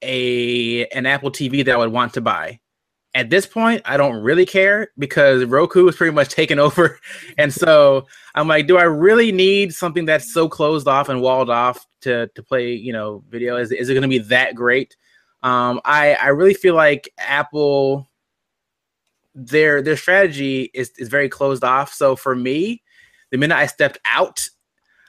[0.03, 2.61] a an Apple TV that I would want to buy.
[3.15, 7.01] At this point, I don't really care because Roku is pretty much taken over,
[7.39, 11.51] and so I'm like, do I really need something that's so closed off and walled
[11.51, 13.57] off to to play, you know, video?
[13.57, 14.97] Is, is it going to be that great?
[15.43, 18.11] Um, I I really feel like Apple
[19.35, 21.93] their their strategy is is very closed off.
[21.93, 22.83] So for me,
[23.31, 24.49] the minute I stepped out,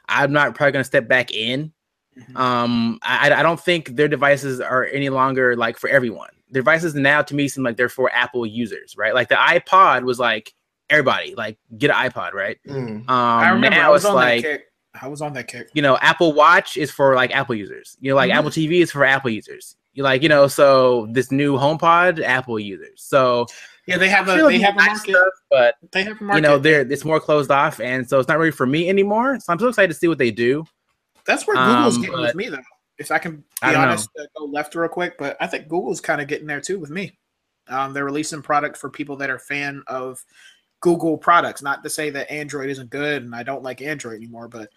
[0.08, 1.72] I'm not probably going to step back in.
[2.18, 2.36] Mhm.
[2.36, 6.28] Um, I I don't think their devices are any longer like for everyone.
[6.50, 9.14] Their devices now to me seem like they're for Apple users, right?
[9.14, 10.52] Like the iPod was like
[10.90, 12.58] everybody like get an iPod, right?
[12.68, 13.08] Mm.
[13.08, 14.66] Um, I remember now I was it's on like that kick.
[15.00, 15.70] I was on that kick.
[15.72, 17.96] you know, Apple Watch is for like Apple users.
[18.00, 18.34] You know, like Mhm.
[18.34, 19.76] Apple TV is for Apple users.
[19.94, 23.02] You like, you know, so this new HomePod, Apple users.
[23.02, 23.46] So
[23.86, 25.10] Yeah, they have I a they have a nice market.
[25.10, 26.36] stuff, but They have a market.
[26.38, 29.38] you know, they're it's more closed off, and so it's not really for me anymore.
[29.40, 30.64] So I'm so excited to see what they do.
[31.26, 32.58] That's where Google's um, getting but- with me though.
[32.98, 36.00] If I can be I honest, uh, go left real quick, but I think Google's
[36.00, 37.18] kind of getting there too with me.
[37.66, 40.22] Um, they're releasing product for people that are fan of
[40.80, 41.62] Google products.
[41.62, 44.68] Not to say that Android isn't good and I don't like Android anymore, but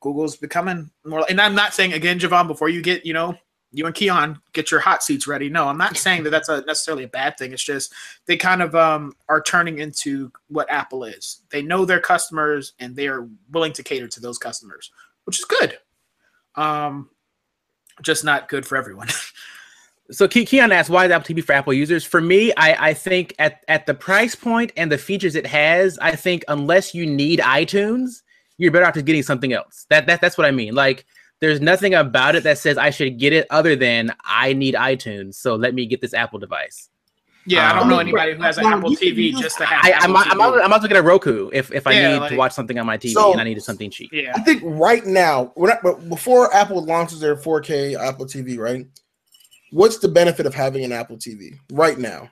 [0.00, 1.24] Google's becoming more.
[1.28, 3.34] And I'm not saying again, Javon, before you get you know
[3.74, 5.48] you and Keon get your hot seats ready.
[5.48, 7.52] No, I'm not saying that that's a necessarily a bad thing.
[7.52, 7.92] It's just
[8.26, 11.42] they kind of um, are turning into what Apple is.
[11.50, 14.90] They know their customers and they are willing to cater to those customers.
[15.24, 15.78] which is good.
[16.54, 17.10] Um,
[18.02, 19.08] just not good for everyone.
[20.10, 22.94] So Ke- Keon asked, "Why is Apple TV for Apple users?" For me, I, I
[22.94, 27.06] think at at the price point and the features it has, I think unless you
[27.06, 28.20] need iTunes,
[28.58, 29.86] you're better off just getting something else.
[29.88, 30.74] That that that's what I mean.
[30.74, 31.06] Like,
[31.44, 35.34] there's nothing about it that says I should get it other than I need iTunes.
[35.34, 36.88] So let me get this Apple device.
[37.46, 39.66] yeah, I don't Um, know anybody who has an Now, Apple TV use- just to
[39.66, 39.84] have.
[39.84, 40.30] I, Apple I'm, I'm, TV.
[40.54, 42.52] I'm, I'm about to get a Roku if, if I Yeah, need like- to watch
[42.52, 44.08] something on my TV So- and I needed something cheap.
[44.14, 48.56] yeah, I think right now, we're not, but before Apple launches their 4K Apple TV,
[48.56, 48.86] right?
[49.72, 52.30] What's the benefit of having an Apple TV right now?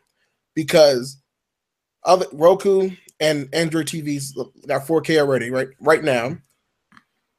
[0.54, 1.18] Because
[2.04, 2.90] other Roku
[3.20, 4.32] and Android TVs
[4.66, 5.68] got 4K already, right?
[5.80, 6.38] Right now,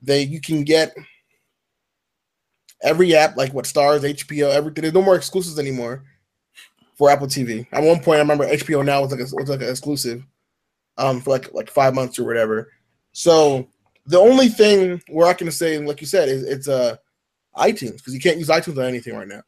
[0.04, 0.94] they you can get
[2.84, 4.84] every app like what Starz, HBO, everything.
[4.84, 6.04] There's no more exclusives anymore
[6.96, 7.66] for Apple TV.
[7.72, 10.24] At one point, I remember HBO Now was like a, was like an exclusive,
[10.98, 12.72] um, for like like five months or whatever.
[13.14, 13.68] So
[14.06, 16.98] the only thing we're not going to say, like you said, is it's uh
[17.58, 19.42] iTunes because you can't use iTunes on anything right now.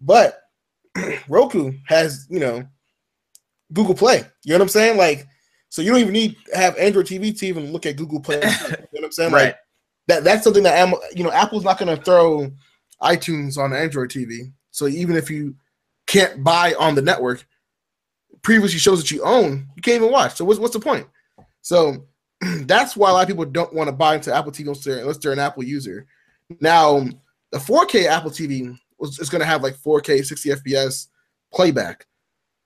[0.00, 0.40] But
[1.28, 2.66] Roku has, you know,
[3.72, 4.24] Google Play.
[4.44, 4.96] You know what I'm saying?
[4.96, 5.26] Like,
[5.68, 8.36] so you don't even need to have Android TV to even look at Google Play.
[8.36, 9.32] you know what I'm saying?
[9.32, 9.46] right.
[9.46, 9.56] Like
[10.08, 12.50] that that's something that Am- you know Apple's not going to throw
[13.02, 14.52] iTunes on Android TV.
[14.70, 15.54] So even if you
[16.06, 17.46] can't buy on the network,
[18.42, 20.36] previously shows that you own, you can't even watch.
[20.36, 21.06] So what's what's the point?
[21.62, 22.06] So
[22.40, 24.98] that's why a lot of people don't want to buy into Apple TV unless they're,
[24.98, 26.06] unless they're an Apple user.
[26.60, 27.06] Now,
[27.52, 31.08] the 4K Apple TV was, is going to have like 4K 60 FPS
[31.52, 32.06] playback.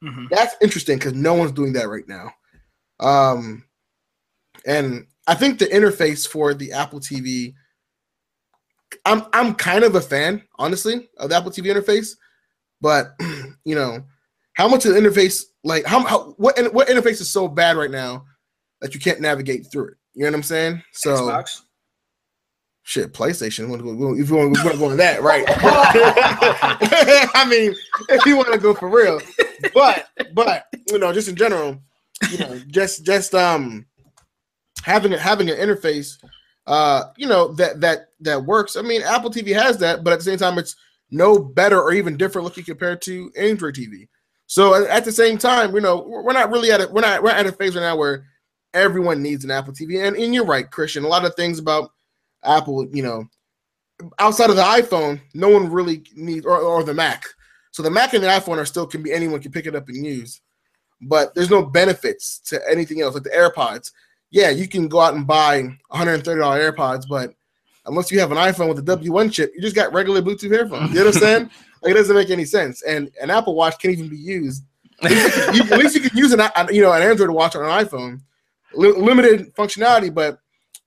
[0.03, 0.28] Mhm.
[0.30, 2.33] That's interesting because no one's doing that right now.
[3.01, 3.64] Um,
[4.66, 7.55] and I think the interface for the Apple TV,
[9.05, 12.16] I'm I'm kind of a fan, honestly, of the Apple TV interface.
[12.80, 13.14] But
[13.64, 14.05] you know,
[14.55, 17.90] how much of the interface, like how, how what what interface is so bad right
[17.90, 18.24] now
[18.80, 19.95] that you can't navigate through it?
[20.14, 20.82] You know what I'm saying?
[20.93, 21.62] So Xbox.
[22.82, 23.64] shit, PlayStation.
[24.20, 25.45] If you want to go with that, right?
[27.34, 27.74] I mean,
[28.09, 29.20] if you want to go for real,
[29.72, 31.78] but but you know, just in general,
[32.30, 33.86] you know, just just um
[34.82, 36.22] having it having an interface,
[36.66, 38.77] uh, you know that that that works.
[38.77, 40.77] I mean, Apple TV has that, but at the same time, it's
[41.11, 44.09] no better or even different looking compared to Android TV.
[44.47, 47.23] So at, the same time, you know, we're we're not really at a we're not
[47.23, 48.27] we're at a phase right now where
[48.75, 51.05] everyone needs an Apple TV, and and you're right, Christian.
[51.05, 51.91] A lot of things about
[52.45, 53.27] Apple, you know,
[54.18, 57.25] outside of the iPhone, no one really needs or, or the Mac.
[57.70, 59.89] So the Mac and the iPhone are still can be anyone can pick it up
[59.89, 60.41] and use,
[61.01, 63.91] but there's no benefits to anything else like the AirPods.
[64.31, 65.62] Yeah, you can go out and buy
[65.93, 67.35] $130 AirPods, but
[67.87, 70.93] unless you have an iPhone with a W1 chip, you just got regular Bluetooth earphones.
[70.93, 71.51] You understand?
[71.83, 72.83] like it doesn't make any sense.
[72.83, 74.62] And an Apple Watch can't even be used.
[75.03, 78.20] You- at least you can use an you know an Android watch on an iPhone,
[78.74, 80.39] Li- limited functionality, but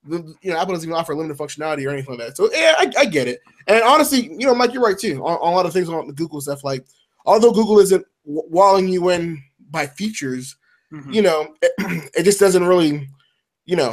[0.08, 2.36] you know Apple doesn't even offer limited functionality or anything like that.
[2.36, 3.40] So yeah, I, I get it.
[3.66, 6.06] And honestly, you know, Mike, you're right too on, on a lot of things on
[6.06, 6.64] the Google stuff.
[6.64, 6.86] Like,
[7.26, 10.56] although Google isn't w- walling you in by features,
[10.92, 11.12] Mhm.
[11.12, 11.72] you know, it,
[12.16, 13.08] it just doesn't really,
[13.66, 13.92] you know,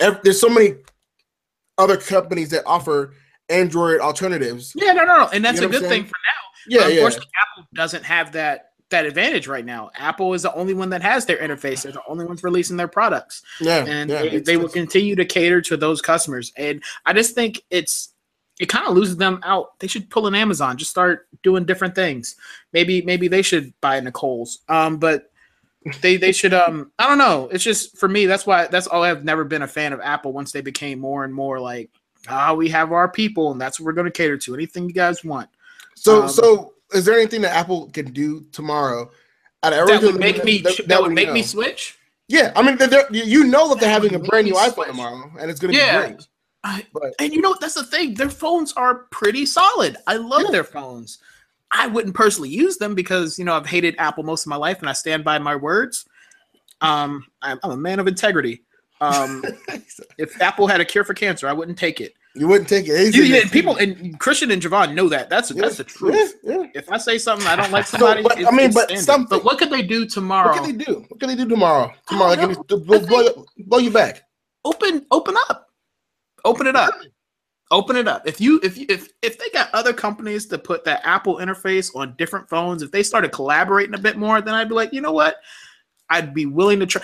[0.00, 0.74] ev- there's so many
[1.78, 3.14] other companies that offer
[3.48, 4.72] Android alternatives.
[4.76, 6.48] Yeah, no, no, no, and that's You know a good thing for now.
[6.68, 6.94] Yeah, yeah.
[6.96, 9.90] Unfortunately, Apple doesn't have that that advantage right now.
[9.94, 11.82] Apple is the only one that has their interface.
[11.82, 15.24] They're the only ones releasing their products, Yeah, and yeah, they, they will continue to
[15.24, 16.52] cater to those customers.
[16.56, 18.14] And I just think it's
[18.58, 19.78] it kind of loses them out.
[19.78, 22.36] They should pull an Amazon, just start doing different things.
[22.72, 24.60] Maybe maybe they should buy Nicole's.
[24.68, 25.30] Um, but
[26.00, 27.48] they they should um I don't know.
[27.52, 28.26] It's just for me.
[28.26, 30.32] That's why that's all I've never been a fan of Apple.
[30.32, 31.90] Once they became more and more like
[32.28, 34.54] ah, we have our people, and that's what we're going to cater to.
[34.54, 35.48] Anything you guys want.
[35.94, 39.10] So, Um, so is there anything that Apple can do tomorrow?
[39.62, 41.96] Out of that would make me that- that, would we make me switch.
[42.28, 44.74] Yeah, I mean, they're, they're- you you know that they're having a brand new iPhone
[44.74, 44.88] switch.
[44.88, 46.02] tomorrow, and it's going to Yeah.
[46.02, 46.26] be great.
[46.64, 47.60] I, But- and you know what?
[47.60, 48.14] That's the thing.
[48.14, 49.96] Their phones are pretty solid.
[50.06, 50.50] I love Yeah.
[50.50, 51.18] their phones.
[51.70, 54.80] I wouldn't personally use them because you know I've hated Apple most of my life,
[54.80, 56.06] and I stand by my words.
[56.80, 58.62] Um, I'm, I'm a man of integrity.
[59.00, 59.44] Um,
[60.18, 62.14] if Apple had a cure for cancer, I wouldn't take it.
[62.34, 63.14] you wouldn't take it.
[63.14, 65.28] You- and people and Christian and Javon know that.
[65.28, 66.34] That's that's the truth.
[66.42, 66.66] Yeah, yeah.
[66.74, 69.58] If I say something I don't like somebody, but, I mean, but something- But what
[69.58, 70.50] could they do tomorrow?
[70.52, 71.04] What can they do?
[71.08, 71.92] What can they do tomorrow?
[72.08, 72.62] Tomorrow, don't like, know.
[72.64, 74.22] to blow, blow, blow you back.
[74.64, 75.68] open open up
[76.44, 76.94] open it up
[77.70, 78.26] open it up.
[78.26, 81.94] If you if you if if they got other companies to put that apple interface
[81.94, 85.00] on different phones if they started collaborating a bit more then i'd be like you
[85.00, 85.36] know what?
[86.10, 87.02] I'd be willing to try.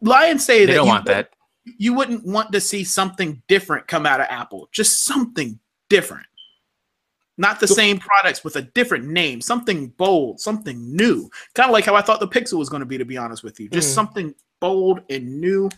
[0.00, 1.30] Lion say They that don't you want that.
[1.78, 4.68] you wouldn't want to see something different come out of apple.
[4.72, 6.26] Just something different.
[7.38, 9.40] Not the same products with a different name.
[9.40, 11.30] Something bold something new.
[11.54, 13.44] Kind of like how i thought the pixel was going to be to be honest
[13.44, 13.68] with you.
[13.68, 13.94] Just Mhm.
[13.94, 15.70] something bold and new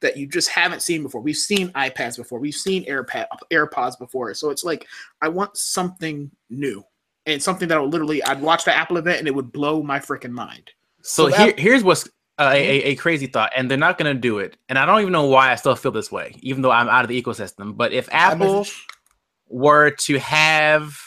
[0.00, 1.20] that you just haven't seen before.
[1.20, 4.32] We've seen iPads before, we've seen AirPod AirPods before.
[4.34, 4.86] So it's like
[5.20, 6.84] I want something new
[7.26, 9.98] and something that will literally I'd watch the Apple event and it would blow my
[9.98, 10.70] freaking mind.
[11.02, 14.14] So, So here, here's what's uh, a, a, a crazy thought, and they're not going
[14.14, 14.56] to do it.
[14.68, 17.04] And I don't even know why I still feel this way, even though I'm out
[17.04, 17.76] of the ecosystem.
[17.76, 18.66] But if Apple
[19.48, 20.98] were to have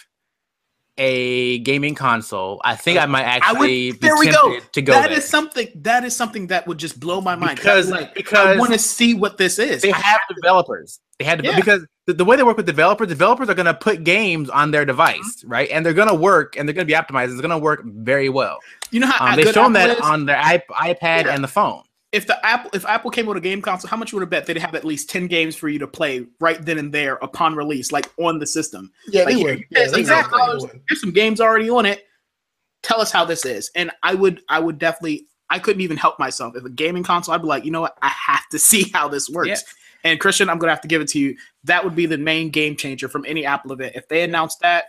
[0.97, 4.51] a gaming console, I think I might I would actually there be we go.
[4.51, 5.17] tempted to go That there.
[5.17, 7.55] is something that is something that would just blow my mind.
[7.57, 9.81] Because- like, I want to see what this is.
[9.81, 10.99] they have developers.
[11.19, 11.55] They had to Yeah.
[11.55, 14.71] because the, the way they work with developers, developers are going to put games on
[14.71, 15.69] their device, right?
[15.71, 17.31] And they're going to work and they're going to be optimized.
[17.31, 18.59] It's going to work very well.
[18.91, 20.01] you know how Um, they've shown Apple that is?
[20.03, 21.33] on their iP- iPad Yeah.
[21.33, 21.81] and the phone.
[22.13, 24.29] If the Apple if Apple came with a game console, how much you would have
[24.29, 27.15] bet they'd have at least ten games for you to play right then and there
[27.15, 28.91] upon release, like on the system.
[29.07, 29.59] Yeah, Like, they would.
[29.59, 30.39] you Yeah, they exactly.
[30.41, 30.61] would.
[30.61, 30.81] They would.
[30.87, 32.05] Here's some games already on it.
[32.83, 36.19] Tell us how this is, and I would I would definitely I couldn't even help
[36.19, 37.33] myself if a gaming console.
[37.35, 39.49] I'd be like, you know what, I have to see how this works.
[39.49, 40.11] Yeah.
[40.11, 41.35] And Christian, I'm gonna have to give it to you.
[41.63, 43.93] That would be the main game changer from any Apple event.
[43.95, 44.85] If they announced that,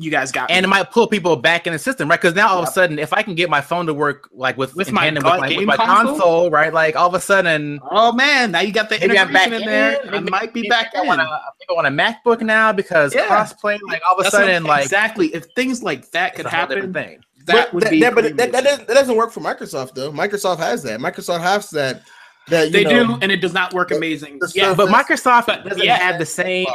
[0.00, 2.20] you guys got and it might pull people back in the system, right?
[2.20, 4.56] Because now all of a sudden, if I can get my phone to work like
[4.56, 6.14] with With my tandem with my, with game my console?
[6.18, 6.50] console?
[6.50, 6.72] right?
[6.72, 9.68] Like all of a sudden, Oh man, now you got the maybe I'm back integration
[9.68, 10.14] in, in there.
[10.14, 11.06] I might be maybe back I in.
[11.08, 13.26] want a, maybe I want a MacBook now because Yeah.
[13.26, 13.78] crossplay.
[13.86, 16.46] Like all of a That's what I'm- sudden, like exactly if things like that could
[16.46, 17.24] a whole different happen, thing.
[17.46, 18.00] that But would that, be.
[18.00, 20.12] that- but that, that, doesn't, that doesn't work for Microsoft though.
[20.12, 21.00] Microsoft has that.
[21.00, 22.02] Microsoft has that.
[22.48, 24.38] That you they know, do, and it does not work the- amazing.
[24.38, 25.98] the yeah, But Microsoft doesn't yeah.
[25.98, 26.66] have the same.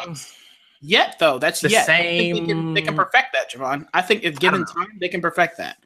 [0.84, 1.90] Yet though, that's the yet.
[1.90, 3.88] I think they can, they can perfect that, Javon.
[3.94, 4.86] I think if given don't know.
[4.86, 5.78] time, they can perfect that.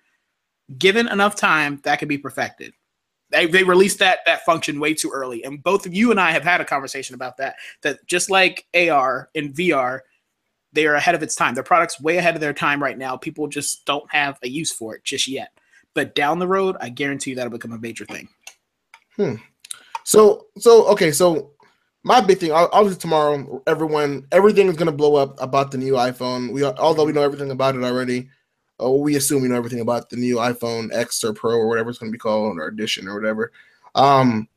[0.77, 2.73] Given enough time, that can be perfected.
[3.29, 6.31] They, they released that that function way too early, and both of you and I
[6.31, 7.55] have had a conversation about that.
[7.83, 10.01] That just like AR and VR,
[10.73, 11.53] they are ahead of its time.
[11.53, 13.17] Their products way ahead of their time right now.
[13.17, 15.51] People just don't have a use for it just yet.
[15.93, 18.29] But down the road, I guarantee you that'll become a major thing.
[19.15, 19.35] Hmm.
[20.03, 21.51] So so okay, so
[22.08, 25.93] my big thing, ob- obviously tomorrow, everyone, everything is gonna blow up about the new
[25.93, 26.53] iPhone.
[26.53, 28.30] We although we know everything about it already,
[28.82, 31.89] uh, we assume we know everything about the new iPhone X or Pro or whatever
[31.89, 33.51] it's gonna be called or Edition or whatever.
[33.93, 34.47] Um,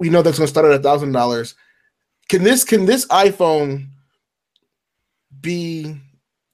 [0.00, 1.54] we know that's gonna start at a thousand dollars.
[2.28, 3.86] Can this can this iPhone
[5.40, 5.96] be?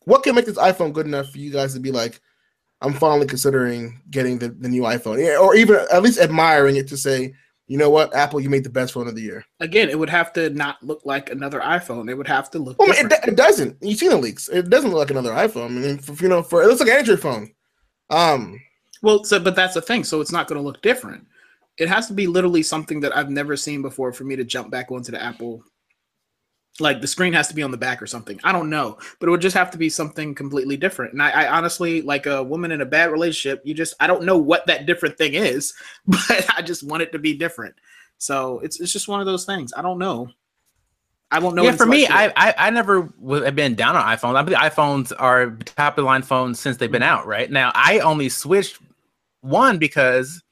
[0.05, 2.21] What can make this iPhone good enough for you guys to be like?
[2.83, 6.97] I'm finally considering getting the, the new iPhone, or even at least admiring it to
[6.97, 7.35] say,
[7.71, 9.45] you know what, Apple, you made the best phone of the year.
[9.61, 12.11] Again, it would have to not look like another iPhone.
[12.11, 12.77] It would have to look.
[12.81, 13.77] Well, it, it doesn't.
[13.81, 14.49] You've seen the leaks.
[14.49, 15.67] It doesn't look like another iPhone.
[15.67, 17.53] I mean, for, you know, for it looks like an Android phone.
[18.11, 18.61] Um,
[19.03, 20.03] Well, so but that's the thing.
[20.03, 21.29] So it's not going to look different.
[21.79, 24.73] It has to be literally something that I've never seen before for me to jump
[24.73, 25.63] back onto the Apple.
[26.79, 28.41] Like the screen has to be on the back or something.
[28.45, 31.13] I don't know, but it would just have to be something completely different.
[31.13, 34.25] And I, I honestly, like a woman in a bad relationship, you just I don't
[34.25, 35.75] know what that different thing is,
[36.07, 37.75] but I just want it to be different.
[38.19, 39.73] So it's it's just one of those things.
[39.77, 40.31] I don't know.
[41.33, 41.63] I won't know.
[41.63, 42.07] yeah, for me.
[42.09, 44.37] I, I I never w- have been down on iPhones.
[44.37, 47.27] I believe iPhones are top of the line phones since they've been out.
[47.27, 48.79] Right now, I only switched
[49.41, 50.43] one because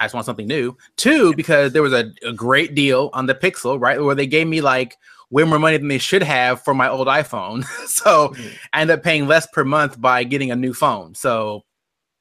[0.00, 0.76] I just want something new.
[0.96, 4.46] Two because there was a, a great deal on the Pixel, right, where they gave
[4.46, 4.96] me like
[5.30, 7.64] way more money than they should have for my old iPhone.
[7.88, 8.52] so Mhm.
[8.72, 11.14] I end up paying less per month by getting a new phone.
[11.14, 11.64] So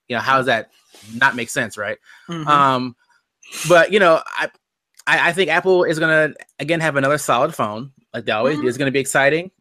[0.07, 0.69] you know, how does that
[1.15, 1.97] not make sense, right?
[2.29, 2.45] Mhm.
[2.47, 2.95] Um,
[3.67, 4.49] but you know, I,
[5.07, 8.63] I I think Apple is gonna again have another solid phone, like they always do.
[8.63, 8.67] Mhm.
[8.69, 9.51] It's gonna be exciting,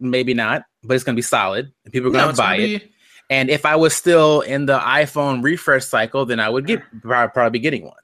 [0.00, 2.82] maybe not, but it's gonna be solid, and people are gonna it's buy gonna it.
[2.84, 2.92] be-
[3.30, 7.50] And if I was still in the iPhone refresh cycle, then I would get probably
[7.50, 7.96] be getting one.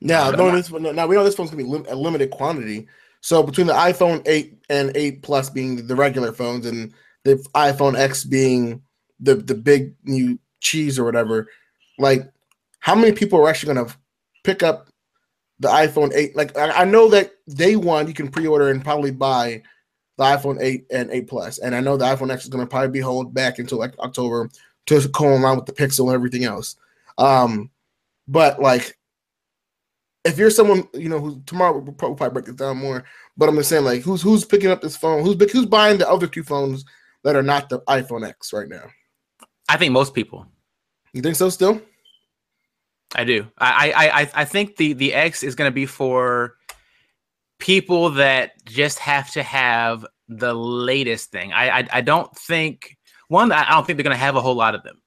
[0.00, 2.30] now, But knowing I'm this, now we know this phone's gonna be lim- a limited
[2.30, 2.86] quantity.
[3.20, 6.92] So between the iPhone 8 and 8 Plus being the regular phones and
[7.24, 8.82] the iPhone X being
[9.20, 11.48] the the big new cheese or whatever,
[11.98, 12.30] like
[12.80, 13.92] how many people are actually gonna
[14.44, 14.88] pick up
[15.58, 16.36] the iPhone 8?
[16.36, 19.62] Like I, I know that day one you can pre-order and probably buy
[20.16, 22.90] the iPhone 8 and 8 Plus, and I know the iPhone X is gonna probably
[22.90, 24.48] be held back until like October
[24.88, 26.76] to along with the Pixel and everything else.
[27.18, 27.70] Um,
[28.26, 28.96] but like
[30.24, 33.04] if you're someone you know who tomorrow we'll probably, probably break this down more,
[33.36, 35.24] but I'm just saying like who's who's picking up this phone?
[35.24, 36.84] Who's who's buying the other two phones
[37.24, 38.84] that are not the iPhone X right now?
[39.68, 40.46] I think most people.
[41.12, 41.48] You think so?
[41.50, 41.80] Still?
[43.14, 43.46] I do.
[43.58, 46.56] I I I, I think the the X is gonna be for
[47.58, 51.52] people that just have to have the latest thing.
[51.52, 52.96] I I, I don't think
[53.28, 53.50] one.
[53.52, 55.00] I don't think they're gonna have a whole lot of them.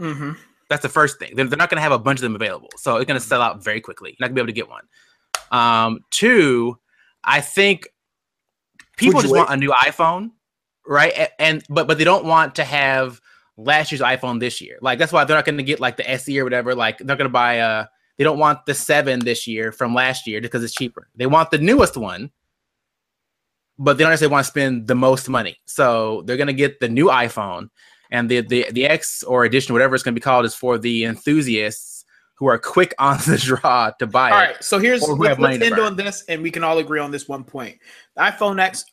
[0.00, 0.36] Mhm.
[0.74, 1.36] That's the first thing.
[1.36, 3.24] They're, they're not going to have a bunch of them available, so it's going to
[3.24, 4.10] sell out very quickly.
[4.10, 4.82] You're not going to be able to get one.
[5.52, 6.76] Um, two,
[7.22, 7.86] I think
[8.96, 10.32] people just you want a new iPhone,
[10.84, 11.30] right?
[11.38, 13.20] And, but but they don't want to have
[13.56, 14.78] last year's iPhone this year.
[14.80, 16.74] Like that's why they're not going to get like the SE or whatever.
[16.74, 17.86] Like they're going to buy a
[18.18, 21.08] they don't want the seven this year from last year because it's cheaper.
[21.14, 22.30] They want the newest one,
[23.78, 25.56] but they don't necessarily want to spend the most money.
[25.66, 27.70] So they're gonna get the new iPhone,
[28.10, 31.04] and the the the X or edition, whatever it's gonna be called, is for the
[31.04, 32.04] enthusiasts
[32.36, 34.40] who are quick on the draw to buy All it.
[34.40, 36.50] right, so here's Or who let's, have money let's to end on this, and we
[36.50, 37.78] can all agree on this one point:
[38.16, 38.84] the iPhone X.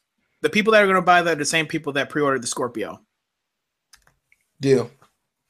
[0.42, 2.48] The people that are going to buy that are the same people that pre-ordered the
[2.48, 3.00] Scorpio.
[4.60, 4.90] Deal.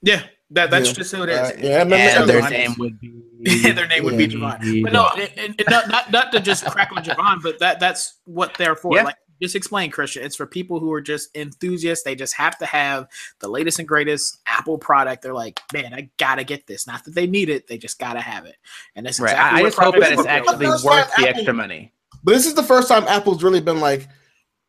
[0.01, 0.95] Yeah, that that's Deal.
[0.95, 1.38] just who it is.
[1.51, 4.83] Uh, yeah, no, And their name would be their name would be Javon.
[4.83, 7.79] But no, it, it, it- not, not not to just crack on Javon, but that
[7.79, 8.95] that's what they're for.
[8.95, 9.03] Yeah.
[9.03, 10.23] Like just explain, Christian.
[10.23, 12.03] It's for people who are just enthusiasts.
[12.03, 13.07] They just have to have
[13.39, 15.23] the latest and greatest Apple product.
[15.23, 16.85] They're like, man, I gotta get this.
[16.88, 18.55] Not that they need it, they just gotta have it.
[18.95, 19.31] And that's Right.
[19.31, 21.91] exactly I, I just hope that it's actually worth the Apple- extra money.
[22.23, 24.07] But this is the first time Apple's really been like,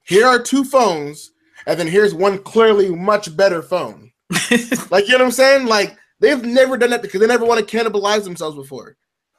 [0.04, 1.30] here are two phones,
[1.66, 4.10] and then here's one clearly much better phone.
[4.90, 5.66] Like you know what I'm saying?
[5.66, 8.96] Like they've never done that because they never want to cannibalize themselves before.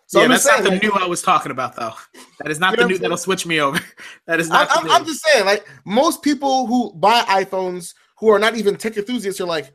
[0.07, 1.93] So yeah, I'm that's just not saying, the like, new I was talking about, though.
[2.39, 3.79] That is not You the know new that'll switch me over.
[4.27, 4.83] That is I, not.
[4.83, 4.91] new.
[4.91, 9.41] I'm just saying, like most people who buy iPhones who are not even tech enthusiasts
[9.41, 9.73] are like,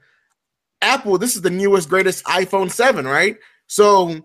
[0.80, 3.36] Apple, this is the newest, greatest iPhone 7, right?
[3.66, 4.24] So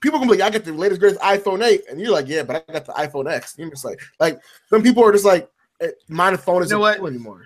[0.00, 2.42] people can be like, I got the latest, greatest iPhone 8, and you're like, yeah,
[2.42, 3.54] but I got the iPhone X.
[3.58, 4.40] You're just like, like
[4.70, 5.48] some people are just like,
[5.80, 7.44] eh, my phone isn't know cool anymore.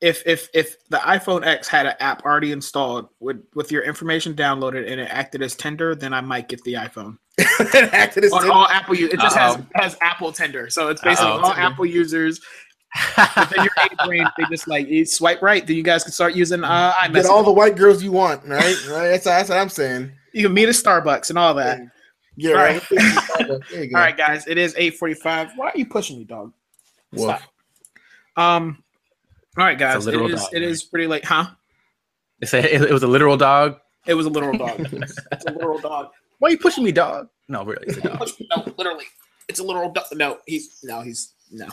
[0.00, 4.34] If if if the iPhone X had an app already installed with with your information
[4.34, 7.18] downloaded and it acted as Tinder, then I might get the iPhone.
[7.60, 11.02] It acted as On all Apple, u- it just has has Apple Tinder, so it's
[11.02, 11.44] basically Uh-oh.
[11.46, 12.40] all Apple users.
[13.16, 16.34] Within your A brain, they just like you swipe right, then you guys can start
[16.34, 18.76] using uh, get all the white girls you want, right?
[18.88, 19.08] right?
[19.08, 20.10] That's, that's what I'm saying.
[20.32, 21.80] you can meet at Starbucks and all that.
[22.36, 22.90] Yeah, All right.
[22.90, 23.20] right.
[23.70, 23.82] There.
[23.94, 25.50] All right, guys, it is eight forty five.
[25.56, 26.52] Why are you pushing me, dog?
[27.12, 27.22] Woof.
[27.36, 27.42] Stop.
[28.36, 28.82] Um.
[29.58, 31.46] All right, guys, it is dog, it is pretty late, huh?
[32.40, 33.78] It's a, it, it was a literal dog.
[34.06, 34.78] It was a literal dog.
[35.32, 36.10] it's a literal dog.
[36.38, 37.28] Why are you pushing me, dog?
[37.48, 38.28] No, really, it's a dog.
[38.56, 39.06] no, literally,
[39.48, 40.04] it's a literal dog.
[40.12, 41.66] No, he's no, he's no.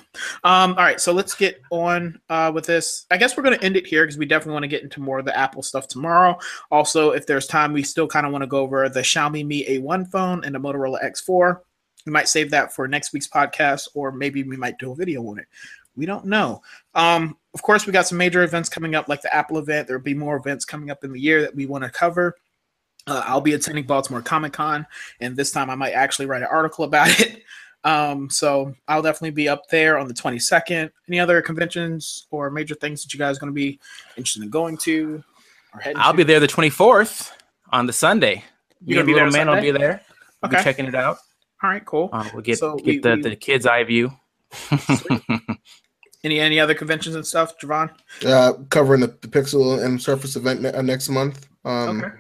[0.43, 0.71] Um.
[0.71, 3.05] All right, so let's get on uh, with this.
[3.11, 4.99] I guess we're going to end it here because we definitely want to get into
[4.99, 6.39] more of the Apple stuff tomorrow.
[6.71, 9.63] Also, if there's time, we still kind of want to go over the Xiaomi Mi
[9.63, 11.59] A1 phone and the Motorola X4.
[12.07, 15.21] We might save that for next week's podcast, or maybe we might do a video
[15.27, 15.45] on it.
[15.95, 16.61] We don't know.
[16.93, 19.87] Um, of course, we got some major events coming up, like the Apple event.
[19.87, 22.35] There'll be more events coming up in the year that we want to cover.
[23.07, 24.85] Uh, I'll be attending Baltimore Comic Con,
[25.21, 27.41] and this time I might actually write an article about it.
[27.85, 30.89] Um, so I'll definitely be up there on the 22nd.
[31.07, 33.79] Any other conventions or major things that you guys are going to be
[34.17, 35.23] interested in going to
[35.71, 36.17] or heading I'll to?
[36.17, 37.29] be there the 24th
[37.71, 38.43] on the Sunday.
[38.83, 40.01] You Me gonna and be there man will be there.
[40.41, 41.17] We'll be checking it out.
[41.61, 42.09] All right, cool.
[42.11, 44.11] Uh, we'll get So get we- the, we- the kid's eye view.
[46.25, 47.91] Any any other conventions and stuff, Javon?
[48.25, 51.47] uh, covering the, the Pixel and Surface event ne- uh, next month.
[51.63, 52.15] Um, Okay.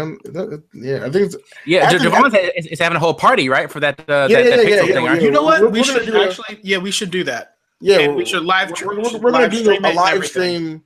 [0.00, 1.36] and that- yeah, I think it's,
[1.66, 4.56] yeah, Actually, Javon is, is having a whole party, right, for that uh, Yeah, that,
[4.56, 5.26] that yeah, yeah, Pixel yeah, thing, yeah, aren't you?
[5.28, 5.60] You know what?
[5.60, 7.56] we're- we we're gonna should do a- actually, yeah, we should do that.
[7.80, 7.98] yeah.
[8.00, 8.70] And we should live.
[8.70, 10.82] We're, we're, we should we're gonna do a live stream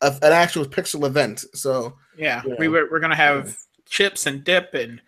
[0.00, 1.44] of an actual Pixel event.
[1.54, 2.54] So Yeah, Yeah.
[2.60, 3.56] we were, we're gonna have
[3.88, 5.00] chips and dip, and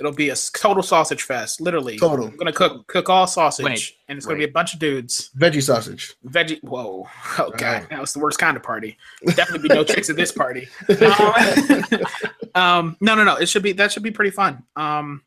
[0.00, 1.60] it'll be a total sausage fest.
[1.60, 4.72] Literally, total I'm gonna cook cook all sausage, Wait, and it's gonna be a bunch
[4.74, 5.30] of dudes.
[5.38, 6.14] veggie sausage.
[6.26, 6.62] Veggie.
[6.62, 7.06] Whoa.
[7.38, 7.90] Oh god, Right.
[7.90, 8.96] that was the worst kind of party.
[9.26, 10.68] Definitely be no chicks at this party.
[10.88, 12.04] Um,
[12.54, 13.36] um, no, no, no.
[13.36, 14.64] It should be that should be pretty fun.
[14.76, 15.22] Um,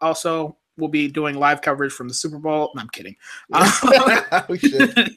[0.00, 2.70] also, we'll be doing live coverage from the Super Bowl.
[2.74, 3.16] No, I'm kidding.
[3.52, 5.10] Um, we should.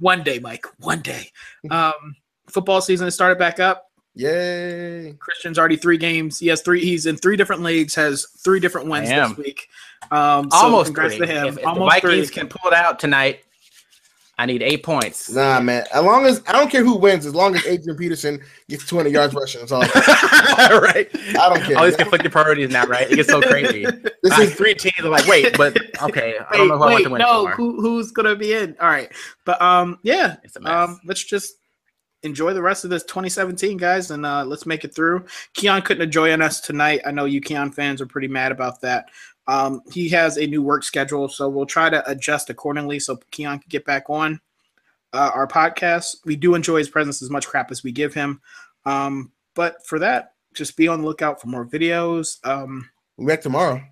[0.00, 0.66] one day, Mike.
[0.78, 1.30] One day.
[1.70, 2.16] Um,
[2.48, 3.90] football season has started back up.
[4.14, 5.14] Yay!
[5.18, 6.38] Christian's already three games.
[6.38, 6.80] He has three.
[6.84, 7.94] He's in three different leagues.
[7.94, 9.68] Has three different wins this week.
[10.10, 11.26] Um, so Almost congrats three.
[11.26, 11.46] to him.
[11.48, 12.34] If, if Almost the Vikings three.
[12.40, 13.40] can pull it out tonight,
[14.38, 15.30] I need eight points.
[15.30, 15.84] Nah, man.
[15.94, 19.10] As long as I don't care who wins, as long as Adrian Peterson gets 200
[19.12, 19.80] yards rushing, that's all.
[19.82, 21.08] right.
[21.14, 21.78] I don't care.
[21.78, 23.10] All these conflicted priorities now, right?
[23.10, 23.86] It gets so crazy.
[24.24, 26.90] This Like, is three teams are like, wait, but okay, I don't know who I
[26.92, 27.50] want to win no, for.
[27.56, 28.76] who, who's gonna be in?
[28.80, 29.10] All right,
[29.44, 30.70] but um, yeah, It's a mess.
[30.70, 31.54] um, let's just
[32.22, 35.24] enjoy the rest of this 2017, guys, and uh, let's make it through.
[35.54, 37.00] Keon couldn't join us tonight.
[37.04, 39.10] I know you Keon fans are pretty mad about that.
[39.48, 43.58] Um, he has a new work schedule, so we'll try to adjust accordingly so Keon
[43.58, 44.40] can get back on
[45.12, 46.16] uh, our podcast.
[46.24, 48.40] We do enjoy his presence as much crap as we give him,
[48.84, 52.44] um, but for that, just be on the lookout for more videos.
[52.46, 53.82] Um, we back tomorrow.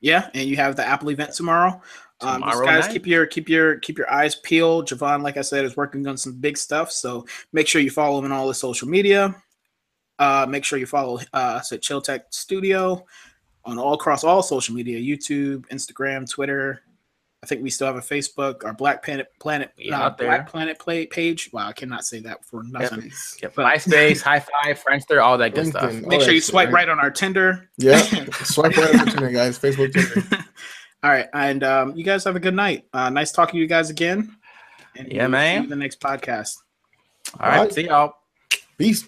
[0.00, 1.80] yeah, and you have the Apple event tomorrow.
[2.20, 2.92] Um, just guys, night.
[2.92, 4.88] keep your keep your keep your eyes peeled.
[4.88, 6.90] Javon, like I said, is working on some big stuff.
[6.90, 9.34] So make sure you follow him on all his social media.
[10.18, 13.04] Uh, make sure you follow uh, us at Chill Tech Studio
[13.66, 16.82] on all across all social media: YouTube, Instagram, Twitter,
[17.46, 20.26] I think we still have a Facebook, our Black Planet Planet Yeah, uh, there.
[20.26, 21.50] Black Planet Play page.
[21.52, 23.02] Wow, I cannot say that for nothing.
[23.02, 23.38] Nice.
[23.40, 23.54] Yep.
[23.54, 25.92] MySpace, High Five, Friendster, all that good stuff.
[25.92, 27.70] Make sure you swipe shit, right on our Tinder.
[27.76, 27.98] Yeah,
[28.42, 29.58] swipe right on Tinder, guys.
[29.58, 30.44] Facebook, Tinder.
[31.06, 32.84] All right, and um, you guys have a good night.
[32.92, 34.36] Uh, nice talking to you guys again.
[34.96, 35.56] And Yeah, we'll see man.
[35.58, 36.56] you in the next podcast.
[37.38, 37.58] All right.
[37.58, 37.72] Alright.
[37.72, 38.14] See y'all.
[38.76, 39.04] Peace.